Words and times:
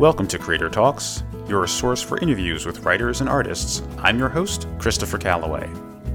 Welcome 0.00 0.28
to 0.28 0.38
Creator 0.38 0.70
Talks, 0.70 1.24
your 1.46 1.66
source 1.66 2.00
for 2.00 2.18
interviews 2.20 2.64
with 2.64 2.86
writers 2.86 3.20
and 3.20 3.28
artists. 3.28 3.82
I'm 3.98 4.18
your 4.18 4.30
host, 4.30 4.66
Christopher 4.78 5.18
Calloway. 5.18 5.68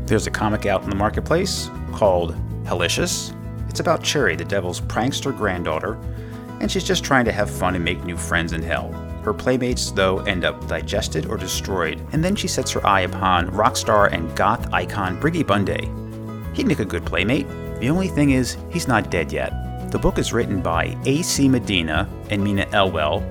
There's 0.08 0.26
a 0.26 0.32
comic 0.32 0.66
out 0.66 0.82
in 0.84 0.90
the 0.90 0.96
marketplace 0.96 1.70
called 1.92 2.34
Hellicious. 2.64 3.32
It's 3.70 3.82
about 3.82 4.02
Cherry, 4.02 4.36
the 4.36 4.44
devil's 4.44 4.82
prankster 4.82 5.38
granddaughter, 5.38 6.00
and 6.62 6.72
she's 6.72 6.84
just 6.84 7.04
trying 7.04 7.26
to 7.26 7.32
have 7.32 7.48
fun 7.48 7.76
and 7.76 7.86
make 7.86 8.04
new 8.04 8.18
friends 8.18 8.54
in 8.54 8.64
hell. 8.64 8.92
Her 9.24 9.36
playmates, 9.36 9.92
though, 9.92 10.18
end 10.22 10.46
up 10.46 10.68
digested 10.68 11.28
or 11.28 11.38
destroyed, 11.38 12.02
and 12.12 12.24
then 12.24 12.36
she 12.36 12.48
sets 12.48 12.72
her 12.72 12.84
eye 12.88 13.02
upon 13.02 13.52
rock 13.52 13.78
star 13.78 14.08
and 14.08 14.36
goth 14.36 14.68
icon 14.74 15.22
Briggy 15.22 15.46
Bunday. 15.46 15.92
He'd 16.56 16.66
make 16.66 16.80
a 16.80 16.86
good 16.86 17.06
playmate. 17.06 17.48
The 17.80 17.90
only 17.90 18.08
thing 18.08 18.32
is, 18.32 18.58
he's 18.72 18.88
not 18.88 19.12
dead 19.12 19.32
yet. 19.32 19.92
The 19.92 20.00
book 20.00 20.18
is 20.18 20.34
written 20.34 20.60
by 20.60 20.98
A.C. 21.06 21.48
Medina 21.48 22.10
and 22.32 22.44
Mina 22.44 22.66
Elwell, 22.74 23.22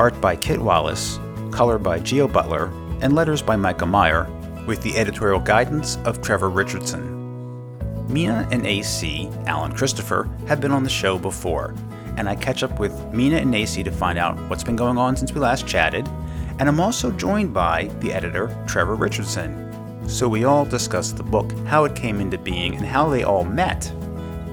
art 0.00 0.18
by 0.18 0.34
Kit 0.34 0.58
Wallace, 0.58 1.20
color 1.50 1.78
by 1.78 1.98
Geo 1.98 2.26
Butler, 2.26 2.72
and 3.02 3.14
letters 3.14 3.42
by 3.42 3.54
Micah 3.54 3.84
Meyer, 3.84 4.26
with 4.66 4.80
the 4.80 4.96
editorial 4.96 5.40
guidance 5.40 5.98
of 6.06 6.22
Trevor 6.22 6.48
Richardson. 6.48 7.04
Mina 8.08 8.48
and 8.50 8.66
AC, 8.66 9.28
Alan 9.44 9.74
Christopher, 9.74 10.26
have 10.48 10.58
been 10.58 10.72
on 10.72 10.84
the 10.84 10.88
show 10.88 11.18
before, 11.18 11.74
and 12.16 12.30
I 12.30 12.34
catch 12.34 12.62
up 12.62 12.80
with 12.80 12.98
Mina 13.12 13.36
and 13.36 13.54
AC 13.54 13.82
to 13.82 13.90
find 13.90 14.18
out 14.18 14.38
what's 14.48 14.64
been 14.64 14.74
going 14.74 14.96
on 14.96 15.18
since 15.18 15.34
we 15.34 15.40
last 15.42 15.66
chatted, 15.66 16.08
and 16.58 16.62
I'm 16.62 16.80
also 16.80 17.10
joined 17.10 17.52
by 17.52 17.90
the 18.00 18.10
editor, 18.10 18.56
Trevor 18.66 18.94
Richardson. 18.94 20.08
So 20.08 20.30
we 20.30 20.44
all 20.44 20.64
discuss 20.64 21.12
the 21.12 21.24
book, 21.24 21.52
how 21.66 21.84
it 21.84 21.94
came 21.94 22.22
into 22.22 22.38
being, 22.38 22.74
and 22.74 22.86
how 22.86 23.10
they 23.10 23.22
all 23.22 23.44
met. 23.44 23.92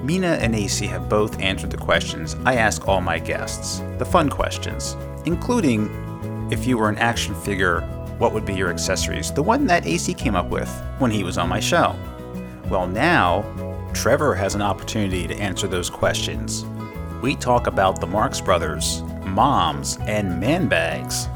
Mina 0.02 0.38
and 0.40 0.54
AC 0.54 0.86
have 0.86 1.08
both 1.08 1.40
answered 1.40 1.70
the 1.70 1.76
questions 1.76 2.36
I 2.44 2.54
ask 2.54 2.86
all 2.86 3.00
my 3.00 3.18
guests, 3.18 3.82
the 3.98 4.04
fun 4.04 4.28
questions, 4.28 4.96
including 5.26 5.90
if 6.52 6.66
you 6.66 6.78
were 6.78 6.88
an 6.88 6.98
action 6.98 7.34
figure, 7.34 7.80
what 8.18 8.32
would 8.32 8.46
be 8.46 8.54
your 8.54 8.70
accessories? 8.70 9.32
The 9.32 9.42
one 9.42 9.66
that 9.66 9.86
AC 9.86 10.14
came 10.14 10.36
up 10.36 10.50
with 10.50 10.70
when 10.98 11.10
he 11.10 11.24
was 11.24 11.36
on 11.36 11.48
my 11.48 11.60
show. 11.60 11.96
Well, 12.68 12.86
now, 12.86 13.44
Trevor 13.92 14.34
has 14.34 14.54
an 14.54 14.62
opportunity 14.62 15.26
to 15.26 15.34
answer 15.34 15.66
those 15.66 15.90
questions. 15.90 16.64
We 17.20 17.34
talk 17.34 17.66
about 17.66 18.00
the 18.00 18.06
Marx 18.06 18.40
Brothers, 18.40 19.02
moms, 19.24 19.98
and 20.02 20.38
man 20.38 20.68
bags. 20.68 21.28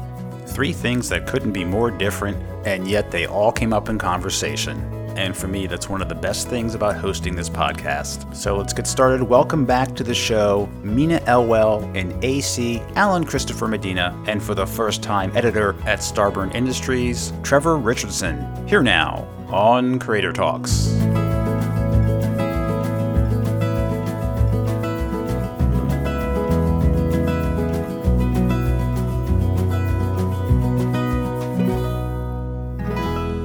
Three 0.47 0.71
things 0.71 1.09
that 1.09 1.27
couldn't 1.27 1.51
be 1.51 1.65
more 1.65 1.91
different, 1.91 2.37
and 2.65 2.87
yet 2.87 3.11
they 3.11 3.25
all 3.25 3.51
came 3.51 3.73
up 3.73 3.89
in 3.89 3.97
conversation. 3.97 5.02
And 5.15 5.35
for 5.35 5.47
me, 5.47 5.67
that's 5.67 5.89
one 5.89 6.01
of 6.01 6.09
the 6.09 6.15
best 6.15 6.49
things 6.49 6.75
about 6.75 6.95
hosting 6.95 7.35
this 7.35 7.49
podcast. 7.49 8.35
So 8.35 8.57
let's 8.57 8.73
get 8.73 8.87
started. 8.87 9.23
Welcome 9.23 9.65
back 9.65 9.95
to 9.95 10.03
the 10.03 10.13
show, 10.13 10.67
Mina 10.81 11.21
Elwell 11.27 11.83
and 11.95 12.23
AC, 12.23 12.81
Alan 12.95 13.23
Christopher 13.23 13.67
Medina, 13.67 14.17
and 14.27 14.41
for 14.41 14.55
the 14.55 14.65
first 14.65 15.03
time, 15.03 15.35
editor 15.35 15.75
at 15.85 15.99
Starburn 15.99 16.53
Industries, 16.55 17.31
Trevor 17.43 17.77
Richardson. 17.77 18.67
Here 18.67 18.83
now 18.83 19.27
on 19.49 19.99
Creator 19.99 20.33
Talks. 20.33 20.91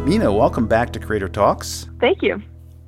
Mina, 0.08 0.32
welcome 0.32 0.66
back 0.66 0.90
to 0.94 0.98
Creator 0.98 1.28
Talks. 1.28 1.86
Thank 2.00 2.22
you. 2.22 2.42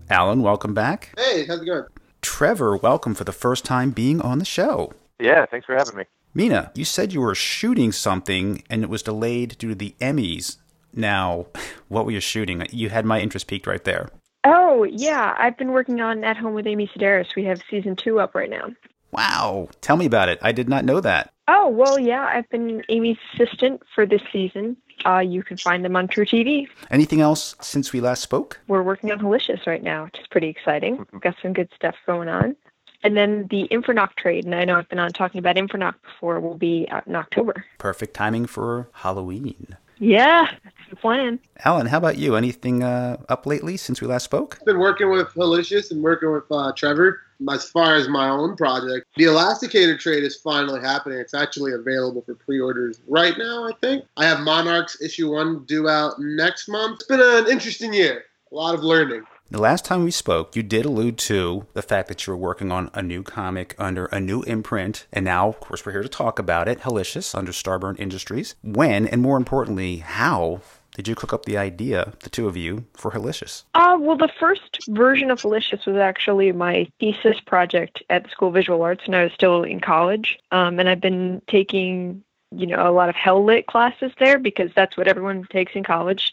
Alan, 0.08 0.40
welcome 0.40 0.72
back. 0.72 1.12
Hey, 1.18 1.44
how's 1.44 1.60
it 1.60 1.66
going? 1.66 1.84
Trevor, 2.22 2.78
welcome 2.78 3.14
for 3.14 3.24
the 3.24 3.32
first 3.32 3.62
time 3.66 3.90
being 3.90 4.22
on 4.22 4.38
the 4.38 4.46
show. 4.46 4.94
Yeah, 5.18 5.44
thanks 5.44 5.66
for 5.66 5.74
having 5.74 5.98
me. 5.98 6.04
Mina, 6.32 6.72
you 6.74 6.86
said 6.86 7.12
you 7.12 7.20
were 7.20 7.34
shooting 7.34 7.92
something 7.92 8.62
and 8.70 8.82
it 8.82 8.88
was 8.88 9.02
delayed 9.02 9.58
due 9.58 9.68
to 9.68 9.74
the 9.74 9.94
Emmys. 10.00 10.56
Now, 10.94 11.48
what 11.88 12.06
were 12.06 12.12
you 12.12 12.20
shooting? 12.20 12.66
You 12.70 12.88
had 12.88 13.04
my 13.04 13.20
interest 13.20 13.48
peaked 13.48 13.66
right 13.66 13.84
there. 13.84 14.08
Oh, 14.44 14.84
yeah. 14.84 15.34
I've 15.38 15.58
been 15.58 15.72
working 15.72 16.00
on 16.00 16.24
At 16.24 16.38
Home 16.38 16.54
with 16.54 16.66
Amy 16.66 16.88
Sedaris. 16.88 17.36
We 17.36 17.44
have 17.44 17.60
season 17.68 17.96
two 17.96 18.18
up 18.18 18.34
right 18.34 18.48
now. 18.48 18.70
Wow. 19.10 19.68
Tell 19.82 19.98
me 19.98 20.06
about 20.06 20.30
it. 20.30 20.38
I 20.40 20.52
did 20.52 20.70
not 20.70 20.86
know 20.86 21.00
that. 21.00 21.34
Oh, 21.52 21.68
well, 21.68 21.98
yeah. 21.98 22.30
I've 22.32 22.48
been 22.50 22.84
Amy's 22.88 23.16
assistant 23.34 23.82
for 23.92 24.06
this 24.06 24.22
season. 24.32 24.76
Uh, 25.04 25.18
you 25.18 25.42
can 25.42 25.56
find 25.56 25.84
them 25.84 25.96
on 25.96 26.06
truTV. 26.06 26.68
Anything 26.92 27.20
else 27.20 27.56
since 27.60 27.92
we 27.92 28.00
last 28.00 28.22
spoke? 28.22 28.60
We're 28.68 28.84
working 28.84 29.10
on 29.10 29.18
Hellicious 29.18 29.66
right 29.66 29.82
now, 29.82 30.04
which 30.04 30.20
is 30.20 30.28
pretty 30.28 30.48
exciting. 30.48 31.04
We've 31.12 31.20
got 31.20 31.34
some 31.42 31.52
good 31.52 31.68
stuff 31.74 31.96
going 32.06 32.28
on. 32.28 32.54
And 33.02 33.16
then 33.16 33.48
the 33.50 33.66
Infernoct 33.72 34.16
trade, 34.16 34.44
and 34.44 34.54
I 34.54 34.64
know 34.64 34.78
I've 34.78 34.88
been 34.88 35.00
on 35.00 35.10
talking 35.10 35.40
about 35.40 35.56
Infernoct 35.56 36.00
before, 36.02 36.38
will 36.38 36.56
be 36.56 36.86
out 36.88 37.08
in 37.08 37.16
October. 37.16 37.64
Perfect 37.78 38.14
timing 38.14 38.46
for 38.46 38.88
Halloween. 38.92 39.76
Yeah, 39.98 40.46
that's 40.62 40.76
the 40.88 40.96
plan. 40.96 41.40
Alan, 41.64 41.86
how 41.86 41.98
about 41.98 42.16
you? 42.16 42.36
Anything 42.36 42.84
uh, 42.84 43.16
up 43.28 43.44
lately 43.44 43.76
since 43.76 44.00
we 44.00 44.06
last 44.06 44.22
spoke? 44.24 44.60
Been 44.64 44.78
working 44.78 45.10
with 45.10 45.28
Helicious 45.34 45.90
and 45.90 46.00
working 46.00 46.30
with 46.30 46.44
uh, 46.50 46.72
Trevor 46.76 47.20
as 47.50 47.64
far 47.70 47.94
as 47.94 48.08
my 48.08 48.28
own 48.28 48.56
project. 48.56 49.06
The 49.16 49.24
Elasticator 49.24 49.98
trade 49.98 50.24
is 50.24 50.36
finally 50.36 50.80
happening. 50.80 51.18
It's 51.18 51.34
actually 51.34 51.72
available 51.72 52.22
for 52.22 52.34
pre-orders 52.34 53.00
right 53.06 53.36
now, 53.38 53.66
I 53.66 53.72
think. 53.80 54.04
I 54.16 54.26
have 54.26 54.40
Monarchs 54.40 55.00
issue 55.00 55.32
one 55.32 55.64
due 55.64 55.88
out 55.88 56.14
next 56.18 56.68
month. 56.68 57.00
It's 57.00 57.08
been 57.08 57.20
an 57.20 57.50
interesting 57.50 57.92
year. 57.92 58.24
A 58.52 58.54
lot 58.54 58.74
of 58.74 58.82
learning. 58.82 59.24
The 59.52 59.60
last 59.60 59.84
time 59.84 60.04
we 60.04 60.12
spoke, 60.12 60.54
you 60.54 60.62
did 60.62 60.84
allude 60.84 61.18
to 61.18 61.66
the 61.72 61.82
fact 61.82 62.06
that 62.06 62.24
you 62.24 62.32
were 62.32 62.36
working 62.36 62.70
on 62.70 62.88
a 62.94 63.02
new 63.02 63.24
comic 63.24 63.74
under 63.78 64.06
a 64.06 64.20
new 64.20 64.42
imprint, 64.42 65.06
and 65.12 65.24
now, 65.24 65.48
of 65.48 65.58
course, 65.58 65.84
we're 65.84 65.90
here 65.90 66.04
to 66.04 66.08
talk 66.08 66.38
about 66.38 66.68
it, 66.68 66.82
Hellicious, 66.82 67.34
under 67.34 67.50
Starburn 67.50 67.98
Industries. 67.98 68.54
When, 68.62 69.08
and 69.08 69.20
more 69.20 69.36
importantly, 69.36 69.96
how 69.96 70.60
did 70.94 71.06
you 71.06 71.14
cook 71.14 71.32
up 71.32 71.44
the 71.44 71.56
idea, 71.56 72.12
the 72.20 72.30
two 72.30 72.48
of 72.48 72.56
you, 72.56 72.84
for 72.94 73.12
Hellicious? 73.12 73.64
Uh, 73.74 73.96
well, 74.00 74.16
the 74.16 74.30
first 74.38 74.78
version 74.88 75.30
of 75.30 75.40
Hellicious 75.40 75.86
was 75.86 75.96
actually 75.96 76.52
my 76.52 76.90
thesis 76.98 77.40
project 77.40 78.02
at 78.10 78.24
the 78.24 78.30
School 78.30 78.48
of 78.48 78.54
Visual 78.54 78.82
Arts 78.82 79.06
when 79.06 79.14
I 79.14 79.24
was 79.24 79.32
still 79.32 79.62
in 79.62 79.80
college. 79.80 80.38
Um, 80.50 80.78
and 80.78 80.88
I've 80.88 81.00
been 81.00 81.42
taking, 81.48 82.22
you 82.50 82.66
know, 82.66 82.88
a 82.88 82.90
lot 82.90 83.08
of 83.08 83.14
Hell 83.14 83.44
Lit 83.44 83.66
classes 83.66 84.12
there 84.18 84.38
because 84.38 84.70
that's 84.74 84.96
what 84.96 85.08
everyone 85.08 85.46
takes 85.50 85.72
in 85.74 85.84
college. 85.84 86.32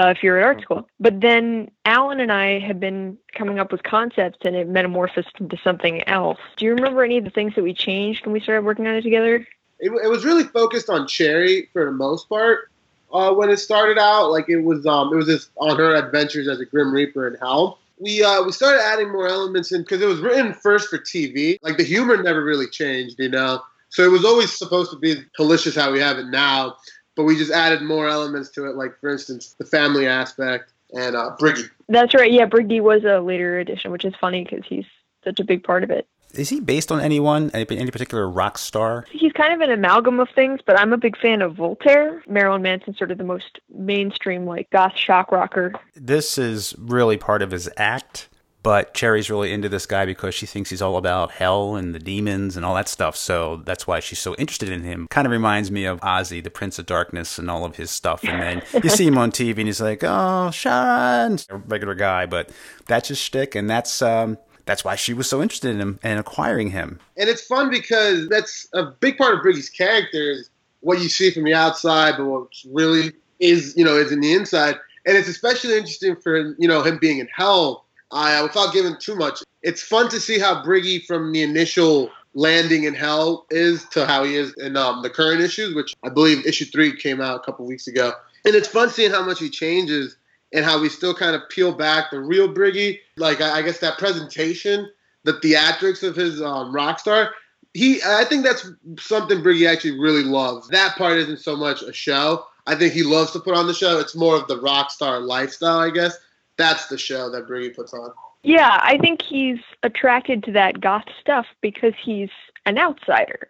Uh, 0.00 0.14
if 0.16 0.22
you're 0.22 0.38
at 0.38 0.44
art 0.44 0.62
school. 0.62 0.88
But 1.00 1.20
then 1.20 1.72
Alan 1.84 2.20
and 2.20 2.30
I 2.30 2.60
have 2.60 2.78
been 2.78 3.18
coming 3.34 3.58
up 3.58 3.72
with 3.72 3.82
concepts 3.82 4.38
and 4.44 4.54
it 4.54 4.68
metamorphosed 4.68 5.40
into 5.40 5.58
something 5.64 6.06
else. 6.06 6.38
Do 6.56 6.66
you 6.66 6.74
remember 6.74 7.02
any 7.02 7.18
of 7.18 7.24
the 7.24 7.30
things 7.30 7.56
that 7.56 7.64
we 7.64 7.74
changed 7.74 8.24
when 8.24 8.32
we 8.32 8.38
started 8.38 8.64
working 8.64 8.86
on 8.86 8.94
it 8.94 9.02
together? 9.02 9.44
It, 9.80 9.90
it 9.90 10.08
was 10.08 10.24
really 10.24 10.44
focused 10.44 10.88
on 10.88 11.08
Cherry 11.08 11.68
for 11.72 11.84
the 11.84 11.90
most 11.90 12.28
part. 12.28 12.70
Uh, 13.12 13.32
when 13.32 13.48
it 13.48 13.58
started 13.58 13.98
out, 13.98 14.30
like 14.30 14.48
it 14.48 14.58
was, 14.58 14.84
um, 14.86 15.12
it 15.12 15.16
was 15.16 15.26
just 15.26 15.50
on 15.56 15.76
her 15.76 15.94
adventures 15.94 16.46
as 16.46 16.60
a 16.60 16.66
Grim 16.66 16.92
Reaper 16.92 17.26
in 17.26 17.34
Hell. 17.34 17.78
We 17.98 18.22
uh, 18.22 18.42
we 18.44 18.52
started 18.52 18.80
adding 18.82 19.10
more 19.10 19.26
elements 19.26 19.72
in 19.72 19.82
because 19.82 20.00
it 20.00 20.06
was 20.06 20.20
written 20.20 20.52
first 20.54 20.88
for 20.88 20.98
TV. 20.98 21.58
Like 21.62 21.78
the 21.78 21.84
humor 21.84 22.22
never 22.22 22.44
really 22.44 22.68
changed, 22.68 23.16
you 23.18 23.28
know. 23.28 23.60
So 23.88 24.04
it 24.04 24.10
was 24.10 24.24
always 24.24 24.56
supposed 24.56 24.90
to 24.92 24.98
be 24.98 25.16
delicious 25.36 25.74
how 25.74 25.90
we 25.90 25.98
have 25.98 26.18
it 26.18 26.26
now 26.26 26.76
but 27.18 27.24
we 27.24 27.36
just 27.36 27.50
added 27.50 27.82
more 27.82 28.08
elements 28.08 28.48
to 28.48 28.66
it, 28.66 28.76
like 28.76 28.98
for 29.00 29.10
instance 29.10 29.56
the 29.58 29.64
family 29.64 30.06
aspect 30.06 30.72
and 30.94 31.16
uh, 31.16 31.36
Briggy. 31.38 31.68
That's 31.88 32.14
right. 32.14 32.30
Yeah, 32.30 32.46
Briggy 32.46 32.80
was 32.80 33.02
a 33.04 33.18
later 33.18 33.58
addition, 33.58 33.90
which 33.90 34.04
is 34.04 34.14
funny 34.20 34.44
because 34.44 34.64
he's 34.64 34.86
such 35.24 35.40
a 35.40 35.44
big 35.44 35.64
part 35.64 35.82
of 35.82 35.90
it. 35.90 36.06
Is 36.34 36.48
he 36.48 36.60
based 36.60 36.92
on 36.92 37.00
anyone, 37.00 37.50
any, 37.54 37.66
any 37.78 37.90
particular 37.90 38.28
rock 38.28 38.58
star? 38.58 39.04
He's 39.10 39.32
kind 39.32 39.52
of 39.52 39.60
an 39.60 39.70
amalgam 39.70 40.20
of 40.20 40.28
things, 40.34 40.60
but 40.64 40.78
I'm 40.78 40.92
a 40.92 40.98
big 40.98 41.16
fan 41.18 41.42
of 41.42 41.56
Voltaire. 41.56 42.22
Marilyn 42.28 42.62
Manson, 42.62 42.94
sort 42.94 43.10
of 43.10 43.18
the 43.18 43.24
most 43.24 43.60
mainstream, 43.74 44.46
like 44.46 44.70
goth 44.70 44.96
shock 44.96 45.32
rocker. 45.32 45.72
This 45.94 46.38
is 46.38 46.74
really 46.78 47.16
part 47.16 47.42
of 47.42 47.50
his 47.50 47.68
act 47.76 48.28
but 48.62 48.92
Cherry's 48.92 49.30
really 49.30 49.52
into 49.52 49.68
this 49.68 49.86
guy 49.86 50.04
because 50.04 50.34
she 50.34 50.44
thinks 50.44 50.70
he's 50.70 50.82
all 50.82 50.96
about 50.96 51.30
hell 51.30 51.76
and 51.76 51.94
the 51.94 51.98
demons 51.98 52.56
and 52.56 52.66
all 52.66 52.74
that 52.74 52.88
stuff. 52.88 53.16
So 53.16 53.62
that's 53.64 53.86
why 53.86 54.00
she's 54.00 54.18
so 54.18 54.34
interested 54.34 54.68
in 54.68 54.82
him. 54.82 55.06
Kind 55.08 55.26
of 55.26 55.32
reminds 55.32 55.70
me 55.70 55.84
of 55.84 56.00
Ozzy, 56.00 56.42
the 56.42 56.50
Prince 56.50 56.78
of 56.78 56.86
Darkness, 56.86 57.38
and 57.38 57.50
all 57.50 57.64
of 57.64 57.76
his 57.76 57.90
stuff. 57.90 58.24
And 58.24 58.42
then 58.42 58.62
you 58.82 58.90
see 58.90 59.06
him 59.06 59.16
on 59.16 59.30
TV 59.30 59.58
and 59.58 59.68
he's 59.68 59.80
like, 59.80 60.02
"Oh, 60.02 60.50
Sean," 60.50 61.38
a 61.48 61.56
regular 61.56 61.94
guy, 61.94 62.26
but 62.26 62.50
that's 62.86 63.08
his 63.08 63.18
shtick, 63.18 63.54
and 63.54 63.70
that's 63.70 64.02
um, 64.02 64.38
that's 64.68 64.84
why 64.84 64.94
she 64.96 65.14
was 65.14 65.26
so 65.26 65.40
interested 65.40 65.70
in 65.70 65.80
him 65.80 65.98
and 66.02 66.20
acquiring 66.20 66.70
him. 66.70 67.00
And 67.16 67.30
it's 67.30 67.42
fun 67.42 67.70
because 67.70 68.28
that's 68.28 68.68
a 68.74 68.84
big 68.84 69.16
part 69.16 69.34
of 69.34 69.40
Briggy's 69.40 69.70
character 69.70 70.30
is 70.30 70.50
what 70.80 71.00
you 71.00 71.08
see 71.08 71.30
from 71.30 71.44
the 71.44 71.54
outside, 71.54 72.16
but 72.18 72.26
what 72.26 72.48
really 72.70 73.12
is, 73.40 73.74
you 73.78 73.84
know, 73.84 73.96
is 73.96 74.12
in 74.12 74.20
the 74.20 74.34
inside. 74.34 74.76
And 75.06 75.16
it's 75.16 75.26
especially 75.26 75.72
interesting 75.74 76.16
for 76.16 76.54
you 76.58 76.68
know 76.68 76.82
him 76.82 76.98
being 76.98 77.18
in 77.18 77.28
hell 77.34 77.86
uh, 78.10 78.40
without 78.42 78.74
giving 78.74 78.94
too 78.98 79.16
much, 79.16 79.42
it's 79.62 79.82
fun 79.82 80.10
to 80.10 80.20
see 80.20 80.38
how 80.38 80.62
Briggy 80.62 81.04
from 81.06 81.32
the 81.32 81.42
initial 81.42 82.10
landing 82.34 82.84
in 82.84 82.92
hell 82.92 83.46
is 83.48 83.86
to 83.86 84.04
how 84.04 84.22
he 84.24 84.36
is 84.36 84.52
in 84.58 84.76
um, 84.76 85.00
the 85.02 85.08
current 85.08 85.40
issues, 85.40 85.74
which 85.74 85.94
I 86.04 86.10
believe 86.10 86.46
issue 86.46 86.66
three 86.66 86.94
came 86.94 87.22
out 87.22 87.36
a 87.36 87.40
couple 87.40 87.64
weeks 87.64 87.86
ago. 87.86 88.12
And 88.44 88.54
it's 88.54 88.68
fun 88.68 88.90
seeing 88.90 89.10
how 89.10 89.24
much 89.24 89.40
he 89.40 89.48
changes 89.48 90.17
and 90.52 90.64
how 90.64 90.80
we 90.80 90.88
still 90.88 91.14
kind 91.14 91.34
of 91.34 91.48
peel 91.48 91.72
back 91.72 92.10
the 92.10 92.20
real 92.20 92.52
Briggy. 92.52 92.98
Like 93.16 93.40
I, 93.40 93.62
guess 93.62 93.78
that 93.78 93.98
presentation, 93.98 94.90
the 95.24 95.34
theatrics 95.34 96.02
of 96.02 96.16
his 96.16 96.40
um, 96.40 96.74
rock 96.74 96.98
star, 96.98 97.32
he 97.74 98.00
I 98.06 98.24
think 98.24 98.44
that's 98.44 98.70
something 98.98 99.38
Briggy 99.38 99.70
actually 99.70 99.98
really 99.98 100.24
loves. 100.24 100.68
That 100.68 100.96
part 100.96 101.18
isn't 101.18 101.40
so 101.40 101.56
much 101.56 101.82
a 101.82 101.92
show. 101.92 102.46
I 102.66 102.74
think 102.74 102.92
he 102.92 103.02
loves 103.02 103.30
to 103.32 103.40
put 103.40 103.54
on 103.54 103.66
the 103.66 103.74
show. 103.74 103.98
It's 103.98 104.14
more 104.14 104.36
of 104.36 104.46
the 104.46 104.60
rock 104.60 104.90
star 104.90 105.20
lifestyle, 105.20 105.78
I 105.78 105.90
guess. 105.90 106.16
That's 106.56 106.86
the 106.88 106.98
show 106.98 107.30
that 107.30 107.46
Briggy 107.46 107.74
puts 107.74 107.94
on. 107.94 108.12
Yeah, 108.42 108.78
I 108.82 108.98
think 108.98 109.22
he's 109.22 109.58
attracted 109.82 110.44
to 110.44 110.52
that 110.52 110.80
goth 110.80 111.06
stuff 111.20 111.46
because 111.60 111.94
he's 112.00 112.30
an 112.66 112.78
outsider. 112.78 113.48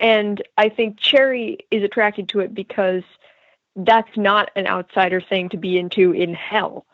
And 0.00 0.42
I 0.58 0.68
think 0.68 0.98
Cherry 0.98 1.58
is 1.70 1.82
attracted 1.82 2.28
to 2.30 2.40
it 2.40 2.54
because 2.54 3.04
that's 3.76 4.16
not 4.16 4.50
an 4.56 4.66
outsider 4.66 5.20
thing 5.20 5.48
to 5.50 5.56
be 5.56 5.78
into 5.78 6.12
in 6.12 6.34
hell. 6.34 6.86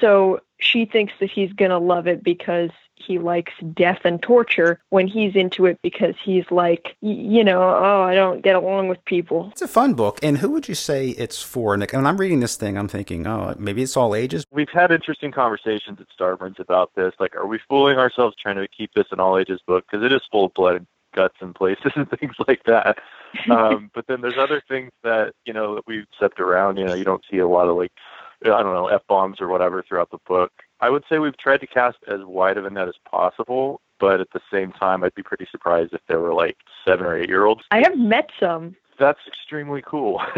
So 0.00 0.40
she 0.60 0.84
thinks 0.84 1.12
that 1.20 1.30
he's 1.30 1.52
going 1.52 1.70
to 1.70 1.78
love 1.78 2.06
it 2.06 2.22
because 2.22 2.70
he 2.94 3.18
likes 3.18 3.52
death 3.74 4.00
and 4.04 4.20
torture 4.20 4.80
when 4.90 5.06
he's 5.06 5.36
into 5.36 5.66
it 5.66 5.78
because 5.82 6.14
he's 6.22 6.44
like, 6.50 6.96
you 7.00 7.44
know, 7.44 7.62
oh, 7.62 8.02
I 8.02 8.14
don't 8.14 8.42
get 8.42 8.56
along 8.56 8.88
with 8.88 9.04
people. 9.04 9.48
It's 9.52 9.62
a 9.62 9.68
fun 9.68 9.94
book. 9.94 10.18
And 10.22 10.38
who 10.38 10.50
would 10.50 10.68
you 10.68 10.74
say 10.74 11.10
it's 11.10 11.40
for, 11.40 11.76
Nick? 11.76 11.92
When 11.92 12.06
I'm 12.06 12.16
reading 12.16 12.40
this 12.40 12.56
thing, 12.56 12.76
I'm 12.76 12.88
thinking, 12.88 13.26
oh, 13.26 13.54
maybe 13.58 13.82
it's 13.82 13.96
all 13.96 14.14
ages. 14.14 14.44
We've 14.50 14.68
had 14.68 14.90
interesting 14.90 15.30
conversations 15.30 16.00
at 16.00 16.06
Starburns 16.18 16.58
about 16.58 16.94
this. 16.96 17.14
Like, 17.20 17.36
are 17.36 17.46
we 17.46 17.60
fooling 17.68 17.98
ourselves 17.98 18.36
trying 18.40 18.56
to 18.56 18.66
keep 18.68 18.92
this 18.94 19.06
an 19.12 19.20
all 19.20 19.38
ages 19.38 19.60
book? 19.66 19.84
Because 19.88 20.04
it 20.04 20.12
is 20.12 20.22
full 20.30 20.46
of 20.46 20.54
blood 20.54 20.76
and 20.76 20.86
guts 21.18 21.34
and 21.40 21.54
places 21.54 21.92
and 21.96 22.08
things 22.10 22.34
like 22.46 22.62
that. 22.64 22.98
Um, 23.50 23.90
but 23.94 24.06
then 24.08 24.22
there's 24.22 24.38
other 24.38 24.62
things 24.66 24.90
that, 25.04 25.34
you 25.44 25.52
know, 25.52 25.74
that 25.74 25.86
we've 25.86 26.06
stepped 26.16 26.40
around. 26.40 26.78
You 26.78 26.86
know, 26.86 26.94
you 26.94 27.04
don't 27.04 27.22
see 27.30 27.36
a 27.36 27.46
lot 27.46 27.68
of 27.68 27.76
like, 27.76 27.92
I 28.42 28.48
don't 28.48 28.72
know, 28.72 28.86
F 28.86 29.02
bombs 29.06 29.36
or 29.38 29.48
whatever 29.48 29.84
throughout 29.86 30.10
the 30.10 30.18
book. 30.26 30.50
I 30.80 30.88
would 30.88 31.04
say 31.10 31.18
we've 31.18 31.36
tried 31.36 31.60
to 31.60 31.66
cast 31.66 31.98
as 32.10 32.20
wide 32.24 32.56
of 32.56 32.64
a 32.64 32.70
net 32.70 32.88
as 32.88 32.94
possible, 33.04 33.82
but 34.00 34.22
at 34.22 34.28
the 34.32 34.40
same 34.50 34.72
time, 34.72 35.04
I'd 35.04 35.14
be 35.14 35.22
pretty 35.22 35.46
surprised 35.50 35.92
if 35.92 36.00
there 36.08 36.20
were 36.20 36.32
like 36.32 36.56
seven 36.86 37.04
or 37.04 37.18
eight 37.18 37.28
year 37.28 37.44
olds. 37.44 37.64
I 37.70 37.82
have 37.82 37.98
met 37.98 38.30
some. 38.40 38.74
That's 38.98 39.20
extremely 39.26 39.82
cool. 39.82 40.20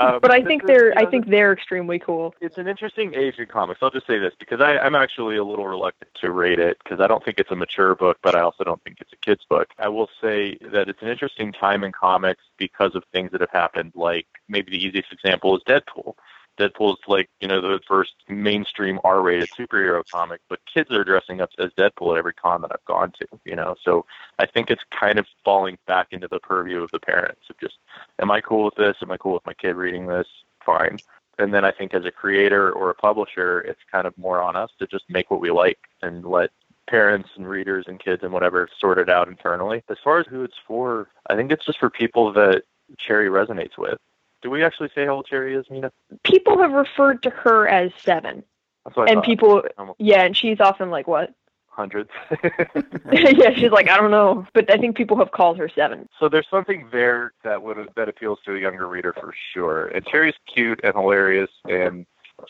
um, 0.00 0.20
but 0.20 0.30
I 0.30 0.42
think 0.42 0.66
they're 0.66 0.96
I 0.96 1.06
think 1.06 1.28
they're 1.28 1.52
extremely 1.52 1.98
cool. 1.98 2.34
It's 2.40 2.58
an 2.58 2.68
interesting 2.68 3.14
age 3.14 3.38
in 3.38 3.46
comics. 3.46 3.80
I'll 3.82 3.90
just 3.90 4.06
say 4.06 4.18
this 4.18 4.32
because 4.38 4.60
I, 4.60 4.78
I'm 4.78 4.94
actually 4.94 5.36
a 5.36 5.44
little 5.44 5.66
reluctant 5.66 6.10
to 6.20 6.30
rate 6.30 6.58
it 6.60 6.78
because 6.82 7.00
I 7.00 7.06
don't 7.06 7.24
think 7.24 7.38
it's 7.38 7.50
a 7.50 7.56
mature 7.56 7.94
book, 7.94 8.18
but 8.22 8.34
I 8.34 8.40
also 8.40 8.62
don't 8.62 8.82
think 8.84 8.98
it's 9.00 9.12
a 9.12 9.16
kid's 9.16 9.44
book. 9.48 9.68
I 9.78 9.88
will 9.88 10.08
say 10.20 10.56
that 10.72 10.88
it's 10.88 11.02
an 11.02 11.08
interesting 11.08 11.52
time 11.52 11.82
in 11.82 11.92
comics 11.92 12.42
because 12.56 12.94
of 12.94 13.02
things 13.12 13.32
that 13.32 13.40
have 13.40 13.50
happened. 13.50 13.92
Like 13.94 14.26
maybe 14.48 14.70
the 14.70 14.84
easiest 14.84 15.12
example 15.12 15.56
is 15.56 15.62
Deadpool. 15.64 16.14
Deadpool's 16.58 16.98
like, 17.06 17.28
you 17.40 17.48
know, 17.48 17.60
the 17.60 17.80
first 17.86 18.14
mainstream 18.28 18.98
R 19.04 19.22
rated 19.22 19.50
superhero 19.50 20.02
comic, 20.10 20.40
but 20.48 20.60
kids 20.72 20.90
are 20.90 21.04
dressing 21.04 21.40
up 21.40 21.50
as 21.58 21.70
Deadpool 21.72 22.12
at 22.12 22.18
every 22.18 22.34
con 22.34 22.62
that 22.62 22.72
I've 22.72 22.84
gone 22.84 23.12
to, 23.20 23.26
you 23.44 23.56
know. 23.56 23.74
So 23.82 24.06
I 24.38 24.46
think 24.46 24.70
it's 24.70 24.82
kind 24.90 25.18
of 25.18 25.26
falling 25.44 25.78
back 25.86 26.08
into 26.10 26.28
the 26.28 26.40
purview 26.40 26.82
of 26.82 26.90
the 26.90 27.00
parents 27.00 27.42
of 27.50 27.58
just, 27.58 27.78
am 28.20 28.30
I 28.30 28.40
cool 28.40 28.64
with 28.64 28.74
this? 28.76 28.96
Am 29.02 29.10
I 29.10 29.16
cool 29.16 29.34
with 29.34 29.46
my 29.46 29.54
kid 29.54 29.76
reading 29.76 30.06
this? 30.06 30.26
Fine. 30.64 30.98
And 31.38 31.52
then 31.52 31.64
I 31.64 31.70
think 31.70 31.92
as 31.92 32.04
a 32.04 32.10
creator 32.10 32.72
or 32.72 32.90
a 32.90 32.94
publisher, 32.94 33.60
it's 33.60 33.80
kind 33.92 34.06
of 34.06 34.16
more 34.16 34.40
on 34.40 34.56
us 34.56 34.70
to 34.78 34.86
just 34.86 35.04
make 35.08 35.30
what 35.30 35.40
we 35.40 35.50
like 35.50 35.78
and 36.02 36.24
let 36.24 36.50
parents 36.88 37.28
and 37.36 37.46
readers 37.46 37.84
and 37.88 38.00
kids 38.00 38.22
and 38.22 38.32
whatever 38.32 38.68
sort 38.78 38.98
it 38.98 39.10
out 39.10 39.28
internally. 39.28 39.82
As 39.90 39.98
far 40.02 40.18
as 40.18 40.26
who 40.26 40.44
it's 40.44 40.56
for, 40.66 41.08
I 41.28 41.36
think 41.36 41.52
it's 41.52 41.66
just 41.66 41.78
for 41.78 41.90
people 41.90 42.32
that 42.32 42.62
Cherry 42.98 43.28
resonates 43.28 43.76
with. 43.76 43.98
Do 44.42 44.50
we 44.50 44.64
actually 44.64 44.90
say 44.94 45.06
how 45.06 45.16
old 45.16 45.26
Cherry 45.26 45.54
is, 45.54 45.66
Mina? 45.70 45.90
People 46.22 46.58
have 46.58 46.72
referred 46.72 47.22
to 47.22 47.30
her 47.30 47.68
as 47.68 47.90
seven. 48.02 48.44
and 48.84 48.94
thought. 48.94 49.24
people, 49.24 49.62
yeah, 49.98 50.22
and 50.22 50.36
she's 50.36 50.60
often 50.60 50.90
like, 50.90 51.08
what? 51.08 51.34
Hundreds. 51.68 52.10
yeah, 53.12 53.52
she's 53.54 53.70
like, 53.70 53.90
I 53.90 53.96
don't 53.96 54.10
know, 54.10 54.46
but 54.54 54.70
I 54.70 54.78
think 54.78 54.96
people 54.96 55.18
have 55.18 55.32
called 55.32 55.58
her 55.58 55.68
seven. 55.68 56.08
So 56.18 56.28
there's 56.28 56.48
something 56.50 56.88
there 56.90 57.32
that 57.44 57.62
would 57.62 57.88
that 57.96 58.08
appeals 58.08 58.38
to 58.46 58.56
a 58.56 58.58
younger 58.58 58.88
reader 58.88 59.12
for 59.12 59.34
sure. 59.52 59.88
And 59.88 60.06
Cherry's 60.06 60.36
cute 60.46 60.80
and 60.82 60.94
hilarious, 60.94 61.50
and 61.68 62.06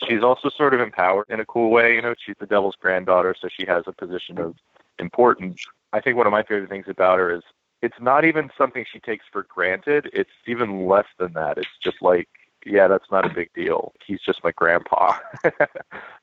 she's 0.07 0.23
also 0.23 0.49
sort 0.49 0.73
of 0.73 0.79
empowered 0.79 1.25
in 1.29 1.39
a 1.39 1.45
cool 1.45 1.71
way. 1.71 1.95
You 1.95 2.01
know, 2.01 2.15
she's 2.17 2.35
the 2.39 2.45
devil's 2.45 2.75
granddaughter, 2.79 3.35
so 3.39 3.49
she 3.49 3.65
has 3.65 3.83
a 3.87 3.91
position 3.91 4.37
of 4.37 4.55
importance. 4.99 5.61
I 5.93 5.99
think 5.99 6.17
one 6.17 6.27
of 6.27 6.31
my 6.31 6.43
favorite 6.43 6.69
things 6.69 6.85
about 6.87 7.19
her 7.19 7.33
is 7.35 7.43
it's 7.81 7.99
not 8.01 8.25
even 8.25 8.49
something 8.57 8.85
she 8.91 8.99
takes 8.99 9.25
for 9.31 9.43
granted. 9.43 10.09
It's 10.13 10.29
even 10.47 10.87
less 10.87 11.05
than 11.19 11.33
that. 11.33 11.57
It's 11.57 11.67
just 11.83 12.01
like, 12.01 12.27
yeah, 12.65 12.87
that's 12.87 13.09
not 13.11 13.25
a 13.25 13.33
big 13.33 13.53
deal. 13.53 13.93
He's 14.05 14.21
just 14.21 14.43
my 14.43 14.51
grandpa. 14.51 15.13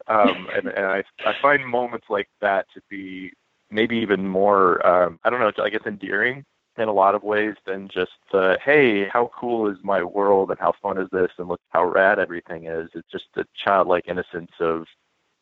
um, 0.09 0.49
and 0.55 0.69
and 0.69 0.87
I, 0.87 1.05
I 1.25 1.35
find 1.41 1.67
moments 1.67 2.07
like 2.11 2.29
that 2.41 2.67
to 2.75 2.81
be 2.91 3.33
maybe 3.71 3.97
even 3.97 4.29
more, 4.29 4.85
um, 4.87 5.19
I 5.25 5.31
don't 5.31 5.41
know, 5.41 5.53
I 5.63 5.71
guess 5.71 5.87
endearing 5.87 6.45
in 6.77 6.89
a 6.89 6.93
lot 6.93 7.15
of 7.15 7.23
ways 7.23 7.55
than 7.67 7.89
just 7.89 8.13
the, 8.33 8.59
hey, 8.65 9.09
how 9.09 9.31
cool 9.39 9.69
is 9.69 9.79
my 9.83 10.03
world 10.03 10.51
and 10.51 10.59
how 10.59 10.73
fun 10.83 10.99
is 10.99 11.09
this 11.13 11.31
and 11.39 11.49
look 11.49 11.61
how 11.71 11.85
rad 11.85 12.19
everything 12.19 12.67
is. 12.67 12.91
It's 12.95 13.11
just 13.11 13.27
the 13.35 13.45
childlike 13.55 14.05
innocence 14.07 14.51
of, 14.61 14.87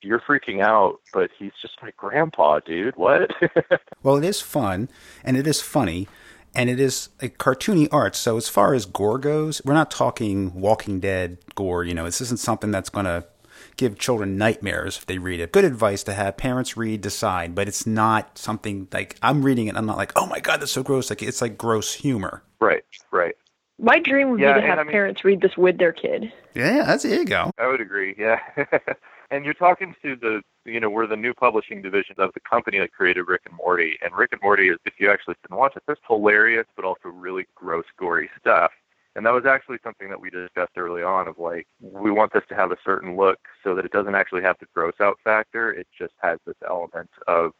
you're 0.02 0.20
freaking 0.20 0.60
out, 0.62 1.00
but 1.12 1.30
he's 1.38 1.52
just 1.60 1.74
my 1.82 1.92
grandpa, 1.96 2.60
dude. 2.60 2.96
What? 2.96 3.30
well, 4.02 4.16
it 4.16 4.24
is 4.24 4.40
fun 4.40 4.88
and 5.24 5.36
it 5.36 5.46
is 5.46 5.60
funny 5.60 6.08
and 6.54 6.68
it 6.68 6.78
is 6.80 7.08
a 7.20 7.28
cartoony 7.28 7.88
art. 7.90 8.14
So 8.16 8.36
as 8.36 8.48
far 8.48 8.74
as 8.74 8.84
gore 8.86 9.18
goes, 9.18 9.62
we're 9.64 9.74
not 9.74 9.90
talking 9.90 10.54
Walking 10.60 11.00
Dead 11.00 11.38
gore. 11.54 11.84
You 11.84 11.94
know, 11.94 12.04
this 12.04 12.20
isn't 12.20 12.38
something 12.40 12.70
that's 12.70 12.90
going 12.90 13.06
to 13.06 13.24
give 13.76 13.98
children 13.98 14.36
nightmares 14.36 14.98
if 14.98 15.06
they 15.06 15.16
read 15.18 15.40
it. 15.40 15.50
Good 15.52 15.64
advice 15.64 16.02
to 16.04 16.12
have 16.12 16.36
parents 16.36 16.76
read, 16.76 17.00
decide, 17.00 17.54
but 17.54 17.68
it's 17.68 17.86
not 17.86 18.36
something 18.36 18.86
like 18.92 19.16
I'm 19.22 19.42
reading 19.42 19.66
it. 19.68 19.76
I'm 19.76 19.86
not 19.86 19.96
like, 19.96 20.12
oh 20.16 20.26
my 20.26 20.40
god, 20.40 20.60
that's 20.60 20.72
so 20.72 20.82
gross. 20.82 21.08
Like 21.10 21.22
it's 21.22 21.40
like 21.40 21.56
gross 21.56 21.94
humor. 21.94 22.42
Right, 22.60 22.84
right. 23.10 23.34
My 23.78 23.98
dream 23.98 24.30
would 24.30 24.40
Yeah, 24.40 24.54
be 24.54 24.60
to 24.60 24.66
have 24.66 24.78
I 24.78 24.82
mean- 24.84 24.92
parents 24.92 25.24
read 25.24 25.40
this 25.40 25.56
with 25.56 25.78
their 25.78 25.92
kid. 25.92 26.30
Yeah, 26.54 26.84
that's 26.84 27.02
there 27.04 27.14
you 27.20 27.24
go. 27.24 27.50
I 27.58 27.66
would 27.66 27.80
agree. 27.80 28.14
Yeah. 28.18 28.38
and 29.32 29.46
you're 29.46 29.54
talking 29.54 29.94
to 30.02 30.14
the, 30.14 30.42
you 30.66 30.78
know, 30.78 30.90
we're 30.90 31.06
the 31.06 31.16
new 31.16 31.32
publishing 31.32 31.80
division 31.80 32.14
of 32.18 32.30
the 32.34 32.40
company 32.40 32.78
that 32.78 32.92
created 32.92 33.22
Rick 33.22 33.40
and 33.46 33.56
Morty. 33.56 33.98
And 34.02 34.14
Rick 34.14 34.32
and 34.32 34.42
Morty 34.42 34.68
is, 34.68 34.76
if 34.84 34.92
you 34.98 35.10
actually 35.10 35.36
and 35.48 35.58
watch 35.58 35.74
it, 35.74 35.82
there's 35.86 35.98
hilarious 36.06 36.66
but 36.76 36.84
also 36.84 37.08
really 37.08 37.46
gross, 37.54 37.86
gory 37.98 38.28
stuff. 38.38 38.70
And 39.16 39.24
that 39.24 39.32
was 39.32 39.46
actually 39.46 39.78
something 39.82 40.10
that 40.10 40.20
we 40.20 40.28
discussed 40.28 40.76
early 40.76 41.02
on 41.02 41.28
of 41.28 41.38
like, 41.38 41.66
we 41.80 42.10
want 42.10 42.34
this 42.34 42.42
to 42.50 42.54
have 42.54 42.72
a 42.72 42.76
certain 42.84 43.16
look 43.16 43.38
so 43.64 43.74
that 43.74 43.86
it 43.86 43.90
doesn't 43.90 44.14
actually 44.14 44.42
have 44.42 44.56
the 44.60 44.66
gross 44.74 44.94
out 45.00 45.18
factor. 45.24 45.72
It 45.72 45.86
just 45.98 46.14
has 46.20 46.38
this 46.46 46.56
element 46.68 47.10
of, 47.26 47.52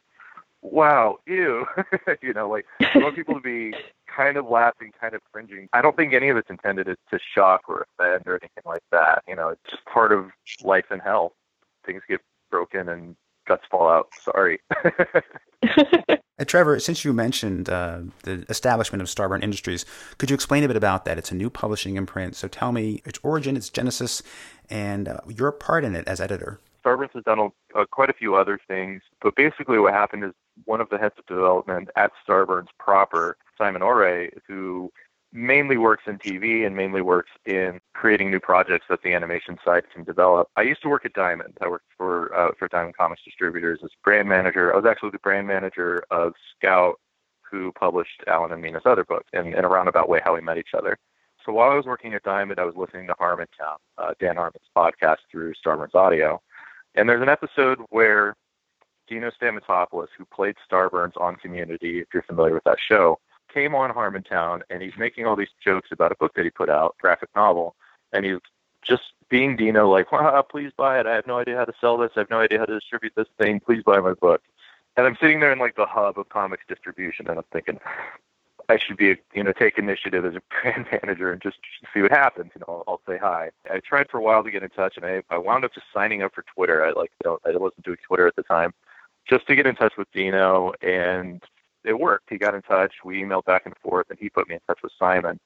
wow, 0.61 1.17
ew. 1.25 1.65
you 2.21 2.33
know, 2.33 2.49
like, 2.49 2.65
we 2.93 3.03
want 3.03 3.15
people 3.15 3.33
to 3.33 3.41
be 3.41 3.73
kind 4.15 4.37
of 4.37 4.47
laughing, 4.47 4.91
kind 4.99 5.15
of 5.15 5.21
cringing. 5.31 5.67
I 5.73 5.81
don't 5.81 5.95
think 5.95 6.13
any 6.13 6.29
of 6.29 6.37
it's 6.37 6.49
intended 6.51 6.85
to 6.85 6.95
to 7.09 7.19
shock 7.35 7.61
or 7.67 7.87
offend 7.99 8.23
or 8.27 8.33
anything 8.33 8.63
like 8.65 8.83
that. 8.91 9.23
You 9.27 9.35
know, 9.35 9.49
it's 9.49 9.61
just 9.69 9.85
part 9.85 10.11
of 10.11 10.29
life 10.63 10.85
and 10.91 11.01
hell. 11.01 11.33
Things 11.85 12.01
get 12.07 12.21
broken 12.49 12.89
and 12.89 13.15
guts 13.47 13.63
fall 13.69 13.89
out. 13.89 14.09
Sorry. 14.23 14.59
Uh, 16.39 16.45
Trevor, 16.45 16.79
since 16.79 17.05
you 17.05 17.13
mentioned 17.13 17.69
uh, 17.69 17.99
the 18.23 18.43
establishment 18.49 19.03
of 19.03 19.07
Starburn 19.07 19.43
Industries, 19.43 19.85
could 20.17 20.31
you 20.31 20.33
explain 20.33 20.63
a 20.63 20.67
bit 20.67 20.75
about 20.75 21.05
that? 21.05 21.19
It's 21.19 21.31
a 21.31 21.35
new 21.35 21.51
publishing 21.51 21.95
imprint, 21.95 22.35
so 22.35 22.47
tell 22.47 22.71
me 22.71 23.03
its 23.05 23.19
origin, 23.21 23.55
its 23.55 23.69
genesis, 23.69 24.23
and 24.67 25.07
uh, 25.07 25.19
your 25.27 25.51
part 25.51 25.85
in 25.85 25.95
it 25.95 26.07
as 26.07 26.19
editor. 26.19 26.59
Starburns 26.83 27.13
has 27.13 27.23
done 27.23 27.39
a, 27.39 27.79
uh, 27.79 27.85
quite 27.91 28.09
a 28.09 28.13
few 28.13 28.33
other 28.35 28.59
things, 28.67 29.03
but 29.21 29.35
basically 29.35 29.77
what 29.77 29.93
happened 29.93 30.23
is 30.23 30.31
one 30.65 30.81
of 30.81 30.89
the 30.89 30.97
heads 30.97 31.13
of 31.19 31.25
development 31.27 31.89
at 31.95 32.11
Starburns 32.27 32.67
proper, 32.79 33.37
Simon 33.55 33.83
Ore, 33.83 34.29
who 34.47 34.91
mainly 35.33 35.77
works 35.77 36.03
in 36.05 36.19
TV 36.19 36.65
and 36.65 36.75
mainly 36.75 37.01
works 37.01 37.31
in 37.45 37.81
creating 37.93 38.29
new 38.29 38.39
projects 38.39 38.85
that 38.89 39.01
the 39.01 39.13
animation 39.13 39.57
side 39.65 39.83
can 39.91 40.03
develop. 40.03 40.47
I 40.55 40.61
used 40.61 40.83
to 40.83 40.89
work 40.89 41.05
at 41.05 41.13
Diamond. 41.13 41.57
I 41.59 41.67
worked 41.67 41.89
for 41.97 42.33
uh, 42.35 42.51
for 42.57 42.67
Diamond 42.67 42.95
Comics 42.95 43.23
Distributors 43.25 43.79
as 43.83 43.89
brand 44.03 44.29
manager. 44.29 44.71
I 44.71 44.77
was 44.77 44.85
actually 44.85 45.09
the 45.09 45.19
brand 45.19 45.47
manager 45.47 46.03
of 46.11 46.33
Scout, 46.55 46.99
who 47.41 47.71
published 47.73 48.23
Alan 48.27 48.51
and 48.51 48.61
Mina's 48.61 48.83
other 48.85 49.03
books, 49.03 49.27
in, 49.33 49.53
in 49.55 49.65
a 49.65 49.67
roundabout 49.67 50.07
way 50.07 50.21
how 50.23 50.35
we 50.35 50.41
met 50.41 50.59
each 50.59 50.75
other. 50.77 50.97
So 51.45 51.51
while 51.51 51.71
I 51.71 51.75
was 51.75 51.85
working 51.85 52.13
at 52.13 52.23
Diamond, 52.23 52.59
I 52.59 52.65
was 52.65 52.75
listening 52.75 53.07
to 53.07 53.15
Harmontown, 53.15 53.77
uh, 53.97 54.13
Dan 54.19 54.35
Harmon's 54.35 54.69
podcast 54.77 55.17
through 55.29 55.53
Starburns 55.55 55.95
Audio. 55.95 56.41
And 56.95 57.09
there's 57.09 57.21
an 57.21 57.27
episode 57.27 57.79
where 57.89 58.35
Dino 59.07 59.29
Stamatopoulos, 59.31 60.07
who 60.17 60.25
played 60.25 60.55
Starburns 60.69 61.19
on 61.19 61.35
Community, 61.37 61.99
if 61.99 62.07
you're 62.13 62.23
familiar 62.23 62.53
with 62.53 62.63
that 62.63 62.77
show, 62.79 63.19
came 63.53 63.75
on 63.75 63.91
Harmontown 63.91 64.61
and 64.69 64.81
he's 64.81 64.97
making 64.97 65.25
all 65.25 65.35
these 65.35 65.49
jokes 65.63 65.89
about 65.91 66.11
a 66.11 66.15
book 66.15 66.33
that 66.35 66.43
he 66.43 66.49
put 66.49 66.69
out, 66.69 66.95
graphic 66.99 67.29
novel, 67.35 67.75
and 68.11 68.25
he's 68.25 68.39
just 68.81 69.03
being 69.29 69.55
Dino, 69.55 69.89
like, 69.89 70.07
please 70.49 70.71
buy 70.77 70.99
it. 70.99 71.07
I 71.07 71.15
have 71.15 71.27
no 71.27 71.39
idea 71.39 71.57
how 71.57 71.65
to 71.65 71.73
sell 71.79 71.97
this. 71.97 72.11
I 72.15 72.19
have 72.19 72.29
no 72.29 72.39
idea 72.39 72.59
how 72.59 72.65
to 72.65 72.79
distribute 72.79 73.13
this 73.15 73.27
thing. 73.39 73.59
Please 73.59 73.83
buy 73.83 73.99
my 73.99 74.13
book. 74.13 74.41
And 74.95 75.07
I'm 75.07 75.17
sitting 75.19 75.39
there 75.39 75.51
in 75.51 75.59
like 75.59 75.75
the 75.75 75.85
hub 75.85 76.19
of 76.19 76.29
comics 76.29 76.63
distribution, 76.67 77.27
and 77.27 77.39
I'm 77.39 77.45
thinking, 77.51 77.79
I 78.69 78.77
should 78.77 78.97
be, 78.97 79.15
you 79.33 79.43
know, 79.43 79.51
take 79.51 79.77
initiative 79.77 80.25
as 80.25 80.35
a 80.35 80.41
brand 80.61 80.85
manager 80.91 81.31
and 81.31 81.41
just 81.41 81.57
see 81.93 82.01
what 82.01 82.11
happens. 82.11 82.51
You 82.55 82.61
know, 82.61 82.65
I'll, 82.67 82.83
I'll 82.87 83.01
say 83.07 83.17
hi. 83.17 83.49
I 83.71 83.79
tried 83.79 84.09
for 84.09 84.19
a 84.19 84.21
while 84.21 84.43
to 84.43 84.51
get 84.51 84.63
in 84.63 84.69
touch, 84.69 84.97
and 84.97 85.05
I, 85.05 85.23
I 85.29 85.37
wound 85.37 85.65
up 85.65 85.73
just 85.73 85.87
signing 85.93 86.21
up 86.21 86.33
for 86.35 86.43
Twitter. 86.53 86.85
I 86.85 86.91
like, 86.91 87.11
don't, 87.23 87.41
I 87.45 87.57
wasn't 87.57 87.83
doing 87.83 87.97
Twitter 88.05 88.27
at 88.27 88.35
the 88.35 88.43
time, 88.43 88.73
just 89.27 89.47
to 89.47 89.55
get 89.55 89.65
in 89.65 89.75
touch 89.75 89.93
with 89.97 90.11
Dino 90.11 90.73
and 90.81 91.41
it 91.83 91.99
worked. 91.99 92.29
He 92.29 92.37
got 92.37 92.55
in 92.55 92.61
touch. 92.61 92.93
We 93.03 93.21
emailed 93.21 93.45
back 93.45 93.65
and 93.65 93.75
forth, 93.77 94.07
and 94.09 94.19
he 94.19 94.29
put 94.29 94.47
me 94.47 94.55
in 94.55 94.61
touch 94.67 94.79
with 94.83 94.91
Simon. 94.97 95.39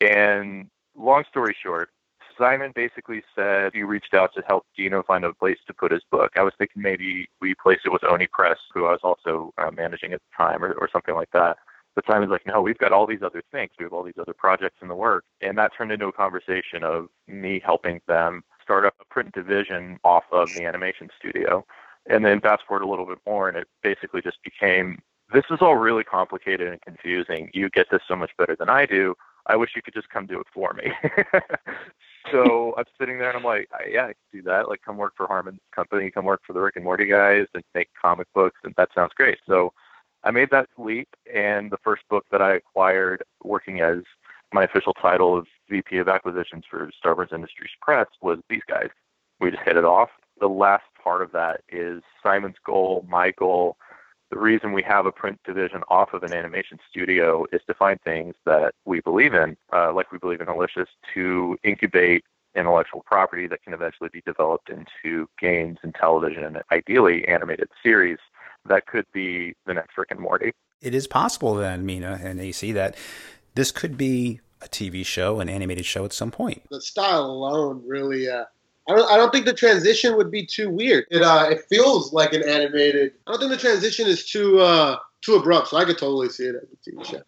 And 0.00 0.68
long 0.96 1.24
story 1.30 1.56
short, 1.62 1.90
Simon 2.38 2.72
basically 2.74 3.22
said 3.34 3.72
he 3.74 3.82
reached 3.82 4.14
out 4.14 4.32
to 4.34 4.42
help 4.46 4.66
Dino 4.76 5.02
find 5.02 5.24
a 5.24 5.34
place 5.34 5.58
to 5.66 5.74
put 5.74 5.92
his 5.92 6.02
book. 6.10 6.32
I 6.36 6.42
was 6.42 6.54
thinking 6.58 6.82
maybe 6.82 7.28
we 7.40 7.54
place 7.54 7.80
it 7.84 7.92
with 7.92 8.04
Oni 8.04 8.26
Press, 8.26 8.58
who 8.72 8.86
I 8.86 8.92
was 8.92 9.00
also 9.02 9.52
uh, 9.58 9.70
managing 9.70 10.12
at 10.12 10.20
the 10.20 10.44
time, 10.44 10.64
or, 10.64 10.72
or 10.72 10.88
something 10.92 11.14
like 11.14 11.30
that. 11.32 11.58
But 11.94 12.06
Simon's 12.06 12.30
like, 12.30 12.46
no, 12.46 12.62
we've 12.62 12.78
got 12.78 12.92
all 12.92 13.06
these 13.06 13.22
other 13.22 13.42
things. 13.52 13.72
We 13.78 13.84
have 13.84 13.92
all 13.92 14.02
these 14.02 14.18
other 14.18 14.32
projects 14.32 14.78
in 14.80 14.88
the 14.88 14.94
work. 14.94 15.24
And 15.42 15.58
that 15.58 15.72
turned 15.76 15.92
into 15.92 16.06
a 16.06 16.12
conversation 16.12 16.82
of 16.82 17.08
me 17.28 17.60
helping 17.62 18.00
them 18.08 18.42
start 18.62 18.86
up 18.86 18.94
a 19.00 19.04
print 19.12 19.32
division 19.32 19.98
off 20.02 20.24
of 20.32 20.48
the 20.54 20.64
animation 20.64 21.10
studio. 21.18 21.64
And 22.08 22.24
then 22.24 22.40
fast 22.40 22.62
forward 22.66 22.84
a 22.84 22.88
little 22.88 23.06
bit 23.06 23.18
more, 23.26 23.48
and 23.48 23.56
it 23.56 23.68
basically 23.82 24.22
just 24.22 24.38
became 24.42 25.00
this 25.32 25.44
is 25.50 25.58
all 25.60 25.76
really 25.76 26.04
complicated 26.04 26.68
and 26.68 26.80
confusing. 26.80 27.50
You 27.52 27.68
get 27.70 27.86
this 27.90 28.02
so 28.06 28.16
much 28.16 28.30
better 28.38 28.56
than 28.56 28.68
I 28.68 28.86
do. 28.86 29.14
I 29.46 29.56
wish 29.56 29.70
you 29.74 29.82
could 29.82 29.94
just 29.94 30.08
come 30.08 30.26
do 30.26 30.40
it 30.40 30.46
for 30.54 30.72
me. 30.72 30.92
so 32.30 32.74
I'm 32.76 32.84
sitting 32.98 33.18
there 33.18 33.28
and 33.28 33.38
I'm 33.38 33.44
like, 33.44 33.68
yeah, 33.90 34.04
I 34.04 34.06
can 34.08 34.14
do 34.32 34.42
that. 34.42 34.68
Like, 34.68 34.82
come 34.84 34.96
work 34.96 35.14
for 35.16 35.26
Harmon's 35.26 35.60
company, 35.74 36.10
come 36.10 36.24
work 36.24 36.42
for 36.46 36.52
the 36.52 36.60
Rick 36.60 36.76
and 36.76 36.84
Morty 36.84 37.06
guys, 37.06 37.46
and 37.54 37.64
make 37.74 37.88
comic 38.00 38.28
books, 38.34 38.60
and 38.64 38.74
that 38.76 38.90
sounds 38.94 39.12
great. 39.16 39.38
So 39.46 39.72
I 40.22 40.30
made 40.30 40.50
that 40.50 40.68
leap, 40.78 41.08
and 41.32 41.70
the 41.70 41.78
first 41.82 42.02
book 42.08 42.24
that 42.30 42.40
I 42.40 42.54
acquired, 42.54 43.24
working 43.42 43.80
as 43.80 43.98
my 44.52 44.64
official 44.64 44.92
title 44.94 45.36
of 45.36 45.46
VP 45.68 45.98
of 45.98 46.08
Acquisitions 46.08 46.64
for 46.70 46.90
Starburns 47.04 47.32
Industries 47.32 47.70
Press, 47.80 48.06
was 48.20 48.38
these 48.48 48.62
guys. 48.68 48.90
We 49.40 49.50
just 49.50 49.62
hit 49.64 49.76
it 49.76 49.84
off. 49.84 50.10
The 50.40 50.48
last 50.48 50.84
part 51.02 51.22
of 51.22 51.32
that 51.32 51.62
is 51.68 52.02
Simon's 52.22 52.56
goal, 52.64 53.04
my 53.08 53.32
goal, 53.32 53.76
the 54.32 54.38
reason 54.38 54.72
we 54.72 54.82
have 54.82 55.04
a 55.04 55.12
print 55.12 55.38
division 55.44 55.82
off 55.88 56.14
of 56.14 56.22
an 56.22 56.32
animation 56.32 56.78
studio 56.88 57.44
is 57.52 57.60
to 57.66 57.74
find 57.74 58.00
things 58.00 58.34
that 58.46 58.74
we 58.86 59.00
believe 59.00 59.34
in, 59.34 59.58
uh, 59.74 59.92
like 59.92 60.10
we 60.10 60.16
believe 60.16 60.40
in 60.40 60.46
Hellicious, 60.46 60.86
to 61.12 61.58
incubate 61.62 62.24
intellectual 62.54 63.02
property 63.02 63.46
that 63.46 63.62
can 63.62 63.74
eventually 63.74 64.08
be 64.10 64.22
developed 64.24 64.70
into 64.70 65.28
games 65.38 65.78
and 65.82 65.94
television 65.94 66.44
and 66.44 66.62
ideally 66.72 67.28
animated 67.28 67.68
series 67.82 68.18
that 68.64 68.86
could 68.86 69.04
be 69.12 69.54
the 69.66 69.74
next 69.74 69.98
Rick 69.98 70.10
and 70.10 70.20
Morty. 70.20 70.52
It 70.80 70.94
is 70.94 71.06
possible 71.06 71.54
then, 71.54 71.84
Mina 71.84 72.18
and 72.22 72.40
AC, 72.40 72.72
that 72.72 72.96
this 73.54 73.70
could 73.70 73.98
be 73.98 74.40
a 74.62 74.66
TV 74.66 75.04
show, 75.04 75.40
an 75.40 75.50
animated 75.50 75.84
show 75.84 76.06
at 76.06 76.12
some 76.14 76.30
point. 76.30 76.62
The 76.70 76.80
style 76.80 77.26
alone 77.26 77.82
really 77.86 78.30
uh, 78.30 78.44
I 78.88 78.94
don't, 78.94 79.12
I 79.12 79.16
don't 79.16 79.32
think 79.32 79.46
the 79.46 79.52
transition 79.52 80.16
would 80.16 80.30
be 80.30 80.44
too 80.44 80.68
weird. 80.68 81.06
It 81.10 81.22
uh, 81.22 81.46
it 81.50 81.64
feels 81.68 82.12
like 82.12 82.32
an 82.32 82.42
animated. 82.42 83.12
I 83.26 83.32
don't 83.32 83.40
think 83.40 83.52
the 83.52 83.58
transition 83.58 84.06
is 84.06 84.28
too 84.28 84.58
uh, 84.60 84.96
too 85.20 85.36
abrupt, 85.36 85.68
so 85.68 85.76
I 85.76 85.84
could 85.84 85.98
totally 85.98 86.28
see 86.28 86.44
it 86.44 86.56
as 86.56 86.64
a 86.64 86.90
TV 86.90 87.04
show. 87.04 87.22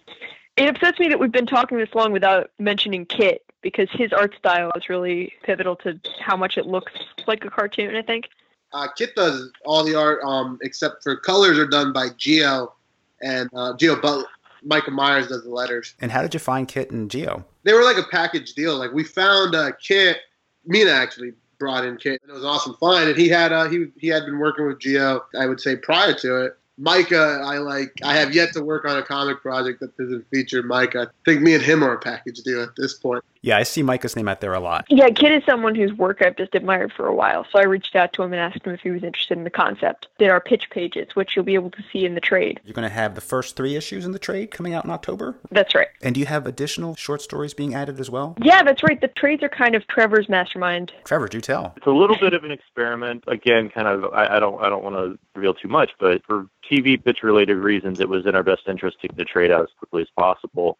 It 0.56 0.68
upsets 0.68 0.98
me 0.98 1.08
that 1.08 1.18
we've 1.18 1.32
been 1.32 1.46
talking 1.46 1.78
this 1.78 1.94
long 1.94 2.12
without 2.12 2.50
mentioning 2.58 3.06
Kit 3.06 3.44
because 3.60 3.88
his 3.92 4.12
art 4.12 4.34
style 4.36 4.70
is 4.76 4.88
really 4.88 5.32
pivotal 5.42 5.76
to 5.76 5.98
how 6.20 6.36
much 6.36 6.58
it 6.58 6.66
looks 6.66 6.92
like 7.26 7.44
a 7.44 7.50
cartoon. 7.50 7.94
I 7.94 8.02
think. 8.02 8.28
Uh, 8.72 8.88
Kit 8.96 9.14
does 9.14 9.52
all 9.64 9.84
the 9.84 9.94
art, 9.94 10.20
um, 10.24 10.58
except 10.62 11.04
for 11.04 11.14
colors 11.16 11.56
are 11.56 11.66
done 11.66 11.92
by 11.92 12.08
Geo, 12.18 12.74
and 13.22 13.48
uh, 13.54 13.76
Geo 13.76 14.00
but 14.00 14.26
Micah 14.64 14.90
Myers 14.90 15.28
does 15.28 15.44
the 15.44 15.50
letters. 15.50 15.94
And 16.00 16.10
how 16.10 16.22
did 16.22 16.34
you 16.34 16.40
find 16.40 16.66
Kit 16.66 16.90
and 16.90 17.08
Geo? 17.08 17.44
They 17.62 17.72
were 17.72 17.84
like 17.84 17.98
a 17.98 18.08
package 18.10 18.54
deal. 18.54 18.76
Like 18.76 18.92
we 18.92 19.04
found 19.04 19.54
uh, 19.54 19.70
Kit. 19.80 20.18
Mina 20.66 20.90
actually 20.90 21.34
brought 21.58 21.84
in 21.84 21.90
and 21.90 22.00
it 22.04 22.20
was 22.28 22.44
awesome 22.44 22.74
fun. 22.76 23.08
And 23.08 23.16
he 23.16 23.28
had 23.28 23.52
uh, 23.52 23.68
he 23.68 23.86
he 23.98 24.08
had 24.08 24.24
been 24.24 24.38
working 24.38 24.66
with 24.66 24.78
Geo, 24.78 25.24
I 25.38 25.46
would 25.46 25.60
say, 25.60 25.76
prior 25.76 26.14
to 26.14 26.44
it. 26.44 26.58
Micah, 26.76 27.40
I 27.44 27.58
like. 27.58 27.92
I 28.02 28.16
have 28.16 28.34
yet 28.34 28.52
to 28.54 28.62
work 28.62 28.84
on 28.84 28.98
a 28.98 29.02
comic 29.02 29.40
project 29.40 29.80
that 29.80 29.96
doesn't 29.96 30.28
feature 30.28 30.62
Micah. 30.62 31.02
I 31.02 31.24
think 31.24 31.40
me 31.40 31.54
and 31.54 31.62
him 31.62 31.84
are 31.84 31.94
a 31.94 31.98
package 31.98 32.38
deal 32.38 32.62
at 32.62 32.74
this 32.76 32.94
point. 32.94 33.24
Yeah, 33.44 33.58
I 33.58 33.62
see 33.64 33.82
Micah's 33.82 34.16
name 34.16 34.26
out 34.26 34.40
there 34.40 34.54
a 34.54 34.60
lot. 34.60 34.86
Yeah, 34.88 35.10
Kit 35.10 35.30
is 35.30 35.44
someone 35.44 35.74
whose 35.74 35.92
work 35.92 36.22
I've 36.22 36.34
just 36.34 36.54
admired 36.54 36.94
for 36.94 37.06
a 37.06 37.14
while. 37.14 37.46
So 37.52 37.58
I 37.58 37.64
reached 37.64 37.94
out 37.94 38.14
to 38.14 38.22
him 38.22 38.32
and 38.32 38.40
asked 38.40 38.64
him 38.64 38.72
if 38.72 38.80
he 38.80 38.90
was 38.90 39.02
interested 39.02 39.36
in 39.36 39.44
the 39.44 39.50
concept. 39.50 40.08
Did 40.18 40.30
our 40.30 40.40
pitch 40.40 40.70
pages, 40.70 41.08
which 41.12 41.36
you'll 41.36 41.44
be 41.44 41.52
able 41.52 41.70
to 41.72 41.84
see 41.92 42.06
in 42.06 42.14
the 42.14 42.22
trade. 42.22 42.58
You're 42.64 42.72
going 42.72 42.88
to 42.88 42.94
have 42.94 43.14
the 43.14 43.20
first 43.20 43.54
three 43.54 43.76
issues 43.76 44.06
in 44.06 44.12
the 44.12 44.18
trade 44.18 44.50
coming 44.50 44.72
out 44.72 44.86
in 44.86 44.90
October? 44.90 45.36
That's 45.50 45.74
right. 45.74 45.88
And 46.00 46.14
do 46.14 46.20
you 46.20 46.26
have 46.26 46.46
additional 46.46 46.94
short 46.94 47.20
stories 47.20 47.52
being 47.52 47.74
added 47.74 48.00
as 48.00 48.08
well? 48.08 48.34
Yeah, 48.40 48.62
that's 48.62 48.82
right. 48.82 48.98
The 48.98 49.08
trades 49.08 49.42
are 49.42 49.50
kind 49.50 49.74
of 49.74 49.86
Trevor's 49.88 50.30
mastermind. 50.30 50.92
Trevor, 51.04 51.28
do 51.28 51.42
tell. 51.42 51.74
It's 51.76 51.86
a 51.86 51.90
little 51.90 52.16
bit 52.16 52.32
of 52.32 52.44
an 52.44 52.50
experiment. 52.50 53.24
Again, 53.26 53.68
kind 53.68 53.88
of 53.88 54.10
I, 54.14 54.36
I 54.36 54.40
don't 54.40 54.58
I 54.62 54.70
don't 54.70 54.82
want 54.82 54.96
to 54.96 55.18
reveal 55.34 55.52
too 55.52 55.68
much, 55.68 55.90
but 56.00 56.24
for 56.24 56.46
TV 56.72 57.02
pitch 57.02 57.18
related 57.22 57.56
reasons, 57.58 58.00
it 58.00 58.08
was 58.08 58.24
in 58.24 58.34
our 58.34 58.42
best 58.42 58.62
interest 58.68 59.02
to 59.02 59.08
get 59.08 59.18
the 59.18 59.24
trade 59.26 59.50
out 59.50 59.64
as 59.64 59.68
quickly 59.78 60.00
as 60.00 60.08
possible. 60.18 60.78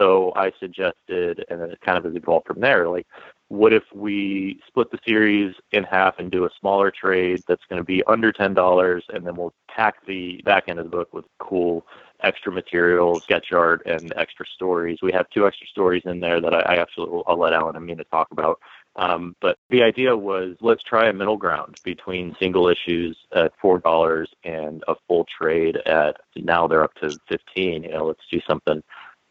So 0.00 0.32
I 0.34 0.50
suggested, 0.58 1.44
and 1.50 1.60
then 1.60 1.70
it 1.70 1.80
kind 1.82 1.98
of 1.98 2.04
has 2.04 2.16
evolved 2.16 2.46
from 2.46 2.60
there. 2.60 2.88
Like, 2.88 3.06
what 3.48 3.72
if 3.72 3.82
we 3.94 4.60
split 4.66 4.90
the 4.90 4.98
series 5.06 5.54
in 5.72 5.82
half 5.84 6.18
and 6.18 6.30
do 6.30 6.44
a 6.44 6.50
smaller 6.58 6.90
trade 6.90 7.42
that's 7.46 7.64
going 7.68 7.80
to 7.80 7.84
be 7.84 8.02
under 8.04 8.32
ten 8.32 8.54
dollars, 8.54 9.04
and 9.10 9.26
then 9.26 9.34
we'll 9.36 9.52
pack 9.68 10.06
the 10.06 10.40
back 10.44 10.64
end 10.68 10.78
of 10.78 10.86
the 10.86 10.90
book 10.90 11.12
with 11.12 11.26
cool 11.38 11.84
extra 12.22 12.52
material, 12.52 13.20
sketch 13.20 13.52
art, 13.52 13.82
and 13.86 14.12
extra 14.16 14.46
stories. 14.54 14.98
We 15.02 15.12
have 15.12 15.28
two 15.30 15.46
extra 15.46 15.66
stories 15.66 16.02
in 16.06 16.20
there 16.20 16.40
that 16.40 16.54
I, 16.54 16.60
I 16.60 16.78
absolutely 16.80 17.22
I'll 17.26 17.38
let 17.38 17.52
Alan 17.52 17.76
and 17.76 17.84
Mina 17.84 18.04
talk 18.04 18.28
about. 18.30 18.58
Um, 18.96 19.36
but 19.40 19.58
the 19.68 19.82
idea 19.82 20.16
was 20.16 20.56
let's 20.60 20.82
try 20.82 21.08
a 21.08 21.12
middle 21.12 21.36
ground 21.36 21.76
between 21.84 22.36
single 22.40 22.68
issues 22.68 23.18
at 23.34 23.52
four 23.60 23.80
dollars 23.80 24.30
and 24.44 24.82
a 24.88 24.94
full 25.06 25.26
trade 25.38 25.76
at 25.86 26.16
now 26.36 26.66
they're 26.66 26.84
up 26.84 26.94
to 27.02 27.18
fifteen. 27.28 27.82
You 27.84 27.90
know, 27.90 28.06
let's 28.06 28.24
do 28.30 28.40
something 28.48 28.82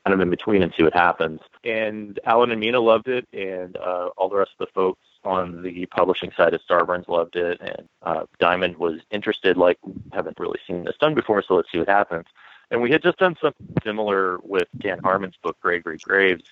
kind 0.10 0.20
of 0.20 0.26
in 0.26 0.30
between 0.32 0.64
and 0.64 0.74
see 0.76 0.84
what 0.84 0.94
happens. 0.94 1.40
And 1.64 2.20
Alan 2.26 2.52
and 2.52 2.60
Mina 2.60 2.80
loved 2.80 3.08
it, 3.08 3.28
and 3.32 3.78
uh, 3.78 4.10
all 4.18 4.28
the 4.28 4.38
rest 4.38 4.52
of 4.60 4.66
the 4.66 4.72
folks 4.74 5.02
on 5.24 5.62
the 5.62 5.86
publishing 5.88 6.32
side 6.36 6.54
of 6.54 6.62
Starburns 6.68 7.08
loved 7.08 7.36
it, 7.36 7.62
and 7.62 7.88
uh, 8.02 8.24
Diamond 8.40 8.78
was 8.78 9.02
interested. 9.12 9.56
Like, 9.56 9.78
haven't 10.12 10.40
really 10.40 10.60
seen 10.66 10.84
this 10.84 10.96
done 11.00 11.14
before, 11.14 11.44
so 11.44 11.56
let's 11.56 11.72
see 11.72 11.78
what 11.78 11.90
happens. 11.90 12.26
And 12.72 12.82
we 12.82 12.92
had 12.92 13.04
just 13.04 13.20
done 13.20 13.36
something 13.40 13.68
similar 13.84 14.40
with 14.44 14.68
Dan 14.80 15.00
Harmon's 15.00 15.38
book 15.44 15.58
Gregory 15.60 15.98
Graves, 15.98 16.46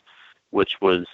which 0.51 0.73
was 0.81 1.05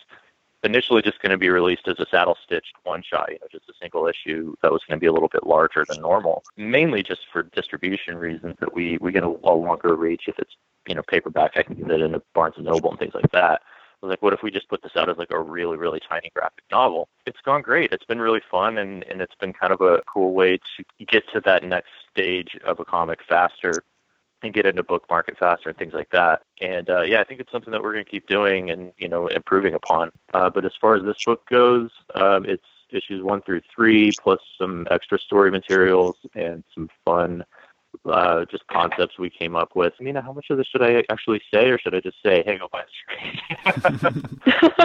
initially 0.63 1.01
just 1.01 1.21
going 1.21 1.31
to 1.31 1.37
be 1.37 1.49
released 1.49 1.87
as 1.87 1.99
a 1.99 2.05
saddle 2.09 2.37
stitched 2.43 2.73
one 2.83 3.03
shot, 3.03 3.29
you 3.29 3.37
know, 3.41 3.47
just 3.51 3.69
a 3.69 3.73
single 3.81 4.07
issue 4.07 4.55
that 4.61 4.71
was 4.71 4.81
going 4.87 4.97
to 4.97 5.01
be 5.01 5.07
a 5.07 5.11
little 5.11 5.27
bit 5.27 5.45
larger 5.45 5.85
than 5.87 6.01
normal, 6.01 6.43
mainly 6.55 7.03
just 7.03 7.21
for 7.31 7.43
distribution 7.43 8.17
reasons 8.17 8.55
that 8.59 8.73
we, 8.73 8.97
we 9.01 9.11
get 9.11 9.23
a, 9.23 9.27
a 9.43 9.53
longer 9.53 9.95
reach 9.95 10.23
if 10.27 10.39
it's 10.39 10.55
you 10.87 10.95
know 10.95 11.01
paperback. 11.07 11.51
I 11.55 11.63
can 11.63 11.75
get 11.75 11.91
it 11.91 12.01
into 12.01 12.21
Barnes 12.33 12.55
and 12.57 12.65
Noble 12.65 12.91
and 12.91 12.99
things 12.99 13.13
like 13.13 13.31
that. 13.31 13.61
I 13.61 14.05
was 14.05 14.09
like, 14.09 14.21
what 14.21 14.33
if 14.33 14.43
we 14.43 14.51
just 14.51 14.67
put 14.67 14.83
this 14.83 14.91
out 14.97 15.09
as 15.09 15.17
like 15.17 15.31
a 15.31 15.39
really 15.39 15.77
really 15.77 16.01
tiny 16.07 16.31
graphic 16.35 16.63
novel? 16.71 17.09
It's 17.25 17.39
gone 17.45 17.61
great. 17.61 17.91
It's 17.91 18.05
been 18.05 18.19
really 18.19 18.41
fun 18.51 18.77
and 18.77 19.03
and 19.03 19.21
it's 19.21 19.35
been 19.35 19.53
kind 19.53 19.73
of 19.73 19.81
a 19.81 20.01
cool 20.11 20.33
way 20.33 20.57
to 20.57 21.05
get 21.05 21.23
to 21.33 21.41
that 21.41 21.63
next 21.63 21.91
stage 22.11 22.57
of 22.65 22.79
a 22.79 22.85
comic 22.85 23.19
faster 23.27 23.83
and 24.43 24.53
get 24.53 24.65
into 24.65 24.83
book 24.83 25.05
market 25.09 25.37
faster 25.37 25.69
and 25.69 25.77
things 25.77 25.93
like 25.93 26.09
that. 26.11 26.41
And 26.61 26.89
uh, 26.89 27.01
yeah, 27.01 27.21
I 27.21 27.23
think 27.23 27.39
it's 27.39 27.51
something 27.51 27.71
that 27.71 27.81
we're 27.81 27.93
going 27.93 28.03
to 28.03 28.11
keep 28.11 28.27
doing 28.27 28.69
and 28.69 28.91
you 28.97 29.07
know 29.07 29.27
improving 29.27 29.73
upon. 29.73 30.11
Uh, 30.33 30.49
but 30.49 30.65
as 30.65 30.73
far 30.79 30.95
as 30.95 31.03
this 31.03 31.23
book 31.25 31.47
goes, 31.49 31.89
um, 32.15 32.45
it's 32.45 32.63
issues 32.89 33.23
one 33.23 33.41
through 33.41 33.61
three 33.73 34.11
plus 34.21 34.39
some 34.57 34.87
extra 34.91 35.17
story 35.17 35.49
materials 35.49 36.15
and 36.35 36.63
some 36.75 36.89
fun 37.03 37.43
uh, 38.05 38.45
just 38.51 38.65
concepts 38.67 39.17
we 39.17 39.29
came 39.29 39.55
up 39.55 39.75
with. 39.75 39.93
I 39.99 40.03
mean, 40.03 40.15
how 40.15 40.33
much 40.33 40.47
of 40.49 40.57
this 40.57 40.67
should 40.67 40.81
I 40.81 41.03
actually 41.09 41.41
say, 41.53 41.69
or 41.69 41.77
should 41.79 41.95
I 41.95 41.99
just 41.99 42.17
say, 42.23 42.43
"Hey, 42.45 42.57
go 42.57 42.67
buy 42.71 42.83
this"? 43.65 44.13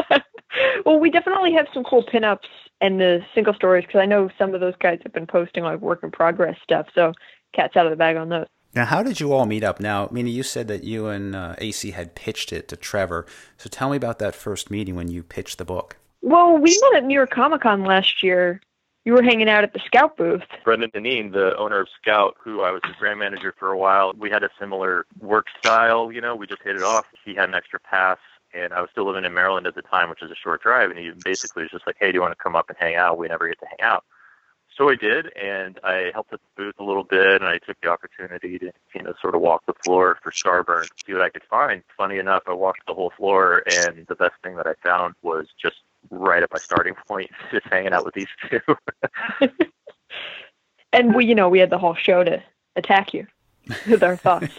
well, 0.87 0.99
we 0.99 1.11
definitely 1.11 1.53
have 1.53 1.67
some 1.73 1.85
cool 1.85 2.05
pinups 2.05 2.49
and 2.81 3.01
the 3.01 3.21
single 3.35 3.55
stories 3.55 3.85
because 3.87 4.01
I 4.01 4.07
know 4.07 4.31
some 4.39 4.55
of 4.55 4.61
those 4.61 4.77
guys 4.81 5.01
have 5.03 5.13
been 5.13 5.27
posting 5.27 5.65
like 5.65 5.81
work 5.81 6.03
in 6.03 6.11
progress 6.11 6.57
stuff. 6.63 6.87
So, 6.95 7.13
cats 7.53 7.77
out 7.77 7.87
of 7.87 7.91
the 7.91 7.97
bag 7.97 8.17
on 8.17 8.29
those. 8.29 8.47
Now, 8.75 8.85
how 8.85 9.03
did 9.03 9.19
you 9.19 9.33
all 9.33 9.47
meet 9.47 9.65
up? 9.65 9.81
Now, 9.81 10.09
Mina, 10.13 10.29
you 10.29 10.43
said 10.43 10.69
that 10.69 10.85
you 10.85 11.09
and 11.09 11.35
uh, 11.35 11.55
AC 11.59 11.91
had 11.93 12.15
pitched 12.15 12.53
it 12.53 12.69
to 12.69 12.77
Trevor. 12.77 13.27
So 13.57 13.69
tell 13.69 13.91
me 13.91 13.97
about 13.97 14.19
that 14.19 14.35
first 14.35 14.71
meeting 14.71 14.95
when 14.95 15.09
you 15.09 15.23
pitched 15.23 15.59
the 15.59 15.65
book. 15.65 15.97
Well, 16.21 16.59
we 16.59 16.79
met 16.83 16.99
at 16.99 17.05
New 17.05 17.15
York 17.15 17.31
Comic 17.31 17.63
Con 17.63 17.85
last 17.85 18.23
year, 18.23 18.61
you 19.09 19.15
were 19.15 19.23
hanging 19.23 19.49
out 19.49 19.65
at 19.65 19.73
the 19.73 19.81
Scout 19.87 20.19
booth. 20.19 20.43
Brendan 20.65 20.91
Deneen, 20.91 21.33
the 21.33 21.57
owner 21.57 21.81
of 21.81 21.89
Scout, 21.99 22.37
who 22.45 22.61
I 22.61 22.71
was 22.71 22.83
his 22.85 22.95
brand 22.97 23.19
manager 23.19 23.55
for 23.59 23.73
a 23.73 23.79
while, 23.79 24.13
we 24.19 24.29
had 24.29 24.43
a 24.43 24.51
similar 24.61 25.07
work 25.19 25.47
style. 25.59 26.13
You 26.13 26.21
know, 26.21 26.37
we 26.37 26.47
just 26.47 26.61
hit 26.63 26.77
it 26.77 26.83
off. 26.83 27.07
He 27.25 27.35
had 27.35 27.49
an 27.49 27.55
extra 27.55 27.81
pass, 27.81 28.19
and 28.53 28.75
I 28.75 28.83
was 28.83 28.91
still 28.93 29.07
living 29.07 29.25
in 29.25 29.33
Maryland 29.33 29.67
at 29.67 29.75
the 29.75 29.81
time, 29.81 30.11
which 30.11 30.23
is 30.23 30.31
a 30.31 30.35
short 30.35 30.63
drive. 30.63 30.91
And 30.91 30.99
he 30.99 31.11
basically 31.25 31.63
was 31.63 31.71
just 31.71 31.87
like, 31.87 31.97
"Hey, 31.99 32.13
do 32.13 32.17
you 32.17 32.21
want 32.21 32.33
to 32.33 32.43
come 32.43 32.55
up 32.55 32.69
and 32.69 32.77
hang 32.79 32.97
out?" 32.97 33.17
We 33.17 33.29
never 33.29 33.49
get 33.49 33.59
to 33.61 33.67
hang 33.67 33.81
out. 33.81 34.05
So 34.77 34.91
I 34.91 34.95
did, 34.95 35.35
and 35.35 35.81
I 35.83 36.11
helped 36.13 36.35
at 36.35 36.41
the 36.41 36.65
booth 36.65 36.75
a 36.79 36.85
little 36.85 37.03
bit, 37.03 37.41
and 37.41 37.47
I 37.47 37.57
took 37.67 37.81
the 37.81 37.89
opportunity 37.89 38.59
to, 38.59 38.73
you 38.95 39.03
know, 39.03 39.15
sort 39.23 39.35
of 39.35 39.41
walk 39.41 39.65
the 39.65 39.73
floor 39.85 40.19
for 40.23 40.31
Starburns, 40.31 40.91
see 41.07 41.15
what 41.15 41.23
I 41.23 41.31
could 41.31 41.45
find. 41.45 41.83
Funny 41.97 42.19
enough, 42.19 42.43
I 42.47 42.53
walked 42.53 42.87
the 42.87 42.95
whole 42.95 43.11
floor, 43.17 43.65
and 43.67 44.07
the 44.07 44.15
best 44.15 44.35
thing 44.45 44.57
that 44.57 44.67
I 44.67 44.75
found 44.83 45.15
was 45.23 45.47
just 45.61 45.77
right 46.11 46.43
at 46.43 46.51
my 46.53 46.59
starting 46.59 46.95
point, 47.07 47.31
just 47.51 47.67
hanging 47.67 47.93
out 47.93 48.05
with 48.05 48.15
these 48.15 48.29
two. 48.51 48.61
and 50.93 51.15
we, 51.15 51.27
you 51.27 51.35
know, 51.35 51.49
we 51.49 51.59
had 51.59 51.71
the 51.71 51.79
whole 51.79 51.95
show 51.95 52.25
to 52.25 52.43
attack 52.77 53.15
you 53.15 53.27
with 53.89 54.03
our 54.03 54.17
thoughts. 54.17 54.57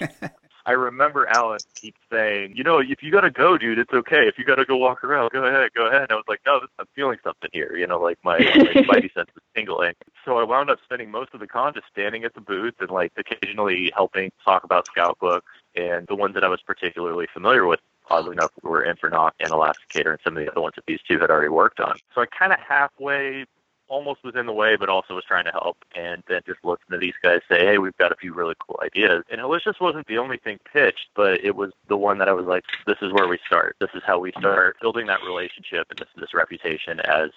I 0.66 0.74
remember 0.74 1.26
Alan 1.26 1.58
keep 1.74 1.96
saying, 2.12 2.54
you 2.56 2.64
know, 2.64 2.78
if 2.78 3.02
you 3.02 3.12
gotta 3.12 3.32
go, 3.32 3.58
dude, 3.58 3.80
it's 3.80 3.92
okay. 3.92 4.28
If 4.28 4.38
you 4.38 4.46
gotta 4.46 4.66
go 4.66 4.78
walk 4.78 5.04
around, 5.04 5.32
go 5.32 5.44
ahead, 5.44 5.72
go 5.74 5.88
ahead. 5.88 6.04
And 6.04 6.12
I 6.12 6.16
was 6.16 6.26
like, 6.28 6.42
no, 6.46 6.60
I'm 6.78 6.86
feeling 6.96 7.18
something 7.24 7.50
here. 7.52 7.76
You 7.76 7.88
know, 7.88 8.00
like 8.00 8.20
my, 8.24 8.38
my 8.38 8.44
spidey 8.44 9.12
sense 9.12 9.30
is 9.36 9.42
tingling. 9.56 9.94
So 10.26 10.38
I 10.38 10.44
wound 10.44 10.70
up 10.70 10.78
spending 10.84 11.10
most 11.10 11.34
of 11.34 11.40
the 11.40 11.48
con 11.48 11.74
just 11.74 11.88
standing 11.92 12.24
at 12.24 12.36
the 12.36 12.42
booth 12.42 12.76
and 12.82 12.92
like 12.92 13.14
occasionally 13.18 13.92
helping 13.96 14.32
talk 14.46 14.64
about 14.64 14.86
scout 14.86 15.18
books 15.20 15.52
and 15.76 16.06
the 16.08 16.16
ones 16.16 16.36
that 16.36 16.44
I 16.44 16.50
was 16.50 16.62
particularly 16.62 17.28
familiar 17.34 17.66
with 17.66 17.80
oddly 18.10 18.34
enough, 18.34 18.52
we 18.64 18.70
were 18.70 18.84
Infernoct 18.84 19.42
and 19.42 19.52
Elasticator 19.52 20.12
and 20.12 20.20
some 20.24 20.38
of 20.38 20.44
the 20.44 20.52
other 20.52 20.62
ones 20.62 20.76
that 20.76 20.86
these 20.88 21.00
two 21.08 21.20
had 21.20 21.30
already 21.30 21.50
worked 21.50 21.80
on. 21.80 21.98
So 22.14 22.22
I 22.22 22.26
kind 22.26 22.54
of 22.54 22.60
halfway 22.60 23.46
almost 23.88 24.24
was 24.24 24.36
in 24.36 24.46
the 24.46 24.54
way, 24.54 24.76
but 24.76 24.88
also 24.88 25.16
was 25.16 25.26
trying 25.26 25.46
to 25.46 25.52
help. 25.52 25.78
And 25.96 26.24
then 26.28 26.42
just 26.46 26.64
listened 26.64 26.92
to 26.92 26.98
these 26.98 27.16
guys 27.22 27.40
say, 27.50 27.66
hey, 27.66 27.78
we've 27.80 27.98
got 27.98 28.12
a 28.12 28.16
few 28.16 28.34
really 28.34 28.56
cool 28.66 28.80
ideas. 28.84 29.24
And 29.30 29.42
just 29.64 29.82
wasn't 29.82 30.08
the 30.08 30.18
only 30.18 30.38
thing 30.38 30.60
pitched, 30.72 31.10
but 31.16 31.44
it 31.44 31.56
was 31.56 31.72
the 31.88 31.98
one 31.98 32.20
that 32.20 32.30
I 32.30 32.34
was 32.34 32.46
like, 32.46 32.64
this 32.86 32.98
is 33.02 33.12
where 33.12 33.28
we 33.28 33.40
start. 33.46 33.76
This 33.80 33.90
is 33.94 34.02
how 34.06 34.20
we 34.20 34.32
start 34.38 34.78
building 34.82 35.08
that 35.08 35.22
relationship 35.24 35.88
and 35.90 36.00
this, 36.00 36.08
this 36.16 36.34
reputation 36.34 37.00
as 37.02 37.32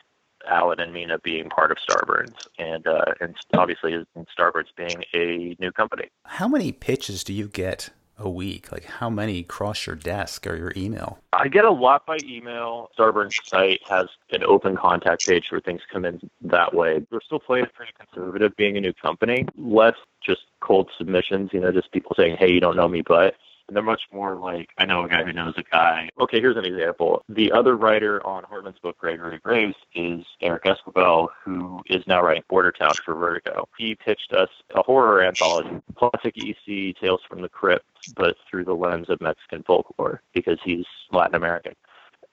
Alan 0.46 0.80
and 0.80 0.92
Mina 0.92 1.18
being 1.20 1.48
part 1.48 1.70
of 1.70 1.78
Starburns, 1.78 2.46
and 2.58 2.86
uh, 2.86 3.14
and 3.20 3.36
obviously 3.54 4.04
Starburns 4.36 4.74
being 4.76 5.04
a 5.14 5.56
new 5.60 5.70
company. 5.70 6.08
How 6.24 6.48
many 6.48 6.72
pitches 6.72 7.22
do 7.22 7.32
you 7.32 7.48
get 7.48 7.90
a 8.22 8.30
week? 8.30 8.72
Like 8.72 8.84
how 8.84 9.10
many 9.10 9.42
cross 9.42 9.86
your 9.86 9.96
desk 9.96 10.46
or 10.46 10.56
your 10.56 10.72
email? 10.76 11.18
I 11.32 11.48
get 11.48 11.64
a 11.64 11.70
lot 11.70 12.06
by 12.06 12.18
email. 12.24 12.90
Starburns 12.98 13.34
site 13.46 13.80
has 13.88 14.06
an 14.30 14.44
open 14.44 14.76
contact 14.76 15.26
page 15.26 15.44
where 15.50 15.60
things 15.60 15.80
come 15.92 16.04
in 16.04 16.20
that 16.42 16.74
way. 16.74 17.04
We're 17.10 17.20
still 17.20 17.40
playing 17.40 17.66
pretty 17.74 17.92
conservative 17.98 18.56
being 18.56 18.76
a 18.76 18.80
new 18.80 18.92
company. 18.92 19.46
Less 19.56 19.94
just 20.24 20.42
cold 20.60 20.90
submissions, 20.96 21.50
you 21.52 21.60
know, 21.60 21.72
just 21.72 21.92
people 21.92 22.14
saying, 22.16 22.36
Hey, 22.38 22.50
you 22.50 22.60
don't 22.60 22.76
know 22.76 22.88
me, 22.88 23.02
but 23.06 23.34
they're 23.68 23.82
much 23.82 24.02
more 24.12 24.36
like, 24.36 24.70
I 24.78 24.84
know 24.84 25.04
a 25.04 25.08
guy 25.08 25.24
who 25.24 25.32
knows 25.32 25.54
a 25.56 25.62
guy. 25.62 26.08
Okay, 26.20 26.40
here's 26.40 26.56
an 26.56 26.64
example. 26.64 27.24
The 27.28 27.52
other 27.52 27.76
writer 27.76 28.24
on 28.26 28.44
Harmon's 28.44 28.78
book, 28.78 28.98
Gregory 28.98 29.38
Graves, 29.38 29.76
is 29.94 30.24
Eric 30.40 30.64
Esquivel, 30.64 31.28
who 31.44 31.80
is 31.86 32.06
now 32.06 32.22
writing 32.22 32.42
Border 32.48 32.72
Town 32.72 32.92
for 33.04 33.14
Vertigo. 33.14 33.68
He 33.78 33.94
pitched 33.94 34.32
us 34.32 34.48
a 34.74 34.82
horror 34.82 35.22
anthology, 35.22 35.80
classic 35.96 36.34
EC 36.36 36.96
Tales 37.00 37.20
from 37.28 37.42
the 37.42 37.48
Crypt, 37.48 37.84
but 38.16 38.36
through 38.50 38.64
the 38.64 38.74
lens 38.74 39.08
of 39.08 39.20
Mexican 39.20 39.62
folklore 39.62 40.22
because 40.34 40.58
he's 40.64 40.86
Latin 41.10 41.34
American. 41.34 41.74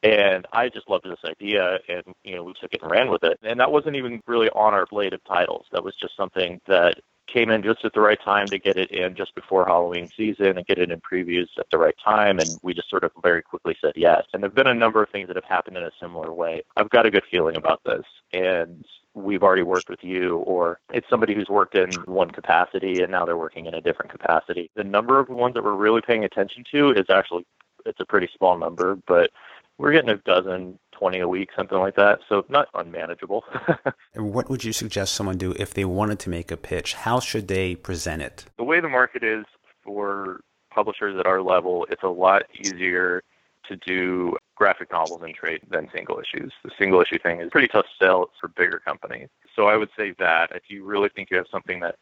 And 0.02 0.48
I 0.54 0.70
just 0.70 0.90
loved 0.90 1.04
this 1.04 1.20
idea, 1.30 1.78
and 1.90 2.04
you 2.24 2.36
know 2.36 2.44
we 2.44 2.54
took 2.54 2.74
it 2.74 2.82
and 2.82 2.90
ran 2.90 3.10
with 3.10 3.24
it. 3.24 3.38
And 3.44 3.60
that 3.60 3.72
wasn't 3.72 3.98
even 3.98 4.22
really 4.28 4.50
on 4.52 4.74
our 4.74 4.86
blade 4.86 5.14
of 5.14 5.22
titles. 5.26 5.66
That 5.74 5.84
was 5.84 5.94
just 6.00 6.16
something 6.16 6.62
that 6.68 7.02
came 7.32 7.50
in 7.50 7.64
just 7.64 7.86
at 7.86 7.94
the 7.94 8.02
right 8.02 8.20
time 8.24 8.48
to 8.48 8.58
get 8.58 8.78
it 8.78 8.92
in 8.92 9.16
just 9.16 9.36
before 9.36 9.66
Halloween 9.66 10.10
season 10.16 10.58
and 10.58 10.66
get 10.66 10.78
it 10.78 10.92
in 10.92 11.02
previews 11.02 11.48
at 11.58 11.70
the 11.72 11.78
right 11.78 11.96
time. 12.04 12.40
And 12.40 12.50
we 12.62 12.74
just 12.74 12.90
sort 12.90 13.04
of 13.04 13.12
very 13.22 13.42
quickly 13.42 13.76
said 13.82 13.94
yes. 13.96 14.24
And 14.34 14.44
there 14.44 14.50
have 14.50 14.56
been 14.56 14.68
a 14.68 14.74
number 14.74 15.02
of 15.02 15.10
things 15.10 15.28
that 15.28 15.36
have 15.36 15.46
happened 15.46 15.78
in 15.78 15.84
a 15.84 15.92
similar 16.00 16.34
way. 16.34 16.64
I've 16.78 16.90
got 16.90 17.06
a 17.06 17.12
good 17.12 17.24
feeling 17.30 17.56
about 17.56 17.82
this. 17.84 18.06
And 18.34 18.86
we've 19.14 19.44
already 19.44 19.64
worked 19.64 19.90
with 19.90 20.04
you, 20.04 20.38
or 20.38 20.80
it's 20.94 21.10
somebody 21.10 21.34
who's 21.34 21.50
worked 21.50 21.76
in 21.76 21.92
one 22.06 22.32
capacity 22.32 23.02
and 23.02 23.12
now 23.12 23.26
they're 23.26 23.38
working 23.38 23.66
in 23.66 23.74
a 23.74 23.82
different 23.82 24.12
capacity. 24.12 24.70
The 24.76 24.84
number 24.84 25.20
of 25.20 25.30
ones 25.30 25.56
that 25.56 25.64
we're 25.64 25.74
really 25.74 26.02
paying 26.02 26.24
attention 26.24 26.64
to 26.72 26.92
is 26.92 27.06
actually 27.10 27.46
it's 27.86 28.00
a 28.00 28.06
pretty 28.06 28.30
small 28.38 28.58
number, 28.58 28.98
but 29.08 29.32
we're 29.78 29.94
getting 29.94 30.10
a 30.10 30.18
dozen 30.18 30.78
20 31.00 31.20
a 31.20 31.28
week, 31.28 31.50
something 31.56 31.78
like 31.78 31.96
that. 31.96 32.20
So 32.28 32.46
not 32.50 32.68
unmanageable. 32.74 33.46
what 34.16 34.50
would 34.50 34.64
you 34.64 34.74
suggest 34.74 35.14
someone 35.14 35.38
do 35.38 35.54
if 35.58 35.74
they 35.74 35.86
wanted 35.86 36.20
to 36.20 36.30
make 36.30 36.52
a 36.52 36.58
pitch? 36.58 36.94
How 36.94 37.20
should 37.20 37.48
they 37.48 37.76
present 37.76 38.22
it? 38.22 38.46
The 38.58 38.64
way 38.64 38.80
the 38.82 38.90
market 38.90 39.24
is 39.24 39.46
for 39.84 40.42
publishers 40.70 41.18
at 41.20 41.26
our 41.26 41.42
level, 41.42 41.88
it's 41.90 42.04
a 42.04 42.10
lot 42.10 42.44
easier 42.60 43.24
to 43.68 43.76
do 43.78 44.36
graphic 44.56 44.92
novels 44.92 45.22
and 45.24 45.34
trade 45.34 45.62
than 45.70 45.90
single 45.94 46.20
issues. 46.20 46.52
The 46.64 46.72
single 46.78 47.02
issue 47.02 47.20
thing 47.20 47.40
is 47.40 47.50
pretty 47.50 47.68
tough 47.68 47.86
sell 48.02 48.30
for 48.40 48.50
bigger 48.50 48.80
companies. 48.80 49.30
So 49.56 49.68
I 49.68 49.78
would 49.78 49.90
say 49.98 50.14
that 50.20 50.52
if 50.54 50.64
you 50.68 50.84
really 50.84 51.10
think 51.16 51.30
you 51.32 51.38
have 51.38 51.48
something 51.52 51.80
that 51.80 51.96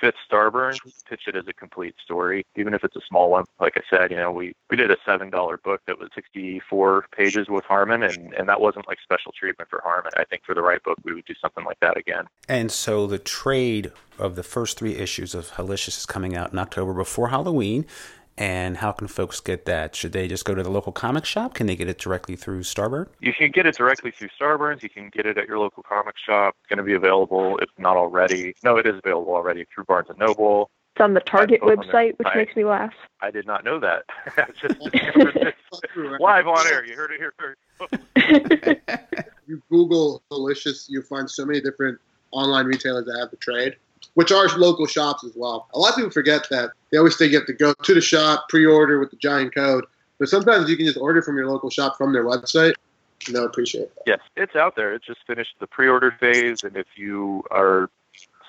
fits 0.00 0.18
Starburns, 0.30 0.78
pitch 1.08 1.22
it 1.26 1.36
as 1.36 1.46
a 1.48 1.52
complete 1.52 1.94
story, 2.02 2.44
even 2.56 2.74
if 2.74 2.84
it's 2.84 2.96
a 2.96 3.00
small 3.08 3.30
one. 3.30 3.44
Like 3.60 3.74
I 3.76 3.82
said, 3.88 4.10
you 4.10 4.16
know, 4.16 4.32
we, 4.32 4.54
we 4.70 4.76
did 4.76 4.90
a 4.90 4.96
seven 5.04 5.30
dollar 5.30 5.58
book 5.58 5.80
that 5.86 5.98
was 5.98 6.08
sixty 6.14 6.60
four 6.68 7.06
pages 7.16 7.48
with 7.48 7.64
Harmon 7.64 8.02
and, 8.02 8.34
and 8.34 8.48
that 8.48 8.60
wasn't 8.60 8.86
like 8.88 8.98
special 9.02 9.32
treatment 9.32 9.70
for 9.70 9.80
Harmon. 9.84 10.12
I 10.16 10.24
think 10.24 10.42
for 10.44 10.54
the 10.54 10.62
right 10.62 10.82
book 10.82 10.98
we 11.04 11.14
would 11.14 11.24
do 11.24 11.34
something 11.40 11.64
like 11.64 11.80
that 11.80 11.96
again. 11.96 12.26
And 12.48 12.70
so 12.70 13.06
the 13.06 13.18
trade 13.18 13.92
of 14.18 14.36
the 14.36 14.42
first 14.42 14.78
three 14.78 14.96
issues 14.96 15.34
of 15.34 15.52
Hellicious 15.52 15.98
is 15.98 16.06
coming 16.06 16.36
out 16.36 16.52
in 16.52 16.58
October 16.58 16.92
before 16.92 17.28
Halloween. 17.28 17.86
And 18.38 18.76
how 18.76 18.92
can 18.92 19.08
folks 19.08 19.40
get 19.40 19.64
that? 19.64 19.94
Should 19.94 20.12
they 20.12 20.28
just 20.28 20.44
go 20.44 20.54
to 20.54 20.62
the 20.62 20.70
local 20.70 20.92
comic 20.92 21.24
shop? 21.24 21.54
Can 21.54 21.66
they 21.66 21.76
get 21.76 21.88
it 21.88 21.98
directly 21.98 22.36
through 22.36 22.60
Starburn? 22.60 23.08
You 23.20 23.32
can 23.32 23.50
get 23.50 23.64
it 23.64 23.76
directly 23.76 24.10
through 24.10 24.28
Starburns. 24.38 24.82
You 24.82 24.90
can 24.90 25.08
get 25.08 25.24
it 25.24 25.38
at 25.38 25.48
your 25.48 25.58
local 25.58 25.82
comic 25.82 26.16
shop. 26.18 26.54
It's 26.60 26.68
going 26.68 26.76
to 26.78 26.82
be 26.82 26.94
available, 26.94 27.58
if 27.58 27.70
not 27.78 27.96
already. 27.96 28.54
No, 28.62 28.76
it 28.76 28.86
is 28.86 29.00
available 29.02 29.34
already 29.34 29.64
through 29.74 29.84
Barnes 29.84 30.10
and 30.10 30.18
Noble. 30.18 30.70
It's 30.94 31.02
on 31.02 31.14
the 31.14 31.20
Target 31.20 31.62
website, 31.62 32.18
which 32.18 32.28
makes 32.34 32.54
me 32.56 32.64
laugh. 32.64 32.92
I 33.20 33.30
did 33.30 33.46
not 33.46 33.64
know 33.64 33.80
that. 33.80 34.04
just 34.60 34.80
live 36.20 36.46
on 36.46 36.66
air. 36.66 36.84
You 36.84 36.94
heard 36.94 37.12
it 37.12 37.18
here 37.18 37.32
first. 37.38 38.80
you 39.46 39.62
Google 39.70 40.22
Delicious, 40.30 40.88
you 40.90 41.02
find 41.02 41.30
so 41.30 41.46
many 41.46 41.60
different 41.60 41.98
online 42.32 42.66
retailers 42.66 43.06
that 43.06 43.18
have 43.18 43.30
the 43.30 43.36
trade 43.38 43.76
which 44.16 44.32
are 44.32 44.48
local 44.56 44.86
shops 44.86 45.24
as 45.24 45.32
well. 45.36 45.68
A 45.74 45.78
lot 45.78 45.90
of 45.90 45.96
people 45.96 46.10
forget 46.10 46.46
that. 46.48 46.70
They 46.90 46.96
always 46.96 47.16
think 47.16 47.32
you 47.32 47.38
have 47.38 47.46
to 47.48 47.52
go 47.52 47.74
to 47.74 47.94
the 47.94 48.00
shop, 48.00 48.48
pre-order 48.48 48.98
with 48.98 49.10
the 49.10 49.16
giant 49.16 49.54
code. 49.54 49.84
But 50.18 50.30
sometimes 50.30 50.70
you 50.70 50.76
can 50.78 50.86
just 50.86 50.96
order 50.96 51.20
from 51.20 51.36
your 51.36 51.46
local 51.46 51.68
shop 51.68 51.98
from 51.98 52.14
their 52.14 52.24
website. 52.24 52.72
They'll 53.30 53.44
appreciate 53.44 53.94
that. 53.94 54.02
Yes, 54.06 54.20
it's 54.34 54.56
out 54.56 54.74
there. 54.74 54.94
It 54.94 55.02
just 55.02 55.20
finished 55.26 55.56
the 55.60 55.66
pre-order 55.66 56.12
phase, 56.18 56.62
and 56.64 56.78
if 56.78 56.86
you 56.96 57.44
are 57.50 57.90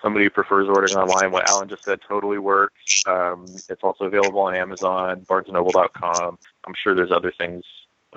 somebody 0.02 0.26
who 0.26 0.30
prefers 0.30 0.70
ordering 0.70 0.96
online, 0.96 1.32
what 1.32 1.50
Alan 1.50 1.68
just 1.68 1.84
said 1.84 2.00
totally 2.08 2.38
works. 2.38 3.04
Um, 3.06 3.46
it's 3.68 3.84
also 3.84 4.06
available 4.06 4.40
on 4.40 4.56
Amazon, 4.56 5.26
BarnesandNoble.com. 5.28 6.38
I'm 6.66 6.74
sure 6.82 6.96
there's 6.96 7.12
other 7.12 7.34
things 7.38 7.66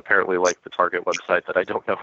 apparently 0.01 0.39
like 0.39 0.63
the 0.65 0.71
Target 0.71 1.05
website 1.05 1.47
that 1.47 1.57
I 1.57 1.65
don't 1.65 1.87
know 1.87 1.97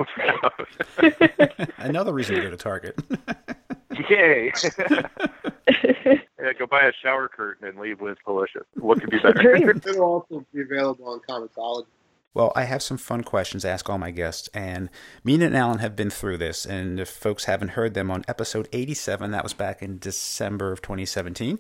about. 0.97 1.73
Another 1.77 2.13
reason 2.13 2.35
to 2.35 2.41
go 2.41 2.49
to 2.49 2.57
Target. 2.57 2.97
Yay! 4.09 4.53
yeah, 4.87 6.53
go 6.57 6.67
buy 6.67 6.83
a 6.83 6.93
shower 7.01 7.27
curtain 7.27 7.67
and 7.67 7.79
leave 7.79 7.99
with 7.99 8.17
Hellicious. 8.25 8.65
What 8.75 9.01
could 9.01 9.09
be 9.09 9.19
better? 9.19 9.55
It'll 9.55 10.01
also 10.01 10.45
be 10.53 10.61
available 10.61 11.07
on 11.07 11.19
Comixology. 11.27 11.87
Well, 12.33 12.51
I 12.55 12.65
have 12.65 12.83
some 12.83 12.97
fun 12.97 13.23
questions 13.23 13.63
to 13.63 13.69
ask 13.69 13.89
all 13.89 13.97
my 13.97 14.11
guests, 14.11 14.47
and 14.53 14.89
Mina 15.23 15.47
and 15.47 15.57
Alan 15.57 15.79
have 15.79 15.95
been 15.95 16.11
through 16.11 16.37
this. 16.37 16.67
And 16.67 16.99
if 16.99 17.09
folks 17.09 17.45
haven't 17.45 17.69
heard 17.69 17.95
them 17.95 18.11
on 18.11 18.23
episode 18.27 18.69
87, 18.71 19.31
that 19.31 19.41
was 19.41 19.53
back 19.53 19.81
in 19.81 19.97
December 19.97 20.71
of 20.71 20.83
2017, 20.83 21.57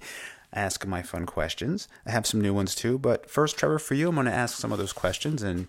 ask 0.53 0.85
my 0.85 1.01
fun 1.01 1.25
questions. 1.25 1.87
I 2.05 2.11
have 2.11 2.27
some 2.27 2.41
new 2.41 2.53
ones 2.53 2.75
too, 2.75 2.99
but 2.99 3.27
first, 3.27 3.57
Trevor, 3.57 3.79
for 3.79 3.95
you, 3.95 4.09
I'm 4.09 4.15
going 4.15 4.27
to 4.27 4.31
ask 4.31 4.55
some 4.57 4.71
of 4.71 4.77
those 4.77 4.93
questions 4.93 5.41
and 5.41 5.67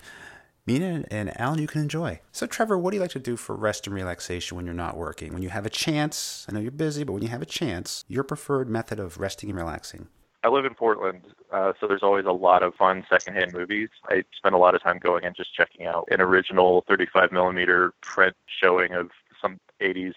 Mina 0.68 1.06
and 1.10 1.40
Alan, 1.40 1.58
you 1.60 1.66
can 1.66 1.80
enjoy. 1.80 2.20
So, 2.30 2.46
Trevor, 2.46 2.76
what 2.76 2.90
do 2.90 2.98
you 2.98 3.00
like 3.00 3.12
to 3.12 3.18
do 3.18 3.38
for 3.38 3.56
rest 3.56 3.86
and 3.86 3.96
relaxation 3.96 4.54
when 4.54 4.66
you're 4.66 4.74
not 4.74 4.98
working? 4.98 5.32
When 5.32 5.42
you 5.42 5.48
have 5.48 5.64
a 5.64 5.70
chance, 5.70 6.46
I 6.46 6.52
know 6.52 6.60
you're 6.60 6.70
busy, 6.70 7.04
but 7.04 7.14
when 7.14 7.22
you 7.22 7.30
have 7.30 7.40
a 7.40 7.46
chance, 7.46 8.04
your 8.06 8.22
preferred 8.22 8.68
method 8.68 9.00
of 9.00 9.16
resting 9.16 9.48
and 9.48 9.58
relaxing? 9.58 10.08
I 10.44 10.48
live 10.48 10.66
in 10.66 10.74
Portland, 10.74 11.22
uh, 11.50 11.72
so 11.80 11.86
there's 11.86 12.02
always 12.02 12.26
a 12.26 12.32
lot 12.32 12.62
of 12.62 12.74
fun 12.74 13.02
secondhand 13.08 13.54
movies. 13.54 13.88
I 14.10 14.24
spend 14.36 14.54
a 14.54 14.58
lot 14.58 14.74
of 14.74 14.82
time 14.82 14.98
going 14.98 15.24
and 15.24 15.34
just 15.34 15.54
checking 15.54 15.86
out 15.86 16.06
an 16.10 16.20
original 16.20 16.84
35 16.86 17.32
millimeter 17.32 17.94
print 18.02 18.36
showing 18.46 18.92
of 18.92 19.08
some 19.40 19.58
80s 19.80 20.12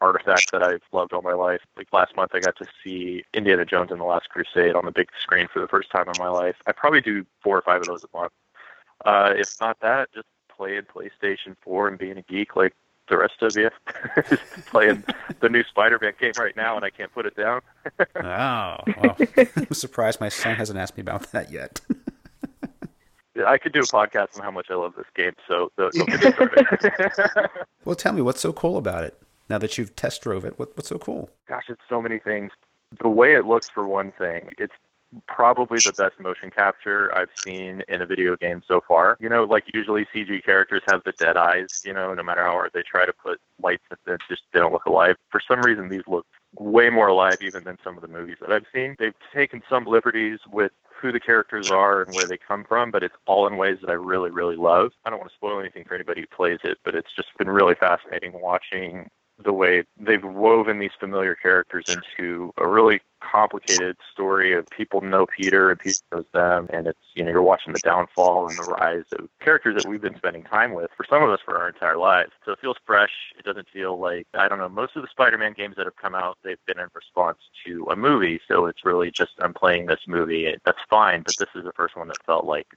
artifact 0.00 0.52
that 0.52 0.62
I've 0.62 0.82
loved 0.92 1.14
all 1.14 1.22
my 1.22 1.32
life. 1.32 1.62
Like 1.76 1.88
last 1.92 2.14
month, 2.14 2.30
I 2.32 2.38
got 2.38 2.56
to 2.58 2.66
see 2.84 3.24
Indiana 3.34 3.64
Jones 3.64 3.90
and 3.90 4.00
the 4.00 4.04
Last 4.04 4.28
Crusade 4.28 4.76
on 4.76 4.84
the 4.84 4.92
big 4.92 5.08
screen 5.20 5.48
for 5.52 5.58
the 5.58 5.66
first 5.68 5.90
time 5.90 6.06
in 6.06 6.14
my 6.16 6.28
life. 6.28 6.54
I 6.68 6.70
probably 6.70 7.00
do 7.00 7.26
four 7.42 7.58
or 7.58 7.62
five 7.62 7.80
of 7.80 7.88
those 7.88 8.04
a 8.04 8.16
month. 8.16 8.30
Uh, 9.04 9.32
if 9.36 9.54
not 9.60 9.78
that, 9.80 10.12
just 10.12 10.26
playing 10.56 10.82
PlayStation 10.82 11.56
4 11.62 11.88
and 11.88 11.98
being 11.98 12.16
a 12.16 12.22
geek 12.22 12.56
like 12.56 12.74
the 13.08 13.18
rest 13.18 13.42
of 13.42 13.56
you. 13.56 13.70
playing 14.66 15.04
the 15.40 15.48
new 15.48 15.62
Spider-Man 15.64 16.14
game 16.20 16.32
right 16.38 16.56
now, 16.56 16.76
and 16.76 16.84
I 16.84 16.90
can't 16.90 17.12
put 17.12 17.26
it 17.26 17.36
down. 17.36 17.60
oh, 18.16 18.76
well, 18.86 19.16
I'm 19.56 19.72
surprised 19.72 20.20
my 20.20 20.28
son 20.28 20.56
hasn't 20.56 20.78
asked 20.78 20.96
me 20.96 21.02
about 21.02 21.30
that 21.32 21.50
yet. 21.52 21.80
I 23.46 23.58
could 23.58 23.72
do 23.72 23.80
a 23.80 23.82
podcast 23.82 24.36
on 24.38 24.42
how 24.42 24.50
much 24.50 24.68
I 24.70 24.74
love 24.74 24.94
this 24.96 25.06
game, 25.14 25.32
so 25.46 25.70
don't 25.76 25.92
get 25.94 26.34
started. 26.34 27.50
well, 27.84 27.94
tell 27.94 28.14
me 28.14 28.22
what's 28.22 28.40
so 28.40 28.52
cool 28.52 28.78
about 28.78 29.04
it. 29.04 29.20
Now 29.48 29.58
that 29.58 29.76
you've 29.78 29.94
test 29.94 30.22
drove 30.22 30.44
it, 30.44 30.58
what, 30.58 30.76
what's 30.76 30.88
so 30.88 30.98
cool? 30.98 31.30
Gosh, 31.46 31.64
it's 31.68 31.82
so 31.88 32.00
many 32.00 32.18
things. 32.18 32.50
The 33.00 33.08
way 33.08 33.34
it 33.34 33.44
looks, 33.44 33.68
for 33.68 33.86
one 33.86 34.12
thing, 34.12 34.50
it's 34.58 34.72
probably 35.26 35.78
the 35.78 35.92
best 35.92 36.18
motion 36.20 36.50
capture 36.50 37.14
I've 37.14 37.30
seen 37.36 37.82
in 37.88 38.02
a 38.02 38.06
video 38.06 38.36
game 38.36 38.62
so 38.66 38.80
far. 38.86 39.16
You 39.20 39.28
know, 39.28 39.44
like 39.44 39.64
usually 39.72 40.06
CG 40.14 40.44
characters 40.44 40.82
have 40.88 41.02
the 41.04 41.12
dead 41.12 41.36
eyes, 41.36 41.82
you 41.84 41.92
know, 41.92 42.14
no 42.14 42.22
matter 42.22 42.42
how 42.42 42.52
hard 42.52 42.70
they 42.74 42.82
try 42.82 43.06
to 43.06 43.12
put 43.12 43.40
lights 43.62 43.84
that 43.90 44.20
just 44.28 44.42
they 44.52 44.60
don't 44.60 44.72
look 44.72 44.86
alive. 44.86 45.16
For 45.30 45.40
some 45.46 45.60
reason, 45.60 45.88
these 45.88 46.06
look 46.06 46.26
way 46.58 46.90
more 46.90 47.08
alive 47.08 47.38
even 47.42 47.64
than 47.64 47.76
some 47.84 47.96
of 47.96 48.02
the 48.02 48.08
movies 48.08 48.36
that 48.40 48.52
I've 48.52 48.66
seen. 48.74 48.96
They've 48.98 49.14
taken 49.34 49.62
some 49.68 49.84
liberties 49.84 50.38
with 50.50 50.72
who 51.00 51.12
the 51.12 51.20
characters 51.20 51.70
are 51.70 52.02
and 52.02 52.14
where 52.14 52.26
they 52.26 52.38
come 52.38 52.64
from, 52.64 52.90
but 52.90 53.02
it's 53.02 53.14
all 53.26 53.46
in 53.46 53.56
ways 53.56 53.78
that 53.82 53.90
I 53.90 53.94
really, 53.94 54.30
really 54.30 54.56
love. 54.56 54.92
I 55.04 55.10
don't 55.10 55.18
want 55.18 55.30
to 55.30 55.36
spoil 55.36 55.60
anything 55.60 55.84
for 55.84 55.94
anybody 55.94 56.22
who 56.22 56.26
plays 56.34 56.58
it, 56.64 56.78
but 56.84 56.94
it's 56.94 57.12
just 57.14 57.28
been 57.38 57.50
really 57.50 57.74
fascinating 57.74 58.32
watching 58.32 59.08
the 59.42 59.52
way 59.52 59.84
they've 59.98 60.24
woven 60.24 60.78
these 60.78 60.92
familiar 60.98 61.34
characters 61.34 61.84
into 61.88 62.52
a 62.56 62.66
really 62.66 63.00
complicated 63.20 63.96
story 64.12 64.54
of 64.54 64.66
people 64.70 65.00
know 65.00 65.26
Peter 65.26 65.70
and 65.70 65.78
Peter 65.78 65.98
knows 66.12 66.24
them, 66.32 66.68
and 66.72 66.86
it's 66.86 66.98
you 67.14 67.22
know 67.22 67.30
you're 67.30 67.42
watching 67.42 67.72
the 67.72 67.78
downfall 67.80 68.48
and 68.48 68.56
the 68.56 68.62
rise 68.62 69.04
of 69.18 69.28
characters 69.40 69.74
that 69.76 69.88
we've 69.88 70.00
been 70.00 70.16
spending 70.16 70.42
time 70.42 70.72
with 70.72 70.90
for 70.96 71.04
some 71.08 71.22
of 71.22 71.30
us 71.30 71.40
for 71.44 71.58
our 71.58 71.68
entire 71.68 71.96
lives. 71.96 72.32
So 72.44 72.52
it 72.52 72.60
feels 72.60 72.76
fresh. 72.86 73.12
It 73.38 73.44
doesn't 73.44 73.68
feel 73.68 73.98
like 73.98 74.26
I 74.34 74.48
don't 74.48 74.58
know. 74.58 74.68
Most 74.68 74.96
of 74.96 75.02
the 75.02 75.08
Spider-Man 75.08 75.54
games 75.54 75.76
that 75.76 75.86
have 75.86 75.96
come 75.96 76.14
out, 76.14 76.38
they've 76.42 76.64
been 76.66 76.78
in 76.78 76.88
response 76.94 77.38
to 77.66 77.86
a 77.90 77.96
movie, 77.96 78.40
so 78.48 78.66
it's 78.66 78.84
really 78.84 79.10
just 79.10 79.32
I'm 79.40 79.54
playing 79.54 79.86
this 79.86 80.00
movie. 80.06 80.54
That's 80.64 80.78
fine, 80.88 81.22
but 81.22 81.36
this 81.38 81.48
is 81.54 81.64
the 81.64 81.72
first 81.72 81.96
one 81.96 82.08
that 82.08 82.24
felt 82.24 82.46
like 82.46 82.68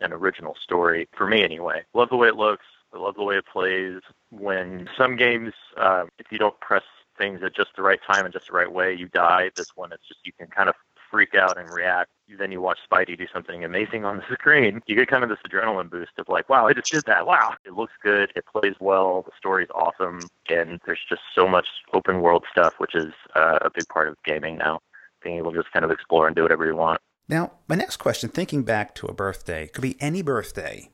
an 0.00 0.12
original 0.12 0.56
story 0.60 1.08
for 1.16 1.26
me 1.26 1.42
anyway. 1.42 1.82
Love 1.94 2.10
the 2.10 2.16
way 2.16 2.28
it 2.28 2.36
looks. 2.36 2.64
I 2.94 2.98
love 2.98 3.14
the 3.16 3.24
way 3.24 3.36
it 3.36 3.46
plays. 3.46 4.00
When 4.30 4.88
some 4.96 5.16
games, 5.16 5.52
uh, 5.76 6.04
if 6.18 6.26
you 6.30 6.38
don't 6.38 6.58
press 6.60 6.82
things 7.18 7.40
at 7.42 7.54
just 7.54 7.70
the 7.76 7.82
right 7.82 8.00
time 8.06 8.24
and 8.24 8.32
just 8.32 8.48
the 8.48 8.54
right 8.54 8.70
way, 8.70 8.94
you 8.94 9.08
die. 9.08 9.50
This 9.56 9.76
one, 9.76 9.92
it's 9.92 10.06
just 10.08 10.20
you 10.24 10.32
can 10.32 10.48
kind 10.48 10.68
of 10.68 10.74
freak 11.10 11.34
out 11.34 11.58
and 11.58 11.68
react. 11.70 12.10
Then 12.38 12.50
you 12.50 12.62
watch 12.62 12.78
Spidey 12.90 13.18
do 13.18 13.26
something 13.32 13.64
amazing 13.64 14.04
on 14.04 14.16
the 14.16 14.22
screen. 14.34 14.82
You 14.86 14.96
get 14.96 15.08
kind 15.08 15.22
of 15.22 15.28
this 15.28 15.38
adrenaline 15.46 15.90
boost 15.90 16.12
of 16.18 16.28
like, 16.28 16.48
wow, 16.48 16.66
I 16.66 16.72
just 16.72 16.90
did 16.90 17.04
that. 17.06 17.26
Wow, 17.26 17.54
it 17.64 17.74
looks 17.74 17.92
good. 18.02 18.32
It 18.34 18.44
plays 18.46 18.74
well. 18.80 19.22
The 19.22 19.32
story's 19.36 19.68
awesome. 19.74 20.20
And 20.48 20.80
there's 20.86 21.00
just 21.08 21.20
so 21.34 21.46
much 21.46 21.66
open 21.92 22.22
world 22.22 22.44
stuff, 22.50 22.74
which 22.78 22.94
is 22.94 23.12
uh, 23.36 23.58
a 23.60 23.70
big 23.70 23.86
part 23.88 24.08
of 24.08 24.16
gaming 24.24 24.56
now. 24.56 24.80
Being 25.22 25.36
able 25.36 25.52
to 25.52 25.58
just 25.58 25.72
kind 25.72 25.84
of 25.84 25.90
explore 25.90 26.26
and 26.26 26.34
do 26.34 26.42
whatever 26.42 26.66
you 26.66 26.74
want. 26.74 27.00
Now, 27.28 27.52
my 27.68 27.76
next 27.76 27.98
question, 27.98 28.28
thinking 28.28 28.64
back 28.64 28.94
to 28.96 29.06
a 29.06 29.14
birthday, 29.14 29.68
could 29.68 29.82
be 29.82 29.96
any 30.00 30.22
birthday. 30.22 30.90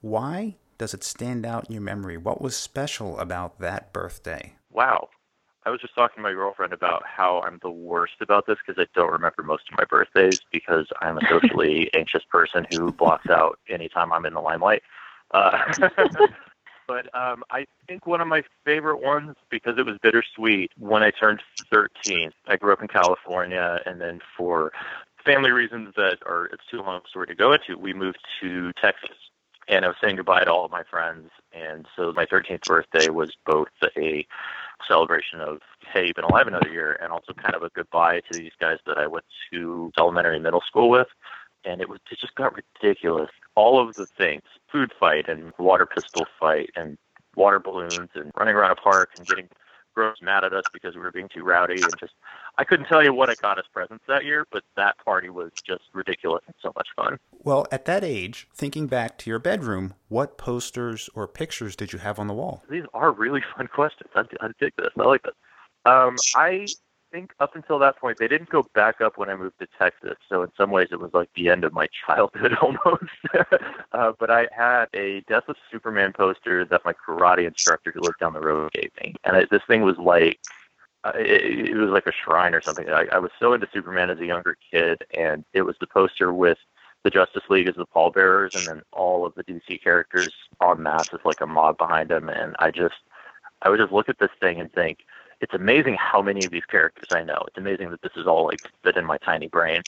Why 0.00 0.56
does 0.78 0.94
it 0.94 1.04
stand 1.04 1.46
out 1.46 1.66
in 1.66 1.72
your 1.72 1.82
memory? 1.82 2.16
What 2.16 2.40
was 2.40 2.56
special 2.56 3.18
about 3.18 3.60
that 3.60 3.92
birthday? 3.92 4.54
Wow. 4.72 5.08
I 5.66 5.70
was 5.70 5.80
just 5.80 5.94
talking 5.94 6.16
to 6.16 6.22
my 6.22 6.32
girlfriend 6.32 6.74
about 6.74 7.02
how 7.06 7.40
I'm 7.40 7.58
the 7.62 7.70
worst 7.70 8.14
about 8.20 8.46
this 8.46 8.58
because 8.64 8.82
I 8.82 8.86
don't 8.94 9.10
remember 9.10 9.42
most 9.42 9.64
of 9.70 9.78
my 9.78 9.84
birthdays 9.84 10.40
because 10.52 10.86
I'm 11.00 11.16
a 11.16 11.26
socially 11.28 11.90
anxious 11.94 12.22
person 12.30 12.66
who 12.70 12.92
blocks 12.92 13.30
out 13.30 13.58
anytime 13.68 14.12
I'm 14.12 14.26
in 14.26 14.34
the 14.34 14.40
limelight. 14.40 14.82
Uh, 15.30 15.58
but 16.86 17.06
um, 17.14 17.44
I 17.50 17.64
think 17.88 18.06
one 18.06 18.20
of 18.20 18.28
my 18.28 18.42
favorite 18.66 19.02
ones 19.02 19.36
because 19.50 19.78
it 19.78 19.86
was 19.86 19.96
bittersweet 20.02 20.70
when 20.78 21.02
I 21.02 21.10
turned 21.10 21.40
13. 21.72 22.30
I 22.46 22.56
grew 22.56 22.72
up 22.72 22.82
in 22.82 22.88
California, 22.88 23.80
and 23.86 24.02
then 24.02 24.20
for 24.36 24.70
family 25.24 25.50
reasons 25.50 25.94
that 25.96 26.18
are 26.26 26.46
it's 26.46 26.66
too 26.70 26.82
long 26.82 27.00
a 27.02 27.08
story 27.08 27.26
to 27.28 27.34
go 27.34 27.54
into, 27.54 27.78
we 27.78 27.94
moved 27.94 28.18
to 28.42 28.70
Texas 28.82 29.16
and 29.68 29.84
I 29.84 29.88
was 29.88 29.96
saying 30.02 30.16
goodbye 30.16 30.44
to 30.44 30.52
all 30.52 30.64
of 30.64 30.70
my 30.70 30.82
friends. 30.84 31.30
And 31.52 31.86
so 31.96 32.12
my 32.12 32.26
13th 32.26 32.64
birthday 32.64 33.08
was 33.08 33.32
both 33.46 33.68
a 33.96 34.26
celebration 34.86 35.40
of, 35.40 35.60
hey, 35.92 36.06
you've 36.06 36.16
been 36.16 36.24
alive 36.24 36.46
another 36.46 36.68
year, 36.68 36.98
and 37.00 37.12
also 37.12 37.32
kind 37.32 37.54
of 37.54 37.62
a 37.62 37.70
goodbye 37.70 38.20
to 38.30 38.38
these 38.38 38.52
guys 38.60 38.78
that 38.86 38.98
I 38.98 39.06
went 39.06 39.24
to 39.52 39.92
elementary 39.98 40.34
and 40.34 40.44
middle 40.44 40.62
school 40.66 40.90
with. 40.90 41.08
And 41.64 41.80
it 41.80 41.88
was 41.88 42.00
it 42.10 42.18
just 42.18 42.34
got 42.34 42.54
ridiculous. 42.54 43.30
All 43.54 43.80
of 43.80 43.94
the 43.94 44.06
things, 44.06 44.42
food 44.70 44.92
fight 44.98 45.28
and 45.28 45.52
water 45.58 45.86
pistol 45.86 46.26
fight 46.38 46.70
and 46.76 46.98
water 47.36 47.58
balloons 47.58 48.10
and 48.14 48.30
running 48.36 48.54
around 48.54 48.72
a 48.72 48.76
park 48.76 49.10
and 49.16 49.26
getting 49.26 49.48
gross 49.94 50.16
mad 50.20 50.44
at 50.44 50.52
us 50.52 50.64
because 50.72 50.94
we 50.94 51.00
were 51.00 51.12
being 51.12 51.28
too 51.28 51.44
rowdy 51.44 51.80
and 51.80 51.94
just 51.98 52.12
I 52.58 52.64
couldn't 52.64 52.86
tell 52.86 53.02
you 53.02 53.12
what 53.12 53.30
I 53.30 53.34
got 53.34 53.58
as 53.58 53.64
presents 53.72 54.04
that 54.08 54.24
year, 54.24 54.46
but 54.52 54.62
that 54.76 54.96
party 55.04 55.28
was 55.28 55.50
just 55.66 55.82
ridiculous 55.92 56.42
and 56.46 56.54
so 56.62 56.72
much 56.76 56.88
fun. 56.94 57.18
Well, 57.42 57.66
at 57.72 57.84
that 57.86 58.04
age, 58.04 58.48
thinking 58.54 58.86
back 58.86 59.18
to 59.18 59.30
your 59.30 59.38
bedroom, 59.38 59.94
what 60.08 60.38
posters 60.38 61.10
or 61.14 61.26
pictures 61.26 61.76
did 61.76 61.92
you 61.92 61.98
have 61.98 62.18
on 62.18 62.26
the 62.26 62.34
wall? 62.34 62.62
These 62.70 62.84
are 62.94 63.12
really 63.12 63.42
fun 63.56 63.68
questions. 63.74 64.10
I, 64.14 64.22
I 64.40 64.48
dig 64.60 64.72
this. 64.76 64.90
I 64.98 65.02
like 65.02 65.22
this. 65.22 65.34
Um, 65.86 66.16
I 66.34 66.66
think 67.14 67.32
up 67.38 67.54
until 67.54 67.78
that 67.78 67.96
point, 67.96 68.18
they 68.18 68.26
didn't 68.26 68.50
go 68.50 68.66
back 68.74 69.00
up 69.00 69.16
when 69.16 69.30
I 69.30 69.36
moved 69.36 69.60
to 69.60 69.68
Texas. 69.78 70.16
So 70.28 70.42
in 70.42 70.50
some 70.56 70.72
ways, 70.72 70.88
it 70.90 70.98
was 70.98 71.12
like 71.14 71.30
the 71.36 71.48
end 71.48 71.62
of 71.62 71.72
my 71.72 71.86
childhood 72.06 72.54
almost. 72.60 73.04
uh, 73.92 74.12
but 74.18 74.30
I 74.30 74.48
had 74.54 74.86
a 74.94 75.20
Death 75.28 75.44
of 75.48 75.56
Superman 75.70 76.12
poster 76.12 76.64
that 76.64 76.84
my 76.84 76.92
karate 76.92 77.46
instructor 77.46 77.92
who 77.92 78.00
lived 78.00 78.18
down 78.18 78.32
the 78.32 78.40
road 78.40 78.72
gave 78.72 78.90
me, 79.00 79.14
and 79.24 79.36
I, 79.36 79.46
this 79.50 79.62
thing 79.68 79.82
was 79.82 79.96
like. 79.98 80.40
Uh, 81.06 81.12
it, 81.16 81.68
it 81.68 81.76
was 81.76 81.90
like 81.90 82.06
a 82.06 82.12
shrine 82.12 82.54
or 82.54 82.62
something. 82.62 82.88
I, 82.88 83.04
I 83.12 83.18
was 83.18 83.30
so 83.38 83.52
into 83.52 83.68
Superman 83.74 84.08
as 84.08 84.18
a 84.20 84.24
younger 84.24 84.56
kid, 84.70 85.04
and 85.14 85.44
it 85.52 85.60
was 85.60 85.76
the 85.78 85.86
poster 85.86 86.32
with 86.32 86.56
the 87.02 87.10
Justice 87.10 87.42
League 87.50 87.68
as 87.68 87.74
the 87.74 87.84
pallbearers, 87.84 88.54
and 88.54 88.66
then 88.66 88.82
all 88.90 89.26
of 89.26 89.34
the 89.34 89.44
DC 89.44 89.82
characters 89.82 90.32
en 90.62 90.82
masse 90.82 91.12
as 91.12 91.20
like 91.26 91.42
a 91.42 91.46
mob 91.46 91.76
behind 91.76 92.08
them. 92.08 92.30
And 92.30 92.56
I 92.58 92.70
just, 92.70 92.94
I 93.60 93.68
would 93.68 93.80
just 93.80 93.92
look 93.92 94.08
at 94.08 94.18
this 94.18 94.30
thing 94.40 94.60
and 94.60 94.72
think, 94.72 95.00
it's 95.44 95.52
amazing 95.52 95.96
how 96.00 96.22
many 96.22 96.42
of 96.46 96.50
these 96.50 96.64
characters 96.64 97.08
I 97.12 97.22
know. 97.22 97.44
It's 97.46 97.58
amazing 97.58 97.90
that 97.90 98.00
this 98.00 98.12
is 98.16 98.26
all 98.26 98.46
like 98.46 98.60
fit 98.82 98.96
in 98.96 99.04
my 99.04 99.18
tiny 99.18 99.46
brain. 99.46 99.82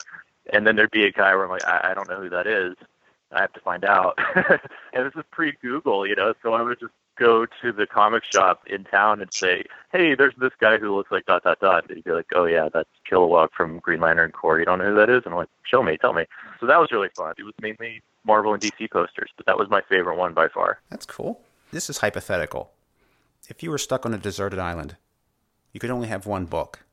And 0.52 0.66
then 0.66 0.76
there'd 0.76 0.90
be 0.90 1.06
a 1.06 1.10
guy 1.10 1.34
where 1.34 1.44
I'm 1.44 1.50
like, 1.50 1.66
I, 1.66 1.90
I 1.90 1.94
don't 1.94 2.08
know 2.10 2.20
who 2.20 2.28
that 2.28 2.46
is. 2.46 2.74
I 3.32 3.40
have 3.40 3.54
to 3.54 3.60
find 3.60 3.82
out. 3.82 4.18
and 4.92 5.06
this 5.06 5.14
is 5.16 5.24
pre-Google, 5.30 6.06
you 6.06 6.14
know, 6.14 6.34
so 6.42 6.52
I 6.52 6.60
would 6.60 6.78
just 6.78 6.92
go 7.18 7.46
to 7.62 7.72
the 7.72 7.86
comic 7.86 8.22
shop 8.22 8.64
in 8.66 8.84
town 8.84 9.22
and 9.22 9.32
say, 9.32 9.64
"Hey, 9.90 10.14
there's 10.14 10.34
this 10.36 10.52
guy 10.60 10.76
who 10.76 10.94
looks 10.94 11.10
like 11.10 11.24
dot 11.24 11.42
dot 11.42 11.58
dot." 11.60 11.86
And 11.88 11.96
he'd 11.96 12.04
be 12.04 12.12
like, 12.12 12.26
"Oh 12.34 12.44
yeah, 12.44 12.68
that's 12.72 12.90
Kilowog 13.10 13.48
from 13.56 13.78
Green 13.78 14.00
Lantern 14.00 14.32
Corps. 14.32 14.58
You 14.58 14.66
don't 14.66 14.78
know 14.78 14.90
who 14.90 14.96
that 14.96 15.08
is?" 15.08 15.22
And 15.24 15.32
I'm 15.32 15.38
like, 15.38 15.48
"Show 15.64 15.82
me, 15.82 15.96
tell 15.96 16.12
me." 16.12 16.26
So 16.60 16.66
that 16.66 16.78
was 16.78 16.92
really 16.92 17.08
fun. 17.16 17.34
It 17.38 17.44
was 17.44 17.54
mainly 17.60 18.02
Marvel 18.24 18.52
and 18.52 18.62
DC 18.62 18.90
posters, 18.90 19.30
but 19.36 19.46
that 19.46 19.56
was 19.58 19.70
my 19.70 19.80
favorite 19.88 20.18
one 20.18 20.34
by 20.34 20.48
far. 20.48 20.78
That's 20.90 21.06
cool. 21.06 21.40
This 21.72 21.88
is 21.88 21.98
hypothetical. 21.98 22.70
If 23.48 23.62
you 23.62 23.70
were 23.70 23.78
stuck 23.78 24.04
on 24.04 24.12
a 24.12 24.18
deserted 24.18 24.58
island 24.58 24.96
you 25.76 25.78
could 25.78 25.90
only 25.90 26.08
have 26.08 26.24
one 26.24 26.46
book. 26.46 26.86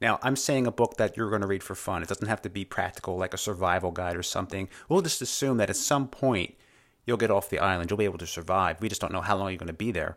Now, 0.00 0.20
I'm 0.22 0.36
saying 0.36 0.68
a 0.68 0.70
book 0.70 0.96
that 0.96 1.16
you're 1.16 1.28
going 1.28 1.40
to 1.40 1.48
read 1.48 1.64
for 1.64 1.74
fun. 1.74 2.04
It 2.04 2.08
doesn't 2.08 2.28
have 2.28 2.40
to 2.42 2.48
be 2.48 2.64
practical, 2.64 3.16
like 3.16 3.34
a 3.34 3.36
survival 3.36 3.90
guide 3.90 4.14
or 4.14 4.22
something. 4.22 4.68
We'll 4.88 5.02
just 5.02 5.22
assume 5.22 5.56
that 5.56 5.70
at 5.70 5.76
some 5.76 6.06
point 6.06 6.54
you'll 7.04 7.16
get 7.16 7.32
off 7.32 7.50
the 7.50 7.58
island. 7.58 7.90
You'll 7.90 7.98
be 7.98 8.04
able 8.04 8.18
to 8.18 8.26
survive. 8.28 8.80
We 8.80 8.88
just 8.88 9.00
don't 9.00 9.12
know 9.12 9.22
how 9.22 9.36
long 9.36 9.48
you're 9.48 9.58
going 9.58 9.66
to 9.66 9.72
be 9.72 9.90
there. 9.90 10.16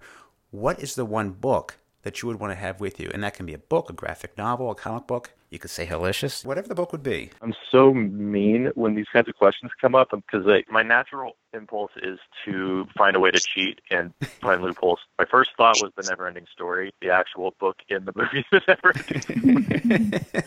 What 0.52 0.80
is 0.80 0.93
the 0.93 1.04
one 1.04 1.32
book 1.32 1.80
that 2.04 2.21
you 2.21 2.28
would 2.28 2.39
want 2.39 2.52
to 2.52 2.60
have 2.60 2.80
with 2.80 2.99
you? 2.99 3.10
And 3.12 3.23
that 3.23 3.34
can 3.34 3.47
be 3.47 3.56
a 3.56 3.58
book, 3.58 3.89
a 3.89 3.93
graphic 3.93 4.38
novel, 4.38 4.69
a 4.69 4.75
comic 4.75 5.08
book. 5.08 5.32
You 5.49 5.57
could 5.57 5.71
say 5.71 5.88
Hellicious, 5.88 6.45
whatever 6.45 6.67
the 6.67 6.75
book 6.75 6.91
would 6.91 7.01
be. 7.01 7.31
I'm 7.41 7.55
so 7.71 7.91
mean 7.91 8.71
when 8.75 8.93
these 8.93 9.07
kinds 9.12 9.27
of 9.27 9.35
questions 9.35 9.71
come 9.81 9.95
up 9.95 10.12
because 10.12 10.45
my 10.69 10.83
natural 10.83 11.38
impulse 11.53 11.91
is 12.03 12.19
to 12.45 12.85
find 12.95 13.15
a 13.15 13.19
way 13.19 13.31
to 13.31 13.39
cheat 13.39 13.81
and 13.89 14.13
find 14.41 14.62
loopholes. 14.62 14.99
My 15.17 15.25
first 15.25 15.51
thought 15.57 15.81
was 15.81 15.91
the 15.95 16.03
Neverending 16.03 16.47
Story, 16.49 16.93
the 17.01 17.09
actual 17.09 17.55
book 17.59 17.77
in 17.89 18.05
the 18.05 18.13
movie 18.15 18.45
The 18.51 18.62
Neverending 18.62 19.23
Story. 20.23 20.45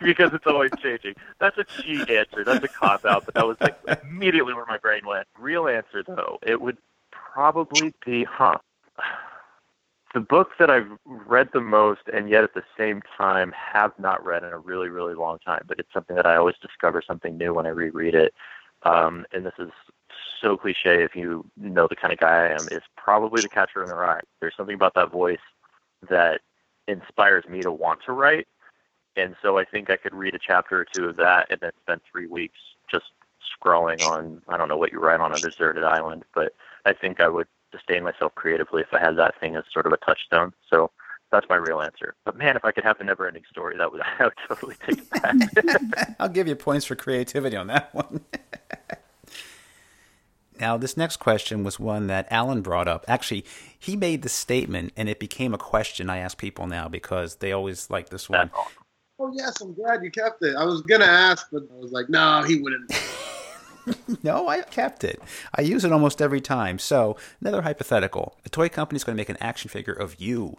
because 0.02 0.32
it's 0.32 0.46
always 0.46 0.70
changing. 0.82 1.14
That's 1.38 1.58
a 1.58 1.64
cheat 1.64 2.08
answer. 2.08 2.44
That's 2.44 2.64
a 2.64 2.68
cop 2.68 3.04
out, 3.04 3.26
but 3.26 3.34
that 3.34 3.46
was 3.46 3.58
like 3.60 3.78
immediately 4.04 4.54
where 4.54 4.66
my 4.66 4.78
brain 4.78 5.02
went. 5.06 5.26
Real 5.38 5.68
answer 5.68 6.02
though, 6.02 6.38
it 6.42 6.60
would 6.60 6.78
probably 7.10 7.92
be, 8.06 8.24
huh? 8.24 8.56
The 10.12 10.20
book 10.20 10.50
that 10.58 10.70
I've 10.70 10.90
read 11.04 11.50
the 11.52 11.60
most 11.60 12.02
and 12.12 12.28
yet 12.28 12.42
at 12.42 12.54
the 12.54 12.64
same 12.76 13.02
time 13.16 13.52
have 13.52 13.92
not 13.98 14.24
read 14.24 14.42
in 14.42 14.50
a 14.50 14.58
really, 14.58 14.88
really 14.88 15.14
long 15.14 15.38
time, 15.38 15.62
but 15.68 15.78
it's 15.78 15.92
something 15.92 16.16
that 16.16 16.26
I 16.26 16.36
always 16.36 16.56
discover 16.60 17.02
something 17.06 17.36
new 17.36 17.54
when 17.54 17.66
I 17.66 17.70
reread 17.70 18.14
it. 18.14 18.34
Um, 18.82 19.24
and 19.32 19.46
this 19.46 19.54
is 19.58 19.70
so 20.40 20.56
cliche 20.56 21.04
if 21.04 21.14
you 21.14 21.44
know 21.56 21.86
the 21.86 21.96
kind 21.96 22.12
of 22.12 22.18
guy 22.18 22.46
I 22.46 22.48
am, 22.48 22.66
is 22.70 22.82
probably 22.96 23.42
The 23.42 23.48
Catcher 23.48 23.82
in 23.82 23.88
the 23.88 23.94
Rye. 23.94 24.20
There's 24.40 24.54
something 24.56 24.74
about 24.74 24.94
that 24.94 25.12
voice 25.12 25.38
that 26.08 26.40
inspires 26.88 27.44
me 27.48 27.60
to 27.60 27.70
want 27.70 28.00
to 28.06 28.12
write. 28.12 28.48
And 29.16 29.36
so 29.42 29.58
I 29.58 29.64
think 29.64 29.90
I 29.90 29.96
could 29.96 30.14
read 30.14 30.34
a 30.34 30.38
chapter 30.38 30.80
or 30.80 30.86
two 30.92 31.04
of 31.04 31.16
that 31.16 31.46
and 31.50 31.60
then 31.60 31.72
spend 31.82 32.00
three 32.10 32.26
weeks 32.26 32.58
just 32.90 33.06
scrolling 33.62 34.02
on, 34.06 34.42
I 34.48 34.56
don't 34.56 34.68
know 34.68 34.76
what 34.76 34.92
you 34.92 34.98
write 34.98 35.20
on 35.20 35.32
a 35.32 35.38
deserted 35.38 35.84
island, 35.84 36.24
but 36.34 36.54
I 36.84 36.94
think 36.94 37.20
I 37.20 37.28
would 37.28 37.46
sustain 37.72 38.04
myself 38.04 38.34
creatively 38.34 38.82
if 38.82 38.92
I 38.92 39.00
had 39.00 39.16
that 39.16 39.38
thing 39.40 39.56
as 39.56 39.64
sort 39.72 39.86
of 39.86 39.92
a 39.92 39.96
touchstone. 39.98 40.52
So 40.68 40.90
that's 41.30 41.46
my 41.48 41.56
real 41.56 41.80
answer. 41.80 42.14
But 42.24 42.36
man, 42.36 42.56
if 42.56 42.64
I 42.64 42.72
could 42.72 42.84
have 42.84 42.98
the 42.98 43.04
never 43.04 43.26
ending 43.26 43.44
story, 43.50 43.76
that 43.78 43.92
would 43.92 44.00
I 44.18 44.24
would 44.24 44.32
totally 44.48 44.76
take 44.86 44.98
it 44.98 45.10
back. 45.10 46.16
I'll 46.20 46.28
give 46.28 46.48
you 46.48 46.56
points 46.56 46.84
for 46.86 46.96
creativity 46.96 47.56
on 47.56 47.68
that 47.68 47.94
one. 47.94 48.24
now, 50.60 50.76
this 50.76 50.96
next 50.96 51.18
question 51.18 51.64
was 51.64 51.78
one 51.78 52.06
that 52.08 52.26
Alan 52.30 52.62
brought 52.62 52.88
up. 52.88 53.04
Actually, 53.08 53.44
he 53.78 53.96
made 53.96 54.22
the 54.22 54.28
statement 54.28 54.92
and 54.96 55.08
it 55.08 55.18
became 55.18 55.54
a 55.54 55.58
question 55.58 56.10
I 56.10 56.18
ask 56.18 56.36
people 56.36 56.66
now 56.66 56.88
because 56.88 57.36
they 57.36 57.52
always 57.52 57.90
like 57.90 58.10
this 58.10 58.28
one. 58.28 58.50
Oh 59.22 59.30
yes, 59.34 59.60
I'm 59.60 59.74
glad 59.74 60.02
you 60.02 60.10
kept 60.10 60.42
it. 60.42 60.56
I 60.56 60.64
was 60.64 60.80
gonna 60.80 61.04
ask, 61.04 61.46
but 61.52 61.64
I 61.70 61.78
was 61.78 61.92
like, 61.92 62.08
no, 62.08 62.42
he 62.42 62.58
wouldn't. 62.60 62.90
no, 64.22 64.48
I 64.48 64.62
kept 64.62 65.04
it. 65.04 65.20
I 65.54 65.62
use 65.62 65.84
it 65.84 65.92
almost 65.92 66.20
every 66.22 66.40
time. 66.40 66.78
So, 66.78 67.16
another 67.40 67.62
hypothetical. 67.62 68.36
A 68.44 68.48
toy 68.48 68.68
company 68.68 68.96
is 68.96 69.04
going 69.04 69.16
to 69.16 69.20
make 69.20 69.28
an 69.28 69.38
action 69.40 69.68
figure 69.68 69.92
of 69.92 70.20
you. 70.20 70.58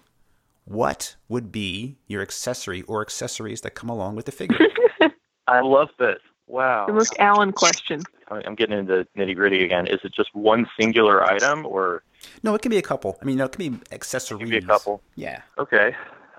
what 0.66 1.16
would 1.28 1.52
be 1.52 1.98
your 2.08 2.22
accessory 2.22 2.82
or 2.84 3.02
accessories 3.02 3.62
that 3.62 3.72
come 3.72 3.90
along 3.90 4.16
with 4.16 4.26
the 4.26 4.32
figure? 4.32 4.58
I 5.48 5.62
love 5.62 5.90
this. 6.00 6.20
Wow. 6.48 6.86
The 6.86 6.94
most 6.94 7.16
Alan 7.20 7.52
question. 7.52 8.04
I'm 8.30 8.56
getting 8.56 8.78
into 8.78 9.06
nitty 9.18 9.36
gritty 9.36 9.64
again. 9.64 9.88
Is 9.88 10.00
it 10.04 10.14
just 10.14 10.34
one 10.34 10.66
singular 10.80 11.24
item 11.24 11.66
or? 11.66 12.04
No, 12.44 12.56
it 12.56 12.62
can 12.62 12.70
be 12.70 12.78
a 12.78 12.82
couple. 12.82 13.18
I 13.22 13.26
mean, 13.26 13.38
no, 13.38 13.46
it 13.46 13.52
can 13.52 13.74
be 13.74 13.80
accessories. 13.92 14.42
It 14.42 14.44
can 14.44 14.50
be 14.52 14.58
a 14.58 14.62
couple. 14.62 15.02
Yeah. 15.16 15.42
Okay. 15.58 15.96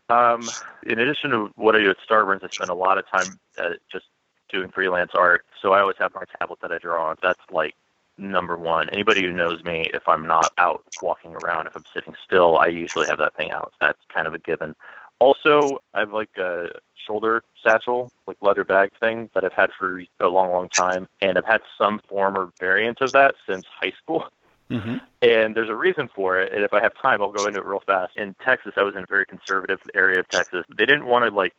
Um, 0.09 0.49
in 0.87 0.99
addition 0.99 1.31
to 1.31 1.51
what 1.57 1.75
I 1.75 1.81
do 1.81 1.90
at 1.90 1.97
Starburns, 2.09 2.45
I 2.45 2.49
spend 2.51 2.71
a 2.71 2.75
lot 2.75 2.99
of 2.99 3.05
time 3.09 3.38
at 3.59 3.79
just 3.90 4.07
doing 4.53 4.71
freelance 4.71 5.12
art. 5.15 5.45
So 5.61 5.73
I 5.73 5.81
always 5.81 5.97
have 5.99 6.15
my 6.15 6.25
tablet 6.38 6.61
that 6.62 6.73
I 6.73 6.79
draw 6.79 7.11
on. 7.11 7.17
That's 7.23 7.41
like 7.51 7.75
number 8.19 8.57
one. 8.57 8.88
Anybody 8.91 9.23
who 9.23 9.33
knows 9.33 9.62
me, 9.65 9.91
if 9.93 10.07
I'm 10.07 10.27
not 10.27 10.53
out 10.59 10.85
walking 11.03 11.35
around, 11.43 11.67
if 11.67 11.77
I'm 11.77 11.85
sitting 11.93 12.15
still, 12.25 12.59
I 12.59 12.67
usually 12.67 13.07
have 13.07 13.19
that 13.19 13.37
thing 13.37 13.51
out. 13.51 13.73
That's 13.81 13.99
kind 14.12 14.27
of 14.27 14.35
a 14.35 14.38
given. 14.38 14.75
Also, 15.19 15.79
I 15.95 16.01
have 16.01 16.12
like 16.12 16.37
a 16.37 16.67
shoulder 17.07 17.43
satchel, 17.65 18.11
like 18.27 18.37
leather 18.41 18.65
bag 18.65 18.91
thing 18.99 19.31
that 19.35 19.45
I've 19.45 19.53
had 19.53 19.71
for 19.79 20.03
a 20.21 20.29
long, 20.29 20.51
long 20.51 20.69
time, 20.69 21.09
and 21.21 21.38
I've 21.38 21.45
had 21.45 21.61
some 21.79 22.01
form 22.09 22.37
or 22.37 22.53
variant 22.59 23.01
of 23.01 23.12
that 23.12 23.35
since 23.49 23.65
high 23.81 23.93
school. 24.03 24.27
Mm-hmm. 24.71 24.97
And 25.21 25.55
there's 25.55 25.69
a 25.69 25.77
reason 25.77 26.09
for 26.15 26.41
it. 26.41 26.53
And 26.53 26.65
if 26.65 26.73
I 26.73 26.81
have 26.81 26.93
time, 27.01 27.21
I'll 27.21 27.31
go 27.31 27.47
into 27.47 27.61
it 27.61 27.67
real 27.67 27.83
fast. 27.87 28.17
In 28.17 28.35
Texas, 28.45 28.73
I 28.77 28.83
was 28.83 28.97
in 28.97 29.03
a 29.03 29.07
very 29.07 29.27
conservative 29.27 29.81
area 29.95 30.21
of 30.21 30.29
Texas. 30.29 30.65
They 30.77 30.87
didn't 30.87 31.07
want 31.07 31.25
to 31.25 31.31
like 31.31 31.53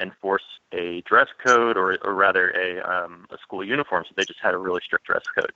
enforce 0.00 0.42
a 0.72 1.02
dress 1.02 1.28
code 1.44 1.76
or, 1.76 1.98
or 2.02 2.14
rather 2.14 2.50
a, 2.50 2.80
um, 2.80 3.26
a 3.30 3.38
school 3.38 3.64
uniform, 3.64 4.04
so 4.08 4.14
they 4.16 4.24
just 4.24 4.40
had 4.40 4.54
a 4.54 4.58
really 4.58 4.80
strict 4.84 5.06
dress 5.06 5.22
code. 5.34 5.52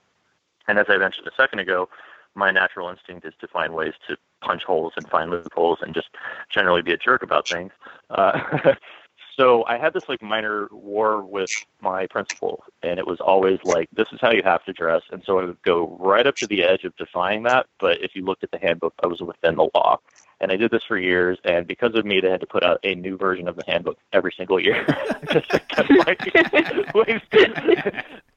And 0.67 0.79
as 0.79 0.85
I 0.89 0.97
mentioned 0.97 1.27
a 1.27 1.35
second 1.35 1.59
ago, 1.59 1.89
my 2.35 2.51
natural 2.51 2.89
instinct 2.89 3.25
is 3.25 3.33
to 3.39 3.47
find 3.47 3.73
ways 3.73 3.93
to 4.07 4.17
punch 4.41 4.63
holes 4.63 4.93
and 4.97 5.09
find 5.09 5.31
loopholes 5.31 5.79
and 5.81 5.93
just 5.93 6.09
generally 6.49 6.81
be 6.81 6.91
a 6.91 6.97
jerk 6.97 7.23
about 7.23 7.47
things. 7.47 7.71
Uh, 8.09 8.39
so 9.37 9.63
I 9.65 9.77
had 9.77 9.93
this 9.93 10.07
like 10.09 10.21
minor 10.21 10.67
war 10.71 11.21
with 11.21 11.51
my 11.81 12.07
principal, 12.07 12.63
and 12.83 12.99
it 12.99 13.07
was 13.07 13.19
always 13.19 13.59
like, 13.63 13.89
"This 13.93 14.07
is 14.11 14.19
how 14.21 14.31
you 14.31 14.43
have 14.43 14.63
to 14.65 14.73
dress." 14.73 15.01
And 15.11 15.23
so 15.25 15.39
I 15.39 15.45
would 15.45 15.61
go 15.61 15.97
right 15.99 16.27
up 16.27 16.35
to 16.37 16.47
the 16.47 16.63
edge 16.63 16.83
of 16.83 16.95
defying 16.97 17.43
that. 17.43 17.67
But 17.79 18.01
if 18.01 18.15
you 18.15 18.23
looked 18.25 18.43
at 18.43 18.51
the 18.51 18.59
handbook, 18.59 18.93
I 19.01 19.07
was 19.07 19.21
within 19.21 19.55
the 19.55 19.69
law, 19.73 19.99
and 20.41 20.51
I 20.51 20.55
did 20.55 20.71
this 20.71 20.83
for 20.87 20.97
years. 20.97 21.37
And 21.43 21.67
because 21.67 21.95
of 21.95 22.05
me, 22.05 22.19
they 22.19 22.29
had 22.29 22.41
to 22.41 22.47
put 22.47 22.63
out 22.63 22.79
a 22.83 22.95
new 22.95 23.17
version 23.17 23.47
of 23.47 23.55
the 23.55 23.63
handbook 23.67 23.97
every 24.13 24.33
single 24.35 24.59
year. 24.59 24.85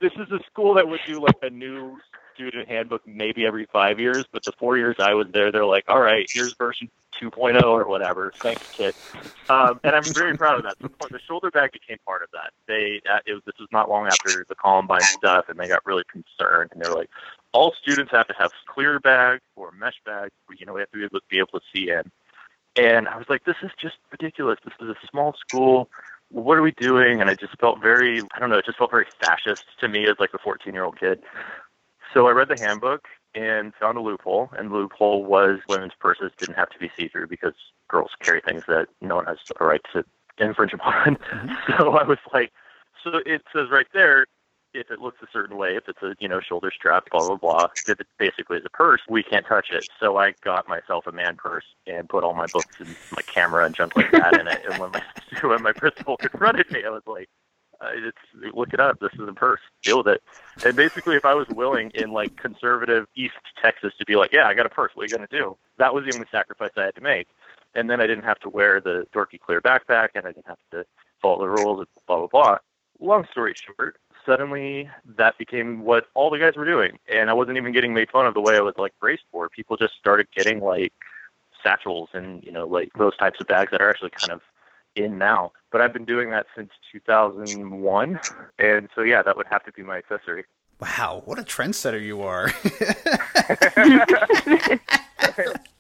this 0.00 0.12
is 0.12 0.30
a 0.30 0.40
school 0.50 0.74
that 0.74 0.88
would 0.88 1.00
do 1.06 1.20
like 1.20 1.36
a 1.42 1.50
new 1.50 1.98
student 2.34 2.68
handbook 2.68 3.06
maybe 3.06 3.46
every 3.46 3.66
five 3.72 3.98
years, 3.98 4.24
but 4.30 4.44
the 4.44 4.52
four 4.52 4.78
years 4.78 4.96
I 5.00 5.14
was 5.14 5.26
there, 5.32 5.50
they're 5.50 5.66
like, 5.66 5.84
all 5.88 6.00
right, 6.00 6.24
here's 6.32 6.54
version 6.54 6.88
2.0 7.20 7.60
or 7.64 7.88
whatever. 7.88 8.32
Thanks, 8.36 8.70
kid. 8.70 8.94
Um, 9.48 9.80
and 9.82 9.96
I'm 9.96 10.04
very 10.04 10.36
proud 10.36 10.58
of 10.58 10.62
that. 10.62 10.78
The 10.78 11.18
shoulder 11.26 11.50
bag 11.50 11.72
became 11.72 11.98
part 12.06 12.22
of 12.22 12.28
that. 12.32 12.52
They 12.66 13.00
uh, 13.10 13.18
it 13.26 13.32
was, 13.32 13.42
this 13.44 13.56
was 13.58 13.68
not 13.72 13.88
long 13.88 14.06
after 14.06 14.46
the 14.48 14.54
Columbine 14.54 15.02
stuff, 15.02 15.48
and 15.48 15.58
they 15.58 15.66
got 15.66 15.84
really 15.84 16.04
concerned, 16.10 16.70
and 16.72 16.80
they're 16.80 16.94
like, 16.94 17.10
all 17.52 17.74
students 17.80 18.12
have 18.12 18.26
to 18.28 18.34
have 18.38 18.50
clear 18.66 19.00
bag 19.00 19.40
or 19.56 19.72
mesh 19.72 20.00
bag. 20.04 20.30
You 20.58 20.66
know, 20.66 20.74
we 20.74 20.80
have 20.80 20.90
to 20.90 20.98
be 20.98 21.04
able 21.04 21.20
to, 21.20 21.26
be 21.28 21.38
able 21.38 21.58
to 21.58 21.60
see 21.74 21.90
in. 21.90 22.10
And 22.76 23.08
I 23.08 23.16
was 23.16 23.26
like, 23.28 23.44
this 23.44 23.56
is 23.62 23.70
just 23.80 23.96
ridiculous. 24.12 24.58
This 24.64 24.74
is 24.80 24.88
a 24.88 25.06
small 25.10 25.34
school. 25.34 25.88
What 26.30 26.58
are 26.58 26.62
we 26.62 26.72
doing? 26.72 27.20
And 27.20 27.28
I 27.28 27.34
just 27.34 27.58
felt 27.58 27.80
very, 27.80 28.20
I 28.34 28.38
don't 28.38 28.50
know, 28.50 28.58
it 28.58 28.66
just 28.66 28.78
felt 28.78 28.90
very 28.90 29.06
fascist 29.20 29.64
to 29.80 29.88
me 29.88 30.04
as 30.04 30.16
like 30.20 30.30
a 30.34 30.38
14 30.38 30.72
year 30.72 30.84
old 30.84 30.98
kid. 30.98 31.20
So 32.14 32.28
I 32.28 32.32
read 32.32 32.48
the 32.48 32.58
handbook 32.58 33.06
and 33.34 33.74
found 33.74 33.98
a 33.98 34.00
loophole, 34.00 34.50
and 34.56 34.70
the 34.70 34.74
loophole 34.74 35.24
was 35.24 35.58
women's 35.68 35.92
purses 35.98 36.32
didn't 36.38 36.54
have 36.54 36.70
to 36.70 36.78
be 36.78 36.90
see-through 36.96 37.26
because 37.26 37.52
girls 37.88 38.10
carry 38.20 38.40
things 38.40 38.62
that 38.68 38.86
no 39.00 39.16
one 39.16 39.26
has 39.26 39.38
a 39.60 39.64
right 39.64 39.80
to 39.92 40.04
infringe 40.38 40.72
upon. 40.72 41.16
Mm-hmm. 41.16 41.54
So 41.78 41.90
I 41.90 42.04
was 42.04 42.18
like, 42.32 42.52
so 43.04 43.18
it 43.26 43.42
says 43.52 43.68
right 43.70 43.86
there, 43.92 44.26
if 44.74 44.90
it 44.90 45.00
looks 45.00 45.18
a 45.22 45.26
certain 45.32 45.56
way, 45.56 45.76
if 45.76 45.88
it's 45.88 46.02
a 46.02 46.14
you 46.18 46.28
know 46.28 46.40
shoulder 46.40 46.70
strap, 46.74 47.08
blah 47.10 47.26
blah 47.26 47.36
blah, 47.36 47.68
if 47.86 48.00
it 48.00 48.06
basically 48.18 48.58
is 48.58 48.64
a 48.66 48.70
purse, 48.70 49.00
we 49.08 49.22
can't 49.22 49.46
touch 49.46 49.68
it. 49.72 49.86
So 50.00 50.16
I 50.16 50.34
got 50.42 50.68
myself 50.68 51.06
a 51.06 51.12
man 51.12 51.36
purse 51.36 51.64
and 51.86 52.08
put 52.08 52.24
all 52.24 52.34
my 52.34 52.46
books 52.52 52.76
and 52.78 52.94
my 53.14 53.22
camera 53.22 53.64
and 53.64 53.74
junk 53.74 53.96
like 53.96 54.10
that 54.12 54.38
in 54.38 54.46
it. 54.46 54.60
And 54.70 54.80
when 54.80 54.92
my 54.92 55.02
when 55.48 55.62
my 55.62 55.72
principal 55.72 56.16
confronted 56.18 56.70
me, 56.70 56.84
I 56.84 56.90
was 56.90 57.02
like, 57.06 57.28
it's 57.94 58.18
look 58.54 58.72
it 58.72 58.80
up. 58.80 59.00
This 59.00 59.12
is 59.14 59.28
a 59.28 59.32
purse. 59.32 59.60
Deal 59.82 59.98
with 59.98 60.08
it. 60.08 60.22
And 60.64 60.76
basically, 60.76 61.16
if 61.16 61.24
I 61.24 61.34
was 61.34 61.48
willing 61.48 61.90
in 61.94 62.12
like 62.12 62.36
conservative 62.36 63.06
East 63.14 63.34
Texas 63.62 63.92
to 63.98 64.04
be 64.04 64.16
like, 64.16 64.32
yeah, 64.32 64.46
I 64.46 64.54
got 64.54 64.66
a 64.66 64.70
purse. 64.70 64.92
What 64.94 65.04
are 65.04 65.06
you 65.06 65.16
gonna 65.16 65.28
do? 65.30 65.56
That 65.78 65.94
was 65.94 66.04
the 66.04 66.14
only 66.14 66.26
sacrifice 66.30 66.70
I 66.76 66.84
had 66.84 66.94
to 66.96 67.00
make. 67.00 67.28
And 67.74 67.88
then 67.88 68.00
I 68.00 68.06
didn't 68.06 68.24
have 68.24 68.38
to 68.40 68.48
wear 68.48 68.80
the 68.80 69.06
dorky 69.14 69.38
clear 69.38 69.60
backpack, 69.60 70.10
and 70.14 70.26
I 70.26 70.32
didn't 70.32 70.48
have 70.48 70.58
to 70.72 70.84
follow 71.20 71.40
the 71.40 71.48
rules. 71.48 71.86
Blah 72.06 72.18
blah 72.18 72.26
blah. 72.26 72.58
Long 73.00 73.26
story 73.30 73.54
short, 73.54 73.96
suddenly 74.28 74.90
that 75.16 75.38
became 75.38 75.82
what 75.84 76.06
all 76.14 76.28
the 76.28 76.38
guys 76.38 76.54
were 76.54 76.66
doing, 76.66 76.98
and 77.10 77.30
I 77.30 77.32
wasn't 77.32 77.56
even 77.56 77.72
getting 77.72 77.94
made 77.94 78.10
fun 78.10 78.26
of 78.26 78.34
the 78.34 78.40
way 78.40 78.56
I 78.56 78.60
was 78.60 78.74
like 78.76 78.92
braced 79.00 79.24
for. 79.32 79.48
People 79.48 79.76
just 79.76 79.94
started 79.98 80.28
getting 80.36 80.60
like 80.60 80.92
satchels 81.62 82.10
and 82.12 82.44
you 82.44 82.52
know 82.52 82.66
like 82.66 82.90
those 82.98 83.16
types 83.16 83.40
of 83.40 83.46
bags 83.46 83.70
that 83.70 83.80
are 83.80 83.88
actually 83.88 84.10
kind 84.10 84.32
of 84.32 84.42
in 84.94 85.16
now. 85.16 85.52
But 85.72 85.80
I've 85.80 85.92
been 85.92 86.04
doing 86.04 86.30
that 86.30 86.46
since 86.54 86.70
2001, 86.92 88.20
and 88.58 88.88
so 88.94 89.00
yeah, 89.00 89.22
that 89.22 89.36
would 89.36 89.46
have 89.50 89.64
to 89.64 89.72
be 89.72 89.82
my 89.82 89.96
accessory. 89.96 90.44
Wow, 90.80 91.22
what 91.24 91.38
a 91.38 91.42
trendsetter 91.42 92.00
you 92.00 92.22
are! 92.22 92.52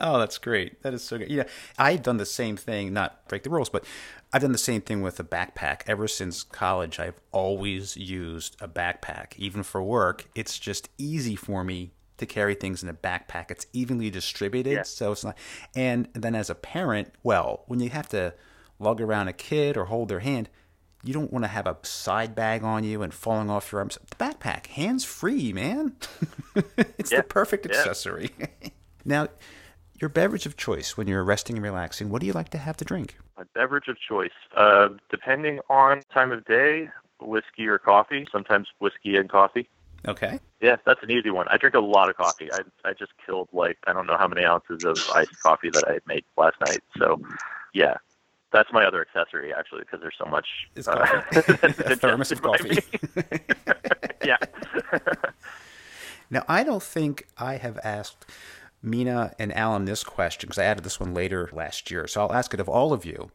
oh, 0.00 0.18
that's 0.18 0.38
great. 0.38 0.82
That 0.82 0.94
is 0.94 1.02
so 1.02 1.18
good. 1.18 1.30
Yeah, 1.30 1.44
I've 1.78 2.02
done 2.02 2.16
the 2.16 2.26
same 2.26 2.56
thing. 2.56 2.92
Not 2.92 3.28
break 3.28 3.42
the 3.42 3.50
rules, 3.50 3.68
but 3.68 3.84
I've 4.32 4.42
done 4.42 4.52
the 4.52 4.58
same 4.58 4.80
thing 4.80 5.02
with 5.02 5.18
a 5.20 5.24
backpack. 5.24 5.82
Ever 5.86 6.08
since 6.08 6.42
college, 6.42 6.98
I've 6.98 7.20
always 7.32 7.96
used 7.96 8.56
a 8.60 8.68
backpack, 8.68 9.36
even 9.36 9.62
for 9.62 9.82
work. 9.82 10.28
It's 10.34 10.58
just 10.58 10.88
easy 10.98 11.36
for 11.36 11.64
me 11.64 11.92
to 12.18 12.26
carry 12.26 12.54
things 12.54 12.82
in 12.82 12.88
a 12.88 12.94
backpack. 12.94 13.50
It's 13.50 13.66
evenly 13.72 14.10
distributed, 14.10 14.72
yeah. 14.72 14.82
so 14.82 15.12
it's 15.12 15.24
not. 15.24 15.38
And 15.74 16.08
then 16.14 16.34
as 16.34 16.50
a 16.50 16.54
parent, 16.54 17.12
well, 17.22 17.64
when 17.66 17.80
you 17.80 17.90
have 17.90 18.08
to 18.08 18.34
lug 18.78 19.00
around 19.00 19.28
a 19.28 19.32
kid 19.32 19.76
or 19.76 19.86
hold 19.86 20.08
their 20.08 20.20
hand, 20.20 20.48
you 21.04 21.14
don't 21.14 21.32
want 21.32 21.44
to 21.44 21.48
have 21.48 21.66
a 21.66 21.76
side 21.82 22.34
bag 22.34 22.64
on 22.64 22.84
you 22.84 23.02
and 23.02 23.14
falling 23.14 23.48
off 23.48 23.70
your 23.70 23.80
arms. 23.80 23.98
The 24.10 24.16
backpack, 24.16 24.66
hands 24.66 25.04
free, 25.04 25.52
man. 25.52 25.94
it's 26.76 27.12
yeah. 27.12 27.18
the 27.18 27.24
perfect 27.24 27.66
accessory. 27.66 28.30
now, 29.04 29.28
your 30.00 30.08
beverage 30.08 30.46
of 30.46 30.56
choice 30.56 30.96
when 30.96 31.06
you're 31.06 31.24
resting 31.24 31.56
and 31.56 31.64
relaxing, 31.64 32.10
what 32.10 32.20
do 32.20 32.26
you 32.26 32.32
like 32.32 32.48
to 32.50 32.58
have 32.58 32.76
to 32.78 32.84
drink? 32.84 33.16
My 33.36 33.44
beverage 33.54 33.88
of 33.88 33.96
choice, 34.00 34.30
uh, 34.56 34.88
depending 35.10 35.60
on 35.68 36.02
time 36.12 36.32
of 36.32 36.44
day, 36.44 36.88
whiskey 37.20 37.66
or 37.66 37.78
coffee. 37.78 38.26
Sometimes 38.30 38.68
whiskey 38.78 39.16
and 39.16 39.28
coffee. 39.28 39.68
Okay. 40.06 40.38
Yeah, 40.60 40.76
that's 40.86 41.02
an 41.02 41.10
easy 41.10 41.30
one. 41.30 41.46
I 41.48 41.56
drink 41.56 41.74
a 41.74 41.80
lot 41.80 42.08
of 42.08 42.16
coffee. 42.16 42.50
I 42.52 42.60
I 42.84 42.92
just 42.92 43.12
killed 43.24 43.48
like 43.52 43.78
I 43.86 43.92
don't 43.92 44.06
know 44.06 44.16
how 44.16 44.28
many 44.28 44.44
ounces 44.44 44.84
of 44.84 44.98
iced 45.14 45.40
coffee 45.42 45.70
that 45.70 45.84
I 45.88 45.98
made 46.06 46.24
last 46.36 46.56
night. 46.60 46.80
So, 46.96 47.20
yeah, 47.74 47.96
that's 48.52 48.72
my 48.72 48.84
other 48.84 49.00
accessory 49.00 49.52
actually 49.52 49.80
because 49.80 50.00
there's 50.00 50.14
so 50.18 50.26
much. 50.26 50.46
It's 50.76 50.88
uh, 50.88 51.22
a 51.32 51.96
thermos 51.96 52.30
of 52.32 52.42
coffee. 52.42 52.78
yeah. 54.24 54.36
now 56.30 56.44
I 56.48 56.62
don't 56.62 56.82
think 56.82 57.26
I 57.36 57.56
have 57.56 57.78
asked 57.82 58.24
Mina 58.82 59.32
and 59.38 59.54
Alan 59.56 59.84
this 59.84 60.04
question 60.04 60.48
because 60.48 60.58
I 60.58 60.64
added 60.64 60.84
this 60.84 61.00
one 61.00 61.14
later 61.14 61.50
last 61.52 61.90
year. 61.90 62.06
So 62.06 62.22
I'll 62.22 62.32
ask 62.32 62.54
it 62.54 62.60
of 62.60 62.68
all 62.68 62.92
of 62.92 63.04
you. 63.04 63.30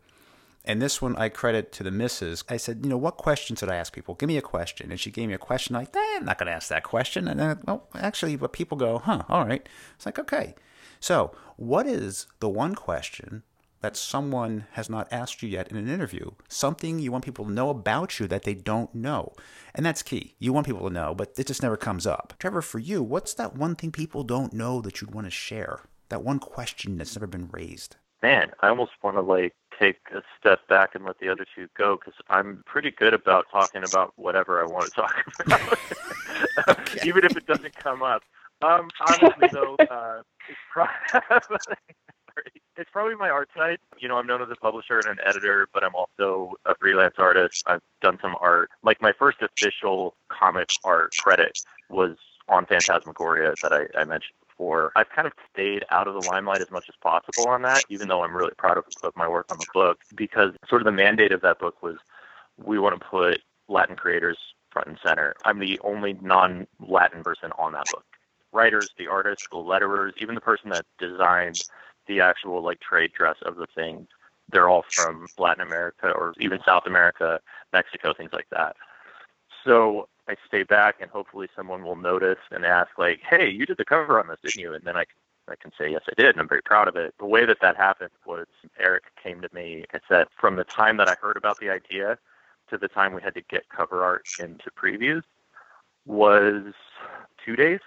And 0.65 0.81
this 0.81 1.01
one 1.01 1.17
I 1.17 1.27
credit 1.27 1.73
to 1.73 1.83
the 1.83 1.91
missus. 1.91 2.43
I 2.47 2.55
said, 2.55 2.79
you 2.83 2.89
know, 2.89 2.97
what 2.97 3.17
questions 3.17 3.59
should 3.59 3.69
I 3.69 3.75
ask 3.75 3.91
people? 3.91 4.15
Give 4.15 4.27
me 4.27 4.37
a 4.37 4.41
question. 4.41 4.91
And 4.91 4.99
she 4.99 5.11
gave 5.11 5.27
me 5.27 5.33
a 5.33 5.39
question. 5.39 5.75
Like, 5.75 5.93
eh, 5.93 5.99
I'm 6.15 6.25
not 6.25 6.37
going 6.37 6.47
to 6.47 6.53
ask 6.53 6.69
that 6.69 6.83
question. 6.83 7.27
And 7.27 7.39
then, 7.39 7.59
well, 7.65 7.87
actually, 7.95 8.37
but 8.37 8.53
people 8.53 8.77
go, 8.77 8.99
huh, 8.99 9.23
all 9.27 9.45
right. 9.45 9.67
It's 9.95 10.05
like, 10.05 10.17
okay. 10.19 10.55
So, 11.01 11.35
what 11.57 11.85
is 11.85 12.27
the 12.39 12.47
one 12.47 12.75
question 12.75 13.43
that 13.83 13.97
someone 13.97 14.65
has 14.71 14.89
not 14.89 15.11
asked 15.11 15.43
you 15.43 15.49
yet 15.49 15.67
in 15.69 15.75
an 15.75 15.89
interview? 15.89 16.31
Something 16.47 16.99
you 16.99 17.11
want 17.11 17.25
people 17.25 17.43
to 17.43 17.51
know 17.51 17.69
about 17.69 18.17
you 18.17 18.27
that 18.27 18.43
they 18.43 18.53
don't 18.53 18.95
know. 18.95 19.33
And 19.75 19.85
that's 19.85 20.01
key. 20.01 20.35
You 20.39 20.53
want 20.53 20.65
people 20.65 20.87
to 20.87 20.93
know, 20.93 21.13
but 21.13 21.33
it 21.37 21.47
just 21.47 21.61
never 21.61 21.75
comes 21.75 22.07
up. 22.07 22.33
Trevor, 22.39 22.61
for 22.61 22.79
you, 22.79 23.03
what's 23.03 23.33
that 23.33 23.57
one 23.57 23.75
thing 23.75 23.91
people 23.91 24.23
don't 24.23 24.53
know 24.53 24.79
that 24.79 25.01
you'd 25.01 25.13
want 25.13 25.27
to 25.27 25.31
share? 25.31 25.81
That 26.07 26.23
one 26.23 26.39
question 26.39 26.97
that's 26.97 27.13
never 27.15 27.27
been 27.27 27.49
raised? 27.51 27.97
Man, 28.21 28.51
I 28.61 28.69
almost 28.69 28.93
want 29.03 29.17
to 29.17 29.21
like 29.21 29.53
take 29.77 29.99
a 30.15 30.21
step 30.39 30.65
back 30.69 30.95
and 30.95 31.03
let 31.03 31.19
the 31.19 31.27
other 31.27 31.45
two 31.53 31.67
go 31.77 31.97
because 31.97 32.13
I'm 32.29 32.63
pretty 32.65 32.89
good 32.89 33.13
about 33.13 33.47
talking 33.51 33.83
about 33.83 34.13
whatever 34.15 34.61
I 34.61 34.65
want 34.65 34.85
to 34.85 34.91
talk 34.91 35.25
about, 35.45 35.79
okay. 36.69 37.05
even 37.05 37.25
if 37.25 37.35
it 37.35 37.45
doesn't 37.45 37.75
come 37.75 38.01
up. 38.01 38.23
Um, 38.61 38.87
honestly, 39.01 39.49
though, 39.51 39.75
uh, 39.75 40.21
it's, 40.47 40.57
probably, 40.71 41.75
it's 42.77 42.89
probably 42.91 43.15
my 43.15 43.29
art 43.29 43.49
side. 43.55 43.77
You 43.99 44.07
know, 44.07 44.17
I'm 44.17 44.27
known 44.27 44.41
as 44.41 44.49
a 44.51 44.55
publisher 44.55 44.99
and 44.99 45.07
an 45.07 45.17
editor, 45.25 45.67
but 45.73 45.83
I'm 45.83 45.93
also 45.95 46.53
a 46.65 46.75
freelance 46.75 47.15
artist. 47.17 47.63
I've 47.67 47.81
done 48.01 48.17
some 48.21 48.35
art. 48.39 48.69
Like 48.83 49.01
my 49.01 49.13
first 49.17 49.39
official 49.41 50.15
comic 50.29 50.69
art 50.83 51.13
credit 51.17 51.59
was 51.89 52.17
on 52.49 52.65
Phantasmagoria 52.65 53.53
that 53.61 53.71
I, 53.71 53.99
I 53.99 54.03
mentioned 54.03 54.35
before. 54.47 54.91
I've 54.95 55.09
kind 55.09 55.27
of 55.27 55.33
stayed 55.51 55.85
out 55.91 56.07
of 56.07 56.13
the 56.13 56.29
limelight 56.29 56.61
as 56.61 56.71
much 56.71 56.85
as 56.89 56.95
possible 57.01 57.47
on 57.47 57.61
that, 57.63 57.83
even 57.89 58.07
though 58.07 58.23
I'm 58.23 58.35
really 58.35 58.53
proud 58.57 58.77
of, 58.77 58.85
of 59.03 59.15
my 59.15 59.27
work 59.27 59.47
on 59.51 59.57
the 59.57 59.67
book, 59.73 59.99
because 60.15 60.51
sort 60.67 60.81
of 60.81 60.85
the 60.85 60.91
mandate 60.91 61.31
of 61.31 61.41
that 61.41 61.59
book 61.59 61.81
was 61.81 61.97
we 62.57 62.79
want 62.79 62.99
to 62.99 63.05
put 63.07 63.41
Latin 63.67 63.95
creators 63.95 64.37
front 64.71 64.87
and 64.87 64.97
center. 65.05 65.35
I'm 65.45 65.59
the 65.59 65.79
only 65.83 66.13
non 66.21 66.67
Latin 66.79 67.23
person 67.23 67.51
on 67.57 67.73
that 67.73 67.85
book. 67.91 68.03
Writers, 68.51 68.89
the 68.97 69.07
artists, 69.07 69.47
the 69.51 69.57
letterers, 69.57 70.11
even 70.19 70.35
the 70.35 70.41
person 70.41 70.69
that 70.69 70.85
designed 70.99 71.59
the 72.07 72.21
actual 72.21 72.61
like 72.61 72.79
trade 72.79 73.11
dress 73.13 73.37
of 73.43 73.55
the 73.55 73.67
thing, 73.67 74.07
they're 74.51 74.69
all 74.69 74.83
from 74.89 75.27
Latin 75.37 75.65
America 75.65 76.11
or 76.11 76.33
even 76.39 76.59
South 76.65 76.83
America, 76.85 77.39
Mexico, 77.71 78.13
things 78.13 78.31
like 78.33 78.47
that. 78.51 78.75
So 79.63 80.07
I 80.27 80.35
stay 80.47 80.63
back 80.63 80.97
and 81.01 81.09
hopefully 81.09 81.47
someone 81.55 81.83
will 81.83 81.95
notice 81.95 82.39
and 82.51 82.65
ask 82.65 82.89
like, 82.97 83.21
"Hey, 83.21 83.49
you 83.49 83.65
did 83.65 83.77
the 83.77 83.85
cover 83.85 84.19
on 84.19 84.27
this, 84.27 84.39
didn't 84.43 84.61
you?" 84.61 84.73
And 84.73 84.83
then 84.83 84.97
I 84.97 85.05
I 85.49 85.55
can 85.55 85.71
say 85.77 85.91
yes, 85.91 86.03
I 86.07 86.13
did, 86.15 86.29
and 86.29 86.39
I'm 86.39 86.47
very 86.47 86.61
proud 86.61 86.87
of 86.87 86.95
it. 86.95 87.13
The 87.19 87.25
way 87.25 87.45
that 87.45 87.57
that 87.61 87.75
happened 87.75 88.11
was 88.25 88.47
Eric 88.79 89.03
came 89.21 89.41
to 89.41 89.49
me. 89.53 89.85
I 89.93 89.99
said 90.07 90.27
from 90.39 90.55
the 90.55 90.63
time 90.63 90.97
that 90.97 91.09
I 91.09 91.15
heard 91.21 91.37
about 91.37 91.57
the 91.59 91.69
idea 91.69 92.17
to 92.69 92.77
the 92.77 92.87
time 92.87 93.13
we 93.13 93.21
had 93.21 93.33
to 93.35 93.41
get 93.41 93.67
cover 93.69 94.03
art 94.03 94.25
into 94.39 94.71
previews 94.71 95.23
was 96.05 96.73
two 97.43 97.55
days, 97.55 97.79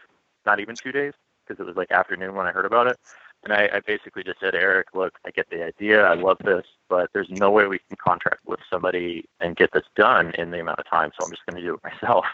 not 0.44 0.60
even 0.60 0.76
two 0.76 0.92
days, 0.92 1.14
because 1.46 1.60
it 1.60 1.66
was 1.66 1.76
like 1.76 1.90
afternoon 1.90 2.34
when 2.34 2.46
I 2.46 2.52
heard 2.52 2.66
about 2.66 2.86
it. 2.88 2.98
And 3.46 3.52
I, 3.52 3.70
I 3.74 3.78
basically 3.78 4.24
just 4.24 4.40
said, 4.40 4.56
Eric, 4.56 4.88
look, 4.92 5.20
I 5.24 5.30
get 5.30 5.48
the 5.50 5.64
idea. 5.64 6.02
I 6.02 6.14
love 6.14 6.38
this, 6.44 6.64
but 6.88 7.10
there's 7.12 7.30
no 7.30 7.48
way 7.52 7.68
we 7.68 7.78
can 7.78 7.96
contract 7.96 8.40
with 8.44 8.58
somebody 8.68 9.28
and 9.38 9.54
get 9.54 9.70
this 9.72 9.84
done 9.94 10.32
in 10.36 10.50
the 10.50 10.58
amount 10.58 10.80
of 10.80 10.90
time. 10.90 11.12
So 11.16 11.24
I'm 11.24 11.30
just 11.30 11.46
going 11.46 11.62
to 11.62 11.64
do 11.64 11.74
it 11.74 11.80
myself. 12.02 12.24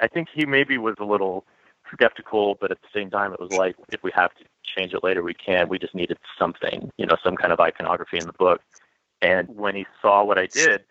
I 0.00 0.08
think 0.08 0.28
he 0.32 0.46
maybe 0.46 0.78
was 0.78 0.94
a 0.98 1.04
little 1.04 1.44
skeptical, 1.92 2.56
but 2.58 2.70
at 2.70 2.80
the 2.80 2.88
same 2.94 3.10
time, 3.10 3.34
it 3.34 3.38
was 3.40 3.52
like, 3.52 3.76
if 3.92 4.02
we 4.02 4.10
have 4.14 4.34
to 4.36 4.44
change 4.64 4.94
it 4.94 5.04
later, 5.04 5.22
we 5.22 5.34
can. 5.34 5.68
We 5.68 5.78
just 5.78 5.94
needed 5.94 6.16
something, 6.38 6.90
you 6.96 7.04
know, 7.04 7.18
some 7.22 7.36
kind 7.36 7.52
of 7.52 7.60
iconography 7.60 8.16
in 8.16 8.24
the 8.26 8.32
book. 8.32 8.62
And 9.20 9.48
when 9.48 9.74
he 9.74 9.84
saw 10.00 10.24
what 10.24 10.38
I 10.38 10.46
did, 10.46 10.84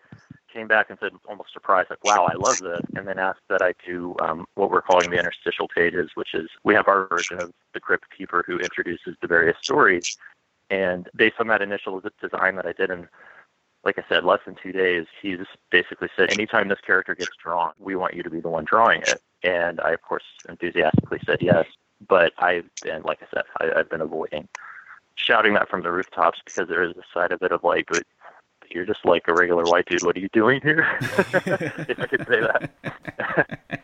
came 0.56 0.66
back 0.66 0.88
and 0.88 0.98
said, 0.98 1.12
almost 1.28 1.52
surprised, 1.52 1.90
like, 1.90 2.02
wow, 2.02 2.26
I 2.30 2.34
love 2.34 2.58
this. 2.58 2.80
And 2.96 3.06
then 3.06 3.18
asked 3.18 3.42
that 3.50 3.60
I 3.60 3.74
do 3.86 4.16
um, 4.22 4.46
what 4.54 4.70
we're 4.70 4.80
calling 4.80 5.10
the 5.10 5.18
interstitial 5.18 5.68
pages, 5.68 6.10
which 6.14 6.32
is 6.32 6.48
we 6.64 6.74
have 6.74 6.88
our 6.88 7.06
version 7.08 7.40
of 7.40 7.52
the 7.74 7.80
Crypt 7.80 8.06
Keeper 8.16 8.42
who 8.46 8.58
introduces 8.58 9.16
the 9.20 9.26
various 9.26 9.56
stories. 9.60 10.16
And 10.70 11.08
based 11.14 11.36
on 11.38 11.48
that 11.48 11.60
initial 11.60 12.02
design 12.22 12.56
that 12.56 12.66
I 12.66 12.72
did 12.72 12.90
in, 12.90 13.06
like 13.84 13.98
I 13.98 14.04
said, 14.08 14.24
less 14.24 14.40
than 14.46 14.56
two 14.60 14.72
days, 14.72 15.06
he's 15.20 15.38
basically 15.70 16.08
said, 16.16 16.32
anytime 16.32 16.68
this 16.68 16.80
character 16.80 17.14
gets 17.14 17.36
drawn, 17.40 17.72
we 17.78 17.94
want 17.94 18.14
you 18.14 18.22
to 18.22 18.30
be 18.30 18.40
the 18.40 18.48
one 18.48 18.64
drawing 18.64 19.02
it. 19.02 19.20
And 19.42 19.78
I, 19.80 19.92
of 19.92 20.00
course, 20.00 20.24
enthusiastically 20.48 21.20
said 21.26 21.42
yes. 21.42 21.66
But 22.08 22.32
I've 22.38 22.68
been, 22.82 23.02
like 23.02 23.22
I 23.22 23.26
said, 23.32 23.44
I, 23.60 23.78
I've 23.78 23.90
been 23.90 24.00
avoiding 24.00 24.48
shouting 25.16 25.54
that 25.54 25.68
from 25.68 25.82
the 25.82 25.90
rooftops 25.90 26.40
because 26.44 26.68
there 26.68 26.82
is 26.82 26.92
a 26.96 27.02
side 27.12 27.32
of 27.32 27.42
it 27.42 27.50
of 27.50 27.64
like, 27.64 27.86
but 27.88 28.02
you're 28.76 28.86
just 28.86 29.04
like 29.04 29.24
a 29.26 29.34
regular 29.34 29.64
white 29.64 29.86
dude. 29.86 30.04
What 30.04 30.16
are 30.16 30.20
you 30.20 30.28
doing 30.32 30.60
here? 30.62 30.86
if 31.00 31.98
I 31.98 32.06
could 32.06 32.26
say 32.28 32.40
that. 32.40 33.70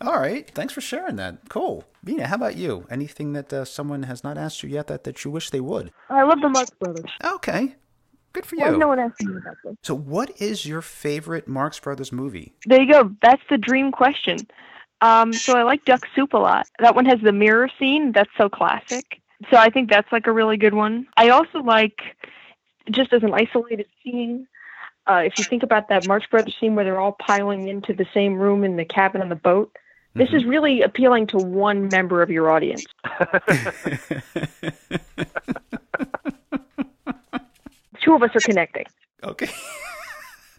All 0.00 0.18
right. 0.18 0.50
Thanks 0.50 0.72
for 0.72 0.80
sharing 0.80 1.16
that. 1.16 1.48
Cool. 1.48 1.84
Mina, 2.02 2.26
how 2.26 2.34
about 2.36 2.56
you? 2.56 2.86
Anything 2.90 3.34
that 3.34 3.52
uh, 3.52 3.64
someone 3.64 4.04
has 4.04 4.24
not 4.24 4.36
asked 4.36 4.62
you 4.62 4.68
yet 4.68 4.88
that, 4.88 5.04
that 5.04 5.24
you 5.24 5.30
wish 5.30 5.50
they 5.50 5.60
would? 5.60 5.92
I 6.10 6.24
love 6.24 6.40
the 6.40 6.48
Marx 6.48 6.70
Brothers. 6.70 7.10
Okay. 7.22 7.76
Good 8.32 8.46
for 8.46 8.56
you. 8.56 8.62
Why 8.62 8.70
no 8.70 8.88
one 8.88 8.98
asked 8.98 9.22
me 9.22 9.36
about 9.36 9.56
this? 9.62 9.74
So, 9.82 9.94
what 9.94 10.40
is 10.40 10.66
your 10.66 10.80
favorite 10.80 11.46
Marx 11.46 11.78
Brothers 11.78 12.10
movie? 12.10 12.54
There 12.66 12.80
you 12.80 12.90
go. 12.90 13.14
That's 13.22 13.42
the 13.50 13.58
dream 13.58 13.92
question. 13.92 14.38
Um, 15.02 15.32
so 15.32 15.54
I 15.54 15.64
like 15.64 15.84
Duck 15.84 16.06
Soup 16.14 16.32
a 16.32 16.38
lot. 16.38 16.66
That 16.78 16.94
one 16.94 17.04
has 17.06 17.20
the 17.22 17.32
mirror 17.32 17.68
scene. 17.78 18.12
That's 18.12 18.30
so 18.38 18.48
classic. 18.48 19.20
So 19.50 19.56
I 19.56 19.68
think 19.68 19.90
that's 19.90 20.10
like 20.12 20.26
a 20.26 20.32
really 20.32 20.56
good 20.56 20.74
one. 20.74 21.06
I 21.16 21.28
also 21.30 21.58
like 21.58 21.98
just 22.90 23.12
as 23.12 23.22
an 23.22 23.32
isolated 23.34 23.86
scene. 24.02 24.46
Uh, 25.06 25.22
if 25.24 25.36
you 25.36 25.44
think 25.44 25.62
about 25.62 25.88
that 25.88 26.06
Marx 26.06 26.26
Brothers 26.26 26.54
scene 26.60 26.74
where 26.74 26.84
they're 26.84 27.00
all 27.00 27.16
piling 27.18 27.68
into 27.68 27.92
the 27.92 28.06
same 28.14 28.34
room 28.34 28.62
in 28.62 28.76
the 28.76 28.84
cabin 28.84 29.20
on 29.20 29.28
the 29.28 29.34
boat, 29.34 29.76
this 30.14 30.28
mm-hmm. 30.28 30.36
is 30.36 30.44
really 30.44 30.82
appealing 30.82 31.26
to 31.28 31.38
one 31.38 31.88
member 31.88 32.22
of 32.22 32.30
your 32.30 32.50
audience. 32.50 32.84
Two 38.02 38.14
of 38.14 38.22
us 38.22 38.30
are 38.34 38.40
connecting. 38.40 38.86
Okay. 39.24 39.48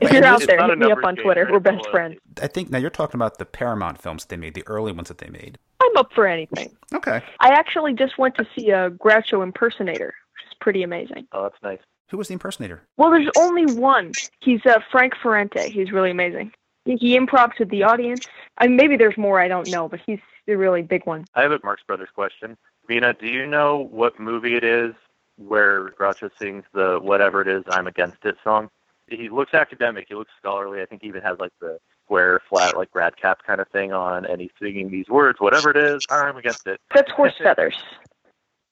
if 0.00 0.12
you're 0.12 0.24
out 0.24 0.40
there, 0.46 0.64
hit 0.66 0.78
me 0.78 0.90
up 0.90 1.04
on 1.04 1.16
Twitter. 1.16 1.48
We're 1.50 1.60
best 1.60 1.88
friends. 1.90 2.16
I 2.40 2.46
think 2.46 2.70
now 2.70 2.78
you're 2.78 2.90
talking 2.90 3.18
about 3.18 3.38
the 3.38 3.44
Paramount 3.44 4.00
films 4.00 4.24
they 4.24 4.36
made, 4.36 4.54
the 4.54 4.66
early 4.66 4.92
ones 4.92 5.08
that 5.08 5.18
they 5.18 5.28
made. 5.28 5.58
I'm 5.80 5.96
up 5.96 6.12
for 6.12 6.26
anything. 6.26 6.74
Okay. 6.94 7.22
I 7.40 7.48
actually 7.50 7.92
just 7.94 8.18
went 8.18 8.36
to 8.36 8.46
see 8.56 8.70
a 8.70 8.90
Groucho 8.90 9.42
impersonator 9.42 10.14
pretty 10.60 10.82
amazing. 10.82 11.26
Oh, 11.32 11.44
that's 11.44 11.62
nice. 11.62 11.80
Who 12.10 12.18
was 12.18 12.28
the 12.28 12.34
impersonator? 12.34 12.82
Well, 12.96 13.10
there's 13.10 13.30
only 13.36 13.66
one. 13.74 14.12
He's 14.40 14.64
uh, 14.64 14.78
Frank 14.90 15.14
Ferrante. 15.20 15.68
He's 15.70 15.90
really 15.90 16.10
amazing. 16.10 16.52
He, 16.84 16.96
he 16.96 17.18
improvs 17.18 17.58
with 17.58 17.70
the 17.70 17.82
audience. 17.82 18.26
I 18.58 18.68
mean, 18.68 18.76
maybe 18.76 18.96
there's 18.96 19.16
more 19.16 19.40
I 19.40 19.48
don't 19.48 19.68
know, 19.68 19.88
but 19.88 20.00
he's 20.06 20.20
a 20.48 20.54
really 20.54 20.82
big 20.82 21.04
one. 21.06 21.24
I 21.34 21.42
have 21.42 21.52
a 21.52 21.58
Marx 21.64 21.82
Brothers 21.86 22.10
question. 22.14 22.56
Mina, 22.88 23.14
do 23.14 23.26
you 23.26 23.46
know 23.46 23.88
what 23.90 24.20
movie 24.20 24.54
it 24.54 24.62
is 24.62 24.94
where 25.36 25.90
Groucho 25.90 26.30
sings 26.38 26.64
the 26.72 26.98
"Whatever 27.02 27.42
It 27.42 27.48
Is, 27.48 27.64
I'm 27.70 27.88
Against 27.88 28.24
It" 28.24 28.36
song? 28.44 28.70
He 29.08 29.28
looks 29.28 29.54
academic. 29.54 30.06
He 30.08 30.14
looks 30.14 30.32
scholarly. 30.38 30.82
I 30.82 30.86
think 30.86 31.02
he 31.02 31.08
even 31.08 31.22
has 31.22 31.38
like 31.38 31.52
the 31.60 31.78
square, 32.04 32.40
flat, 32.48 32.76
like 32.76 32.88
rad 32.94 33.16
cap 33.16 33.40
kind 33.44 33.60
of 33.60 33.68
thing 33.68 33.92
on, 33.92 34.24
and 34.24 34.40
he's 34.40 34.50
singing 34.60 34.90
these 34.90 35.08
words, 35.08 35.40
"Whatever 35.40 35.70
it 35.70 35.76
is, 35.76 36.04
I'm 36.10 36.36
against 36.36 36.66
it." 36.66 36.80
That's 36.94 37.10
horse 37.10 37.34
feathers. 37.42 37.74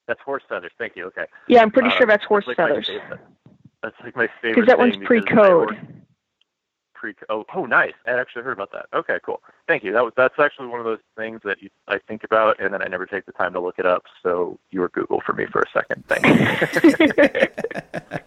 That's 0.07 0.21
horse 0.21 0.43
feathers. 0.47 0.71
Thank 0.77 0.95
you. 0.95 1.05
Okay. 1.05 1.25
Yeah, 1.47 1.61
I'm 1.61 1.71
pretty 1.71 1.89
uh, 1.89 1.97
sure 1.97 2.07
that's 2.07 2.25
horse 2.25 2.45
like 2.47 2.57
feathers. 2.57 2.89
That's 3.81 3.95
like 4.03 4.15
my 4.15 4.27
favorite. 4.41 4.55
Because 4.55 4.67
that 4.67 4.77
one's 4.77 4.97
pre-code. 4.97 5.77
Pre. 6.93 7.13
Oh, 7.29 7.45
oh, 7.53 7.65
nice. 7.65 7.93
I 8.07 8.11
actually 8.11 8.43
heard 8.43 8.53
about 8.53 8.71
that. 8.71 8.87
Okay, 8.93 9.17
cool. 9.23 9.41
Thank 9.67 9.83
you. 9.83 9.91
That 9.91 10.03
was 10.03 10.13
that's 10.17 10.39
actually 10.39 10.67
one 10.67 10.79
of 10.79 10.85
those 10.85 10.99
things 11.15 11.41
that 11.43 11.61
you, 11.61 11.69
I 11.87 11.99
think 11.99 12.23
about, 12.23 12.59
and 12.59 12.73
then 12.73 12.81
I 12.81 12.87
never 12.87 13.05
take 13.05 13.25
the 13.25 13.31
time 13.31 13.53
to 13.53 13.59
look 13.59 13.77
it 13.77 13.85
up. 13.85 14.03
So 14.23 14.59
you 14.71 14.79
were 14.79 14.89
Google 14.89 15.21
for 15.25 15.33
me 15.33 15.45
for 15.45 15.61
a 15.61 15.69
second. 15.71 16.03
Thank 16.07 16.25
you. 16.25 18.19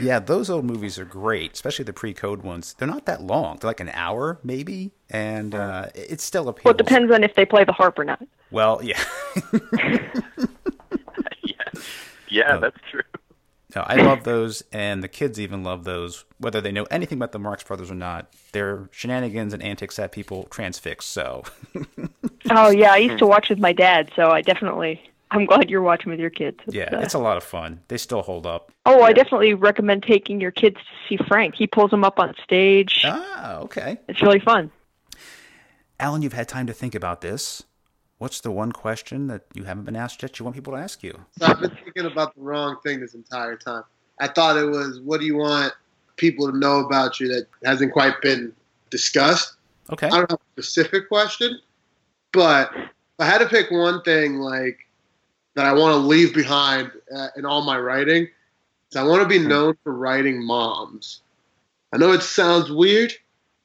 yeah, 0.00 0.18
those 0.18 0.50
old 0.50 0.64
movies 0.64 0.98
are 0.98 1.04
great, 1.04 1.52
especially 1.54 1.84
the 1.84 1.92
pre-code 1.92 2.42
ones. 2.42 2.74
They're 2.74 2.88
not 2.88 3.06
that 3.06 3.22
long; 3.22 3.58
they're 3.58 3.70
like 3.70 3.80
an 3.80 3.90
hour, 3.90 4.38
maybe, 4.42 4.90
and 5.08 5.54
uh, 5.54 5.86
it's 5.94 6.24
still 6.24 6.48
a. 6.48 6.54
Well, 6.64 6.74
it 6.74 6.78
depends 6.78 7.12
on 7.12 7.24
if 7.24 7.34
they 7.36 7.46
play 7.46 7.64
the 7.64 7.72
harp 7.72 7.98
or 7.98 8.04
not. 8.04 8.22
Well, 8.50 8.80
yeah. 8.82 9.02
Yeah, 11.42 11.82
yeah, 12.28 12.48
no. 12.48 12.60
that's 12.60 12.78
true. 12.90 13.02
No, 13.74 13.82
I 13.82 13.96
love 13.96 14.24
those, 14.24 14.62
and 14.72 15.02
the 15.02 15.08
kids 15.08 15.38
even 15.38 15.62
love 15.62 15.84
those, 15.84 16.24
whether 16.38 16.62
they 16.62 16.72
know 16.72 16.84
anything 16.84 17.18
about 17.18 17.32
the 17.32 17.38
Marx 17.38 17.62
Brothers 17.62 17.90
or 17.90 17.94
not. 17.94 18.32
They're 18.52 18.88
shenanigans 18.90 19.52
and 19.52 19.62
antics 19.62 19.96
that 19.96 20.12
people 20.12 20.44
transfix. 20.44 21.04
So. 21.04 21.42
oh 22.50 22.70
yeah, 22.70 22.92
I 22.92 22.96
used 22.96 23.18
to 23.18 23.26
watch 23.26 23.50
with 23.50 23.58
my 23.58 23.74
dad, 23.74 24.10
so 24.16 24.30
I 24.30 24.40
definitely. 24.40 25.02
I'm 25.30 25.44
glad 25.44 25.68
you're 25.68 25.82
watching 25.82 26.10
with 26.10 26.20
your 26.20 26.30
kids. 26.30 26.58
It's, 26.66 26.74
yeah, 26.74 26.88
uh, 26.90 27.00
it's 27.00 27.14
a 27.14 27.18
lot 27.18 27.36
of 27.36 27.42
fun. 27.44 27.80
They 27.88 27.98
still 27.98 28.22
hold 28.22 28.46
up. 28.46 28.72
Oh, 28.86 29.02
I 29.02 29.12
definitely 29.12 29.54
recommend 29.54 30.04
taking 30.04 30.40
your 30.40 30.52
kids 30.52 30.76
to 30.76 31.08
see 31.08 31.22
Frank. 31.26 31.56
He 31.56 31.66
pulls 31.66 31.90
them 31.90 32.04
up 32.04 32.20
on 32.20 32.34
stage. 32.44 33.02
Ah, 33.04 33.56
okay. 33.58 33.98
It's 34.08 34.22
really 34.22 34.40
fun. 34.40 34.70
Alan, 35.98 36.22
you've 36.22 36.32
had 36.32 36.48
time 36.48 36.68
to 36.68 36.72
think 36.72 36.94
about 36.94 37.22
this. 37.22 37.64
What's 38.18 38.40
the 38.40 38.50
one 38.50 38.72
question 38.72 39.26
that 39.26 39.42
you 39.54 39.64
haven't 39.64 39.84
been 39.84 39.96
asked 39.96 40.22
yet 40.22 40.38
you 40.38 40.44
want 40.44 40.54
people 40.54 40.72
to 40.72 40.78
ask 40.78 41.02
you? 41.02 41.18
So 41.38 41.46
I've 41.46 41.60
been 41.60 41.76
thinking 41.84 42.06
about 42.06 42.34
the 42.34 42.40
wrong 42.40 42.78
thing 42.82 43.00
this 43.00 43.14
entire 43.14 43.56
time. 43.56 43.84
I 44.20 44.28
thought 44.28 44.56
it 44.56 44.64
was, 44.64 45.00
what 45.00 45.20
do 45.20 45.26
you 45.26 45.36
want 45.36 45.74
people 46.16 46.50
to 46.50 46.56
know 46.56 46.80
about 46.80 47.20
you 47.20 47.28
that 47.28 47.46
hasn't 47.62 47.92
quite 47.92 48.20
been 48.22 48.54
discussed? 48.88 49.56
Okay. 49.92 50.06
I 50.06 50.10
don't 50.10 50.30
have 50.30 50.40
a 50.56 50.62
specific 50.62 51.08
question, 51.08 51.60
but 52.32 52.70
I 53.18 53.26
had 53.26 53.38
to 53.38 53.46
pick 53.46 53.70
one 53.70 54.02
thing 54.02 54.36
like 54.36 54.78
that 55.54 55.66
I 55.66 55.72
want 55.74 55.92
to 55.92 55.98
leave 55.98 56.34
behind 56.34 56.90
uh, 57.14 57.28
in 57.36 57.44
all 57.44 57.62
my 57.62 57.78
writing, 57.78 58.28
is 58.90 58.96
I 58.96 59.02
want 59.02 59.22
to 59.22 59.28
be 59.28 59.38
known 59.38 59.76
for 59.84 59.92
writing 59.92 60.42
moms. 60.42 61.20
I 61.92 61.98
know 61.98 62.12
it 62.12 62.22
sounds 62.22 62.70
weird, 62.70 63.12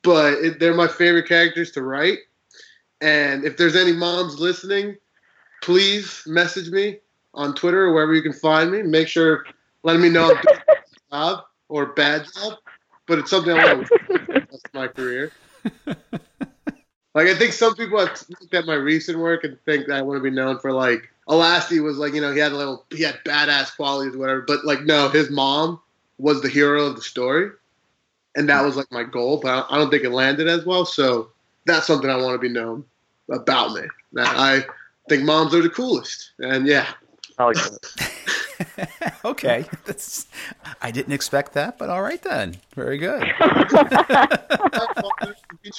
but 0.04 0.34
it, 0.34 0.60
they're 0.60 0.74
my 0.74 0.88
favorite 0.88 1.28
characters 1.28 1.72
to 1.72 1.82
write 1.82 2.20
and 3.02 3.44
if 3.44 3.58
there's 3.58 3.76
any 3.76 3.94
moms 3.94 4.40
listening, 4.40 4.98
please 5.62 6.24
message 6.26 6.70
me 6.70 7.00
on 7.34 7.54
Twitter 7.54 7.86
or 7.86 7.94
wherever 7.94 8.14
you 8.14 8.22
can 8.22 8.34
find 8.34 8.72
me. 8.72 8.82
Make 8.82 9.08
sure 9.08 9.46
letting 9.84 10.02
me 10.02 10.10
know 10.10 10.26
I'm 10.32 10.42
doing 10.42 10.60
a 10.70 11.12
job 11.16 11.44
or 11.70 11.88
bad 11.88 12.26
job, 12.34 12.58
but 13.08 13.20
it's 13.20 13.30
something 13.30 13.58
I 13.58 13.74
want 13.74 13.88
to 13.88 14.28
That's 14.28 14.64
my 14.74 14.88
career. 14.88 15.32
Like 17.14 17.28
I 17.28 17.36
think 17.36 17.54
some 17.54 17.76
people 17.76 18.00
have 18.00 18.24
looked 18.30 18.54
at 18.54 18.66
my 18.66 18.76
recent 18.76 19.20
work 19.20 19.44
and 19.44 19.58
think 19.66 19.88
that 19.88 19.98
I 19.98 20.02
want 20.02 20.18
to 20.18 20.24
be 20.24 20.30
known 20.30 20.60
for 20.60 20.72
like 20.72 21.12
Elasti 21.28 21.84
was 21.84 21.98
like 21.98 22.14
you 22.14 22.22
know 22.22 22.32
he 22.34 22.40
had 22.40 22.52
a 22.54 22.58
little 22.58 22.86
he 22.90 23.04
had 23.04 23.20
badass 23.26 23.76
qualities 23.76 24.16
or 24.16 24.20
whatever, 24.20 24.42
but 24.42 24.66
like 24.66 24.84
no, 24.84 25.10
his 25.10 25.30
mom 25.30 25.80
was 26.18 26.42
the 26.42 26.50
hero 26.50 26.86
of 26.86 26.96
the 26.96 27.02
story, 27.02 27.52
and 28.36 28.48
that 28.48 28.60
hmm. 28.60 28.66
was 28.66 28.78
like 28.78 28.92
my 28.92 29.04
goal. 29.04 29.40
But 29.42 29.68
I 29.70 29.78
don't 29.78 29.90
think 29.90 30.04
it 30.04 30.12
landed 30.12 30.48
as 30.48 30.66
well. 30.66 30.86
So 30.86 31.32
that's 31.66 31.88
something 31.88 32.10
I 32.10 32.18
want 32.18 32.34
to 32.34 32.40
be 32.40 32.50
known 32.50 32.84
about 33.30 33.74
me. 33.74 33.82
I 34.18 34.64
think 35.10 35.24
moms 35.24 35.54
are 35.54 35.62
the 35.62 35.70
coolest, 35.70 36.32
and 36.40 36.68
yeah. 36.68 36.88
I 37.38 37.46
like 37.46 37.56
that. 37.56 38.12
okay, 39.26 39.66
That's, 39.86 40.28
I 40.82 40.92
didn't 40.92 41.14
expect 41.14 41.54
that, 41.54 41.78
but 41.78 41.90
all 41.90 42.02
right 42.02 42.22
then. 42.22 42.58
Very 42.76 42.98
good. 42.98 43.24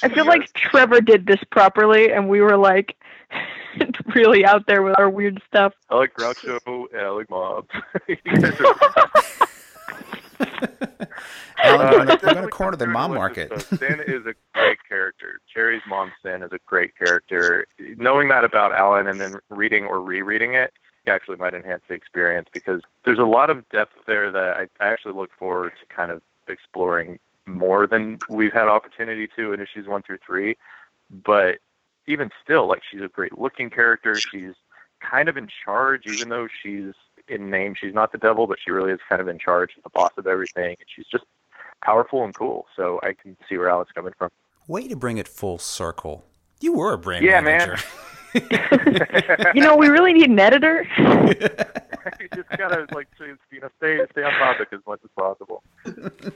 I 0.02 0.08
feel 0.14 0.26
like 0.26 0.52
Trevor 0.54 1.00
did 1.00 1.26
this 1.26 1.40
properly, 1.50 2.12
and 2.12 2.28
we 2.28 2.40
were 2.40 2.56
like 2.56 2.96
really 4.14 4.44
out 4.44 4.66
there 4.66 4.82
with 4.82 4.98
our 4.98 5.08
weird 5.08 5.42
stuff. 5.46 5.72
I 5.90 5.96
like 5.96 6.14
Groucho 6.14 6.86
and 6.92 7.00
I 7.00 7.08
like 7.10 7.30
mobs. 7.30 7.68
You 10.62 10.68
guys 10.68 10.98
are- 11.00 11.08
Alan, 11.64 11.86
Uh, 11.86 11.90
you're 11.90 11.98
gonna, 11.98 12.12
it's 12.14 12.22
you're 12.22 12.34
gonna 12.34 12.46
definitely 12.46 12.50
corner 12.50 12.76
the 12.76 12.86
mom 12.86 13.14
market. 13.14 13.62
Sin 13.78 14.00
is 14.06 14.26
a 14.26 14.34
great 14.54 14.78
character. 14.88 15.40
Cherry's 15.52 15.82
mom, 15.88 16.12
Sin, 16.22 16.42
is 16.42 16.50
a 16.52 16.58
great 16.66 16.96
character. 16.96 17.66
Knowing 17.96 18.28
that 18.28 18.44
about 18.44 18.72
Alan 18.72 19.06
and 19.06 19.20
then 19.20 19.36
reading 19.50 19.84
or 19.84 20.00
rereading 20.00 20.54
it 20.54 20.72
actually 21.06 21.36
might 21.36 21.52
enhance 21.54 21.82
the 21.88 21.94
experience 21.94 22.48
because 22.52 22.80
there's 23.04 23.18
a 23.18 23.24
lot 23.24 23.50
of 23.50 23.68
depth 23.70 23.94
there 24.06 24.30
that 24.30 24.56
I, 24.56 24.62
I 24.84 24.88
actually 24.92 25.14
look 25.14 25.30
forward 25.38 25.72
to 25.80 25.94
kind 25.94 26.10
of 26.12 26.22
exploring 26.48 27.18
more 27.46 27.86
than 27.88 28.18
we've 28.28 28.52
had 28.52 28.68
opportunity 28.68 29.28
to 29.36 29.52
in 29.52 29.60
issues 29.60 29.86
one 29.88 30.02
through 30.02 30.18
three. 30.24 30.56
But 31.10 31.58
even 32.06 32.30
still, 32.42 32.66
like 32.68 32.82
she's 32.88 33.02
a 33.02 33.08
great 33.08 33.36
looking 33.38 33.68
character. 33.70 34.14
She's 34.16 34.54
kind 35.00 35.28
of 35.28 35.36
in 35.36 35.48
charge, 35.64 36.06
even 36.06 36.28
though 36.28 36.46
she's 36.62 36.92
in 37.28 37.50
name 37.50 37.74
she's 37.78 37.94
not 37.94 38.12
the 38.12 38.18
devil, 38.18 38.46
but 38.46 38.58
she 38.64 38.70
really 38.70 38.92
is 38.92 39.00
kind 39.08 39.20
of 39.20 39.28
in 39.28 39.38
charge, 39.38 39.70
the 39.82 39.90
boss 39.90 40.10
of 40.16 40.26
everything, 40.26 40.76
and 40.78 40.86
she's 40.94 41.06
just 41.06 41.24
powerful 41.84 42.24
and 42.24 42.34
cool. 42.34 42.66
So 42.76 43.00
I 43.02 43.12
can 43.12 43.36
see 43.48 43.56
where 43.58 43.68
Alan's 43.68 43.90
coming 43.94 44.12
from. 44.18 44.30
Way 44.68 44.88
to 44.88 44.96
bring 44.96 45.18
it 45.18 45.26
full 45.28 45.58
circle. 45.58 46.24
You 46.60 46.74
were 46.74 46.92
a 46.92 46.98
brand 46.98 47.24
Yeah, 47.24 47.40
man. 47.40 47.58
manager. 47.68 47.82
You 49.54 49.60
know, 49.60 49.76
we 49.76 49.88
really 49.88 50.14
need 50.14 50.30
an 50.30 50.38
editor. 50.38 50.86
you 50.98 52.28
just 52.34 52.48
gotta 52.56 52.86
like 52.94 53.06
you 53.20 53.60
know 53.60 53.68
stay 53.76 54.00
stay 54.12 54.22
on 54.22 54.32
topic 54.32 54.68
as 54.72 54.80
much 54.86 55.00
as 55.04 55.10
possible. 55.16 55.62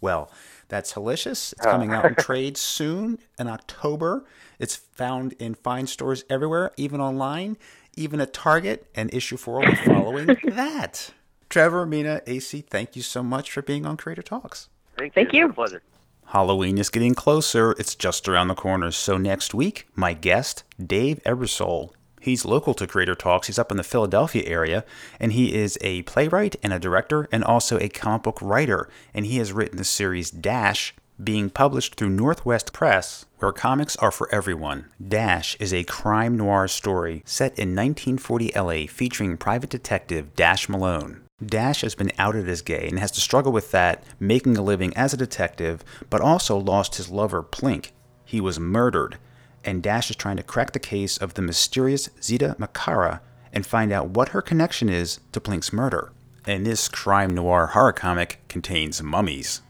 Well, 0.00 0.32
that's 0.68 0.94
Hellicious. 0.94 1.52
It's 1.52 1.64
Oh. 1.66 1.70
coming 1.70 1.92
out 1.92 2.04
in 2.04 2.14
trade 2.16 2.56
soon 2.56 3.18
in 3.38 3.46
October. 3.46 4.24
It's 4.58 4.74
found 4.74 5.32
in 5.34 5.54
fine 5.54 5.86
stores 5.86 6.24
everywhere, 6.28 6.72
even 6.76 7.00
online, 7.00 7.56
even 7.96 8.20
a 8.20 8.26
Target, 8.26 8.86
and 8.94 9.12
issue 9.12 9.36
four 9.36 9.60
will 9.60 9.70
be 9.70 9.76
following 9.76 10.26
that. 10.44 11.10
Trevor, 11.48 11.84
Mina, 11.84 12.22
AC, 12.26 12.62
thank 12.62 12.96
you 12.96 13.02
so 13.02 13.22
much 13.22 13.50
for 13.50 13.62
being 13.62 13.84
on 13.84 13.96
Creator 13.96 14.22
Talks. 14.22 14.68
Thank, 14.98 15.14
Thank 15.14 15.32
you. 15.32 15.40
you. 15.40 15.46
It's 15.46 15.52
a 15.52 15.54
pleasure. 15.54 15.82
Halloween 16.26 16.78
is 16.78 16.88
getting 16.88 17.14
closer. 17.14 17.72
It's 17.72 17.94
just 17.94 18.26
around 18.26 18.48
the 18.48 18.54
corner. 18.54 18.90
So 18.90 19.18
next 19.18 19.52
week, 19.52 19.86
my 19.94 20.14
guest, 20.14 20.64
Dave 20.84 21.20
Ebersole. 21.24 21.90
He's 22.20 22.44
local 22.44 22.72
to 22.74 22.86
Creator 22.86 23.16
Talks. 23.16 23.48
He's 23.48 23.58
up 23.58 23.70
in 23.70 23.76
the 23.76 23.82
Philadelphia 23.82 24.44
area, 24.46 24.84
and 25.18 25.32
he 25.32 25.52
is 25.54 25.76
a 25.80 26.02
playwright 26.02 26.56
and 26.62 26.72
a 26.72 26.78
director 26.78 27.28
and 27.32 27.42
also 27.42 27.78
a 27.78 27.88
comic 27.88 28.22
book 28.22 28.38
writer. 28.40 28.88
And 29.12 29.26
he 29.26 29.38
has 29.38 29.52
written 29.52 29.76
the 29.76 29.84
series 29.84 30.30
Dash, 30.30 30.94
being 31.24 31.50
published 31.50 31.94
through 31.94 32.10
Northwest 32.10 32.72
Press, 32.72 33.26
where 33.38 33.52
comics 33.52 33.96
are 33.96 34.10
for 34.10 34.32
everyone. 34.34 34.86
Dash 35.06 35.56
is 35.60 35.72
a 35.72 35.84
crime 35.84 36.36
noir 36.36 36.68
story 36.68 37.22
set 37.24 37.58
in 37.58 37.76
1940 37.76 38.52
LA 38.56 38.86
featuring 38.88 39.36
private 39.36 39.70
detective 39.70 40.34
Dash 40.34 40.68
Malone. 40.68 41.22
Dash 41.44 41.80
has 41.80 41.94
been 41.94 42.12
outed 42.18 42.48
as 42.48 42.62
gay 42.62 42.86
and 42.88 42.98
has 42.98 43.10
to 43.12 43.20
struggle 43.20 43.52
with 43.52 43.70
that, 43.72 44.04
making 44.20 44.56
a 44.56 44.62
living 44.62 44.96
as 44.96 45.12
a 45.12 45.16
detective, 45.16 45.84
but 46.08 46.20
also 46.20 46.56
lost 46.56 46.96
his 46.96 47.10
lover, 47.10 47.42
Plink. 47.42 47.90
He 48.24 48.40
was 48.40 48.60
murdered, 48.60 49.18
and 49.64 49.82
Dash 49.82 50.08
is 50.10 50.16
trying 50.16 50.36
to 50.36 50.42
crack 50.42 50.72
the 50.72 50.78
case 50.78 51.16
of 51.18 51.34
the 51.34 51.42
mysterious 51.42 52.10
Zita 52.22 52.56
Makara 52.58 53.20
and 53.52 53.66
find 53.66 53.92
out 53.92 54.10
what 54.10 54.30
her 54.30 54.40
connection 54.40 54.88
is 54.88 55.20
to 55.32 55.40
Plink's 55.40 55.72
murder. 55.72 56.12
And 56.46 56.66
this 56.66 56.88
crime 56.88 57.30
noir 57.30 57.68
horror 57.68 57.92
comic 57.92 58.40
contains 58.48 59.02
mummies. 59.02 59.62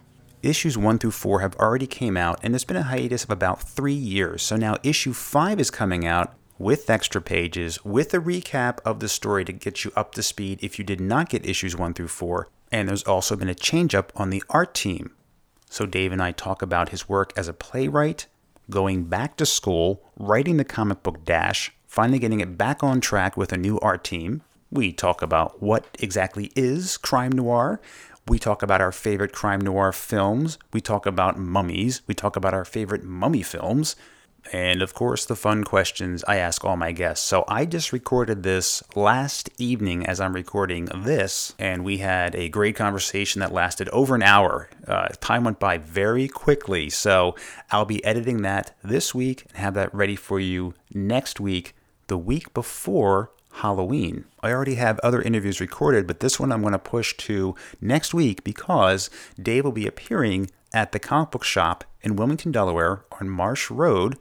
Issues 0.42 0.76
1 0.76 0.98
through 0.98 1.12
4 1.12 1.40
have 1.40 1.54
already 1.54 1.86
came 1.86 2.16
out, 2.16 2.40
and 2.42 2.52
there's 2.52 2.64
been 2.64 2.76
a 2.76 2.82
hiatus 2.82 3.22
of 3.22 3.30
about 3.30 3.62
three 3.62 3.94
years. 3.94 4.42
So 4.42 4.56
now 4.56 4.76
issue 4.82 5.12
5 5.12 5.60
is 5.60 5.70
coming 5.70 6.04
out 6.04 6.34
with 6.58 6.90
extra 6.90 7.22
pages, 7.22 7.84
with 7.84 8.12
a 8.12 8.18
recap 8.18 8.80
of 8.84 8.98
the 8.98 9.08
story 9.08 9.44
to 9.44 9.52
get 9.52 9.84
you 9.84 9.92
up 9.94 10.12
to 10.16 10.22
speed 10.22 10.58
if 10.60 10.80
you 10.80 10.84
did 10.84 11.00
not 11.00 11.28
get 11.28 11.46
issues 11.46 11.76
1 11.76 11.94
through 11.94 12.08
4. 12.08 12.48
And 12.72 12.88
there's 12.88 13.04
also 13.04 13.36
been 13.36 13.48
a 13.48 13.54
change 13.54 13.94
up 13.94 14.12
on 14.16 14.30
the 14.30 14.42
art 14.50 14.74
team. 14.74 15.12
So 15.70 15.86
Dave 15.86 16.10
and 16.10 16.20
I 16.20 16.32
talk 16.32 16.60
about 16.60 16.88
his 16.88 17.08
work 17.08 17.32
as 17.36 17.46
a 17.46 17.52
playwright, 17.52 18.26
going 18.68 19.04
back 19.04 19.36
to 19.36 19.46
school, 19.46 20.02
writing 20.18 20.56
the 20.56 20.64
comic 20.64 21.04
book 21.04 21.24
Dash, 21.24 21.70
finally 21.86 22.18
getting 22.18 22.40
it 22.40 22.58
back 22.58 22.82
on 22.82 23.00
track 23.00 23.36
with 23.36 23.52
a 23.52 23.56
new 23.56 23.78
art 23.78 24.02
team. 24.02 24.42
We 24.72 24.92
talk 24.92 25.22
about 25.22 25.62
what 25.62 25.86
exactly 26.00 26.50
is 26.56 26.96
crime 26.96 27.32
noir. 27.32 27.80
We 28.28 28.38
talk 28.38 28.62
about 28.62 28.80
our 28.80 28.92
favorite 28.92 29.32
crime 29.32 29.60
noir 29.60 29.92
films. 29.92 30.58
We 30.72 30.80
talk 30.80 31.06
about 31.06 31.38
mummies. 31.38 32.02
We 32.06 32.14
talk 32.14 32.36
about 32.36 32.54
our 32.54 32.64
favorite 32.64 33.02
mummy 33.02 33.42
films. 33.42 33.96
And 34.52 34.82
of 34.82 34.94
course, 34.94 35.24
the 35.24 35.36
fun 35.36 35.62
questions 35.64 36.24
I 36.26 36.36
ask 36.36 36.64
all 36.64 36.76
my 36.76 36.92
guests. 36.92 37.24
So 37.26 37.44
I 37.46 37.64
just 37.64 37.92
recorded 37.92 38.42
this 38.42 38.82
last 38.96 39.50
evening 39.58 40.04
as 40.06 40.20
I'm 40.20 40.32
recording 40.32 40.86
this, 40.86 41.54
and 41.58 41.84
we 41.84 41.98
had 41.98 42.34
a 42.34 42.48
great 42.48 42.74
conversation 42.74 43.40
that 43.40 43.52
lasted 43.52 43.88
over 43.90 44.14
an 44.14 44.22
hour. 44.22 44.68
Uh, 44.86 45.08
time 45.20 45.44
went 45.44 45.60
by 45.60 45.78
very 45.78 46.26
quickly. 46.26 46.90
So 46.90 47.36
I'll 47.70 47.84
be 47.84 48.04
editing 48.04 48.42
that 48.42 48.74
this 48.82 49.14
week 49.14 49.44
and 49.50 49.58
have 49.58 49.74
that 49.74 49.94
ready 49.94 50.16
for 50.16 50.40
you 50.40 50.74
next 50.92 51.38
week, 51.38 51.74
the 52.08 52.18
week 52.18 52.52
before 52.52 53.30
Halloween. 53.52 54.24
I 54.42 54.50
already 54.50 54.76
have 54.76 54.98
other 55.00 55.22
interviews 55.22 55.60
recorded, 55.60 56.06
but 56.06 56.20
this 56.20 56.40
one 56.40 56.50
I'm 56.50 56.62
going 56.62 56.72
to 56.72 56.78
push 56.78 57.16
to 57.18 57.54
next 57.80 58.14
week 58.14 58.42
because 58.44 59.10
Dave 59.40 59.64
will 59.64 59.72
be 59.72 59.86
appearing 59.86 60.50
at 60.72 60.92
the 60.92 60.98
comic 60.98 61.30
book 61.30 61.44
shop 61.44 61.84
in 62.02 62.16
Wilmington, 62.16 62.50
Delaware 62.50 63.04
on 63.20 63.28
Marsh 63.28 63.70
Road, 63.70 64.16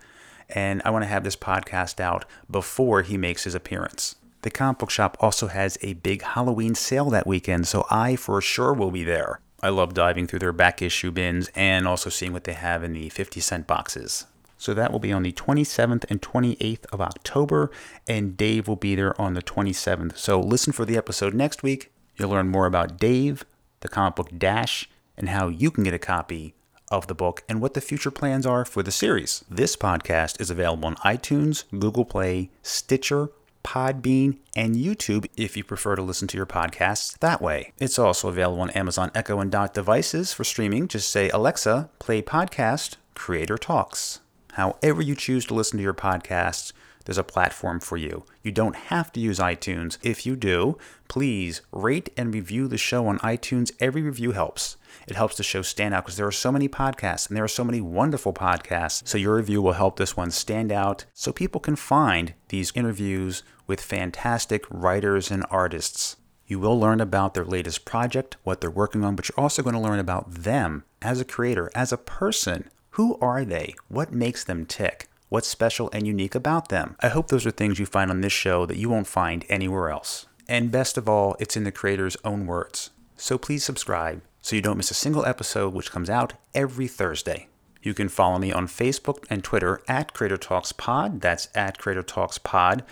and 0.50 0.82
I 0.84 0.90
want 0.90 1.04
to 1.04 1.08
have 1.10 1.24
this 1.24 1.36
podcast 1.36 2.00
out 2.00 2.26
before 2.50 3.02
he 3.02 3.18
makes 3.18 3.46
his 3.46 3.56
appearance. 3.56 4.16
The 4.42 4.50
comic 4.50 4.80
book 4.80 4.90
shop 4.90 5.18
also 5.20 5.48
has 5.48 5.78
a 5.82 5.94
big 5.94 6.24
Halloween 6.24 6.76
sale 6.76 7.10
that 7.12 7.28
weekend, 7.28 7.68
so 7.68 7.86
I 7.90 8.16
for 8.16 8.42
sure 8.42 8.74
will 8.74 8.92
be 8.92 9.04
there. 9.04 9.40
I 9.64 9.70
love 9.70 9.94
diving 9.94 10.28
through 10.28 10.40
their 10.40 10.52
back 10.52 10.82
issue 10.82 11.12
bins 11.12 11.50
and 11.56 11.88
also 11.88 12.10
seeing 12.10 12.34
what 12.34 12.46
they 12.46 12.54
have 12.54 12.84
in 12.84 12.94
the 12.94 13.10
50 13.10 13.40
cent 13.40 13.68
boxes. 13.68 14.26
So 14.62 14.76
that 14.76 14.92
will 14.92 15.00
be 15.00 15.12
on 15.12 15.24
the 15.24 15.32
27th 15.32 16.06
and 16.08 16.22
28th 16.22 16.86
of 16.92 17.02
October, 17.02 17.72
and 18.08 18.38
Dave 18.38 18.68
will 18.68 18.76
be 18.76 18.94
there 18.94 19.20
on 19.20 19.34
the 19.34 19.42
27th. 19.42 20.16
So 20.20 20.40
listen 20.40 20.72
for 20.72 20.86
the 20.86 20.98
episode 20.98 21.34
next 21.34 21.64
week. 21.64 21.92
You'll 22.16 22.30
learn 22.30 22.50
more 22.50 22.68
about 22.68 22.98
Dave, 22.98 23.44
the 23.80 23.88
comic 23.88 24.16
book 24.16 24.30
Dash, 24.38 24.88
and 25.18 25.30
how 25.30 25.48
you 25.48 25.72
can 25.72 25.84
get 25.84 25.96
a 25.96 25.98
copy 25.98 26.54
of 26.90 27.08
the 27.08 27.16
book 27.16 27.44
and 27.50 27.60
what 27.60 27.74
the 27.74 27.82
future 27.82 28.12
plans 28.12 28.46
are 28.46 28.64
for 28.64 28.84
the 28.84 28.92
series. 28.92 29.44
This 29.50 29.76
podcast 29.76 30.40
is 30.40 30.52
available 30.52 30.86
on 30.86 30.96
iTunes, 30.98 31.64
Google 31.72 32.06
Play, 32.06 32.52
Stitcher, 32.62 33.32
Podbean, 33.64 34.38
and 34.56 34.76
YouTube 34.76 35.26
if 35.36 35.58
you 35.58 35.64
prefer 35.64 35.96
to 35.96 36.04
listen 36.04 36.28
to 36.28 36.38
your 36.38 36.46
podcasts 36.46 37.18
that 37.18 37.42
way. 37.42 37.74
It's 37.80 37.98
also 37.98 38.30
available 38.30 38.62
on 38.62 38.70
Amazon 38.72 39.10
Echo 39.16 39.40
and 39.40 39.52
Dot 39.52 39.74
devices 39.74 40.34
for 40.34 40.44
streaming. 40.44 40.88
Just 40.88 41.10
say, 41.10 41.30
Alexa, 41.30 41.90
play 41.98 42.22
podcast, 42.22 42.98
Creator 43.16 43.58
Talks. 43.58 44.21
However, 44.54 45.02
you 45.02 45.16
choose 45.16 45.46
to 45.46 45.54
listen 45.54 45.78
to 45.78 45.84
your 45.84 45.94
podcasts, 45.94 46.74
there's 47.06 47.18
a 47.18 47.24
platform 47.24 47.80
for 47.80 47.98
you. 47.98 48.26
You 48.44 48.52
don't 48.52 48.76
have 48.76 49.12
to 49.14 49.20
use 49.20 49.40
iTunes. 49.40 49.98
If 50.04 50.26
you 50.26 50.36
do, 50.36 50.78
please 51.08 51.62
rate 51.72 52.10
and 52.16 52.34
review 52.34 52.68
the 52.68 52.78
show 52.78 53.08
on 53.08 53.20
iTunes. 53.20 53.72
Every 53.80 54.02
review 54.02 54.32
helps. 54.32 54.78
It 55.08 55.16
helps 55.16 55.38
the 55.38 55.44
show 55.44 55.62
stand 55.62 55.94
out 55.94 56.06
because 56.06 56.18
there 56.18 56.28
are 56.28 56.32
so 56.32 56.52
many 56.52 56.70
podcasts 56.70 57.28
and 57.28 57.36
there 57.36 57.44
are 57.44 57.50
so 57.50 57.64
many 57.64 57.82
wonderful 57.82 58.34
podcasts. 58.34 59.08
So 59.08 59.18
your 59.18 59.36
review 59.36 59.62
will 59.62 59.74
help 59.74 59.98
this 59.98 60.16
one 60.16 60.32
stand 60.32 60.72
out 60.72 61.06
so 61.14 61.32
people 61.32 61.62
can 61.62 61.76
find 61.76 62.34
these 62.50 62.72
interviews 62.76 63.44
with 63.68 63.82
fantastic 63.82 64.66
writers 64.70 65.32
and 65.32 65.46
artists. 65.50 66.18
You 66.46 66.60
will 66.60 66.80
learn 66.80 67.00
about 67.00 67.34
their 67.34 67.46
latest 67.46 67.86
project, 67.86 68.36
what 68.44 68.60
they're 68.60 68.70
working 68.70 69.04
on, 69.04 69.16
but 69.16 69.30
you're 69.30 69.40
also 69.40 69.64
going 69.64 69.76
to 69.76 69.82
learn 69.82 70.00
about 70.00 70.32
them 70.32 70.84
as 71.02 71.22
a 71.22 71.26
creator, 71.26 71.72
as 71.74 71.94
a 71.94 71.98
person. 71.98 72.70
Who 72.96 73.18
are 73.22 73.46
they? 73.46 73.76
What 73.88 74.12
makes 74.12 74.44
them 74.44 74.66
tick? 74.66 75.08
What's 75.30 75.48
special 75.48 75.90
and 75.94 76.06
unique 76.06 76.36
about 76.36 76.68
them? 76.68 76.98
I 77.00 77.08
hope 77.08 77.30
those 77.30 77.46
are 77.46 77.52
things 77.52 77.80
you 77.80 77.86
find 77.86 78.12
on 78.12 78.20
this 78.20 78.34
show 78.34 78.66
that 78.66 78.76
you 78.76 78.90
won't 78.90 79.08
find 79.08 79.46
anywhere 79.48 79.90
else. 79.90 80.26
And 80.50 80.72
best 80.72 80.98
of 80.98 81.08
all, 81.08 81.38
it's 81.40 81.56
in 81.56 81.64
the 81.64 81.72
creator's 81.72 82.18
own 82.26 82.46
words. 82.46 82.90
So 83.16 83.38
please 83.38 83.64
subscribe 83.64 84.22
so 84.42 84.58
you 84.58 84.62
don't 84.62 84.76
miss 84.76 84.92
a 84.92 84.94
single 84.94 85.26
episode, 85.26 85.74
which 85.74 85.90
comes 85.90 86.10
out 86.10 86.34
every 86.54 86.90
Thursday. 86.90 87.48
You 87.82 87.94
can 87.94 88.10
follow 88.10 88.40
me 88.40 88.52
on 88.52 88.68
Facebook 88.68 89.24
and 89.30 89.42
Twitter 89.42 89.82
at 89.88 90.14
Creator 90.14 90.38
Talks 90.38 90.74
Pod. 90.74 91.22
That's 91.22 91.48
at 91.56 91.78
Creator 91.78 92.04
Talks 92.04 92.40
Pod. 92.40 92.84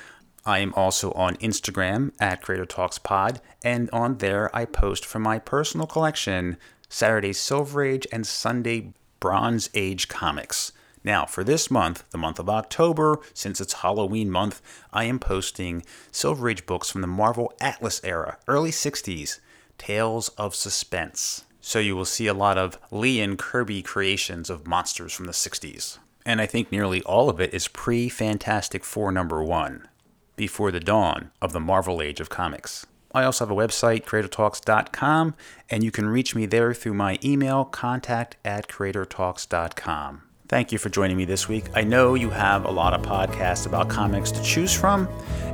I 0.46 0.60
am 0.60 0.74
also 0.76 1.12
on 1.12 1.36
Instagram 1.38 2.14
at 2.22 2.42
Creator 2.42 2.68
Talks 2.68 3.00
Pod, 3.00 3.42
and 3.66 3.90
on 3.92 4.20
there 4.20 4.56
I 4.56 4.64
post 4.64 5.06
from 5.06 5.24
my 5.24 5.40
personal 5.40 5.88
collection 5.88 6.56
Saturday 6.88 7.34
Silver 7.34 7.84
Age 7.84 8.08
and 8.14 8.26
Sunday 8.26 8.94
Bronze 9.20 9.70
Age 9.74 10.08
comics. 10.08 10.72
Now, 11.04 11.26
for 11.26 11.44
this 11.44 11.72
month, 11.72 12.04
the 12.12 12.18
month 12.18 12.40
of 12.40 12.50
October, 12.50 13.20
since 13.34 13.62
it's 13.62 13.82
Halloween 13.82 14.30
month, 14.30 14.62
I 14.92 15.06
am 15.06 15.20
posting 15.20 15.84
Silver 16.12 16.50
Age 16.50 16.66
books 16.66 16.90
from 16.90 17.02
the 17.02 17.08
Marvel 17.08 17.54
Atlas 17.62 18.02
era, 18.04 18.38
early 18.48 18.72
60s, 18.72 19.40
Tales 19.78 20.30
of 20.30 20.56
Suspense. 20.56 21.46
So 21.62 21.80
you 21.80 21.96
will 21.96 22.06
see 22.06 22.28
a 22.28 22.34
lot 22.34 22.58
of 22.58 22.78
Lee 22.92 23.22
and 23.22 23.38
Kirby 23.38 23.82
creations 23.82 24.50
of 24.50 24.68
monsters 24.68 25.14
from 25.14 25.26
the 25.26 25.32
60s. 25.32 26.00
And 26.26 26.42
I 26.42 26.46
think 26.46 26.72
nearly 26.72 27.02
all 27.04 27.30
of 27.30 27.40
it 27.40 27.54
is 27.54 27.68
pre 27.68 28.10
Fantastic 28.10 28.84
Four 28.84 29.12
number 29.12 29.44
one, 29.44 29.88
before 30.36 30.72
the 30.72 30.80
dawn 30.80 31.32
of 31.42 31.54
the 31.54 31.60
Marvel 31.60 32.02
Age 32.02 32.20
of 32.20 32.30
comics. 32.30 32.86
I 33.12 33.24
also 33.24 33.46
have 33.46 33.52
a 33.52 33.60
website, 33.60 34.06
creatortalks.com, 34.06 35.36
and 35.70 35.84
you 35.84 35.92
can 35.92 36.08
reach 36.08 36.36
me 36.36 36.46
there 36.46 36.74
through 36.74 36.94
my 36.94 37.18
email, 37.24 37.66
contact 37.66 38.38
at 38.46 38.68
creatortalks.com. 38.68 40.24
Thank 40.48 40.72
you 40.72 40.80
for 40.80 40.90
joining 40.90 41.16
me 41.16 41.26
this 41.26 41.48
week. 41.48 41.66
I 41.76 41.84
know 41.84 42.16
you 42.16 42.32
have 42.32 42.66
a 42.66 42.72
lot 42.72 42.96
of 42.96 43.04
podcasts 43.04 43.68
about 43.68 43.88
comics 43.88 44.32
to 44.32 44.42
choose 44.42 44.74
from, 44.74 45.08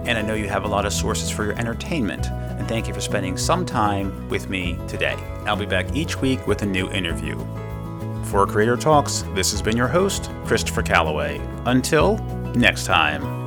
and 0.06 0.18
I 0.18 0.22
know 0.22 0.36
you 0.36 0.47
have 0.47 0.64
a 0.64 0.70
lot 0.70 0.86
of 0.86 0.93
sources 0.93 1.30
for 1.30 1.43
your 1.43 1.58
entertainment. 1.60 2.28
And 2.28 2.66
thank 2.68 2.88
you 2.88 2.93
for 2.93 3.01
spending 3.01 3.38
some 3.38 3.66
time 3.66 4.30
with 4.30 4.49
me 4.49 4.78
today. 4.88 5.16
I'll 5.45 5.58
be 5.58 5.66
back 5.66 5.93
each 5.95 6.22
week 6.22 6.47
with 6.47 6.62
a 6.62 6.66
new 6.66 6.89
interview. 6.91 7.38
For 8.26 8.47
Creator 8.47 8.78
Talks, 8.78 9.24
this 9.34 9.51
has 9.51 9.62
been 9.62 9.76
your 9.76 9.89
host, 9.89 10.32
Christopher 10.45 10.82
Calloway. 10.82 11.41
Until 11.66 12.18
next 12.56 12.86
time. 12.86 13.44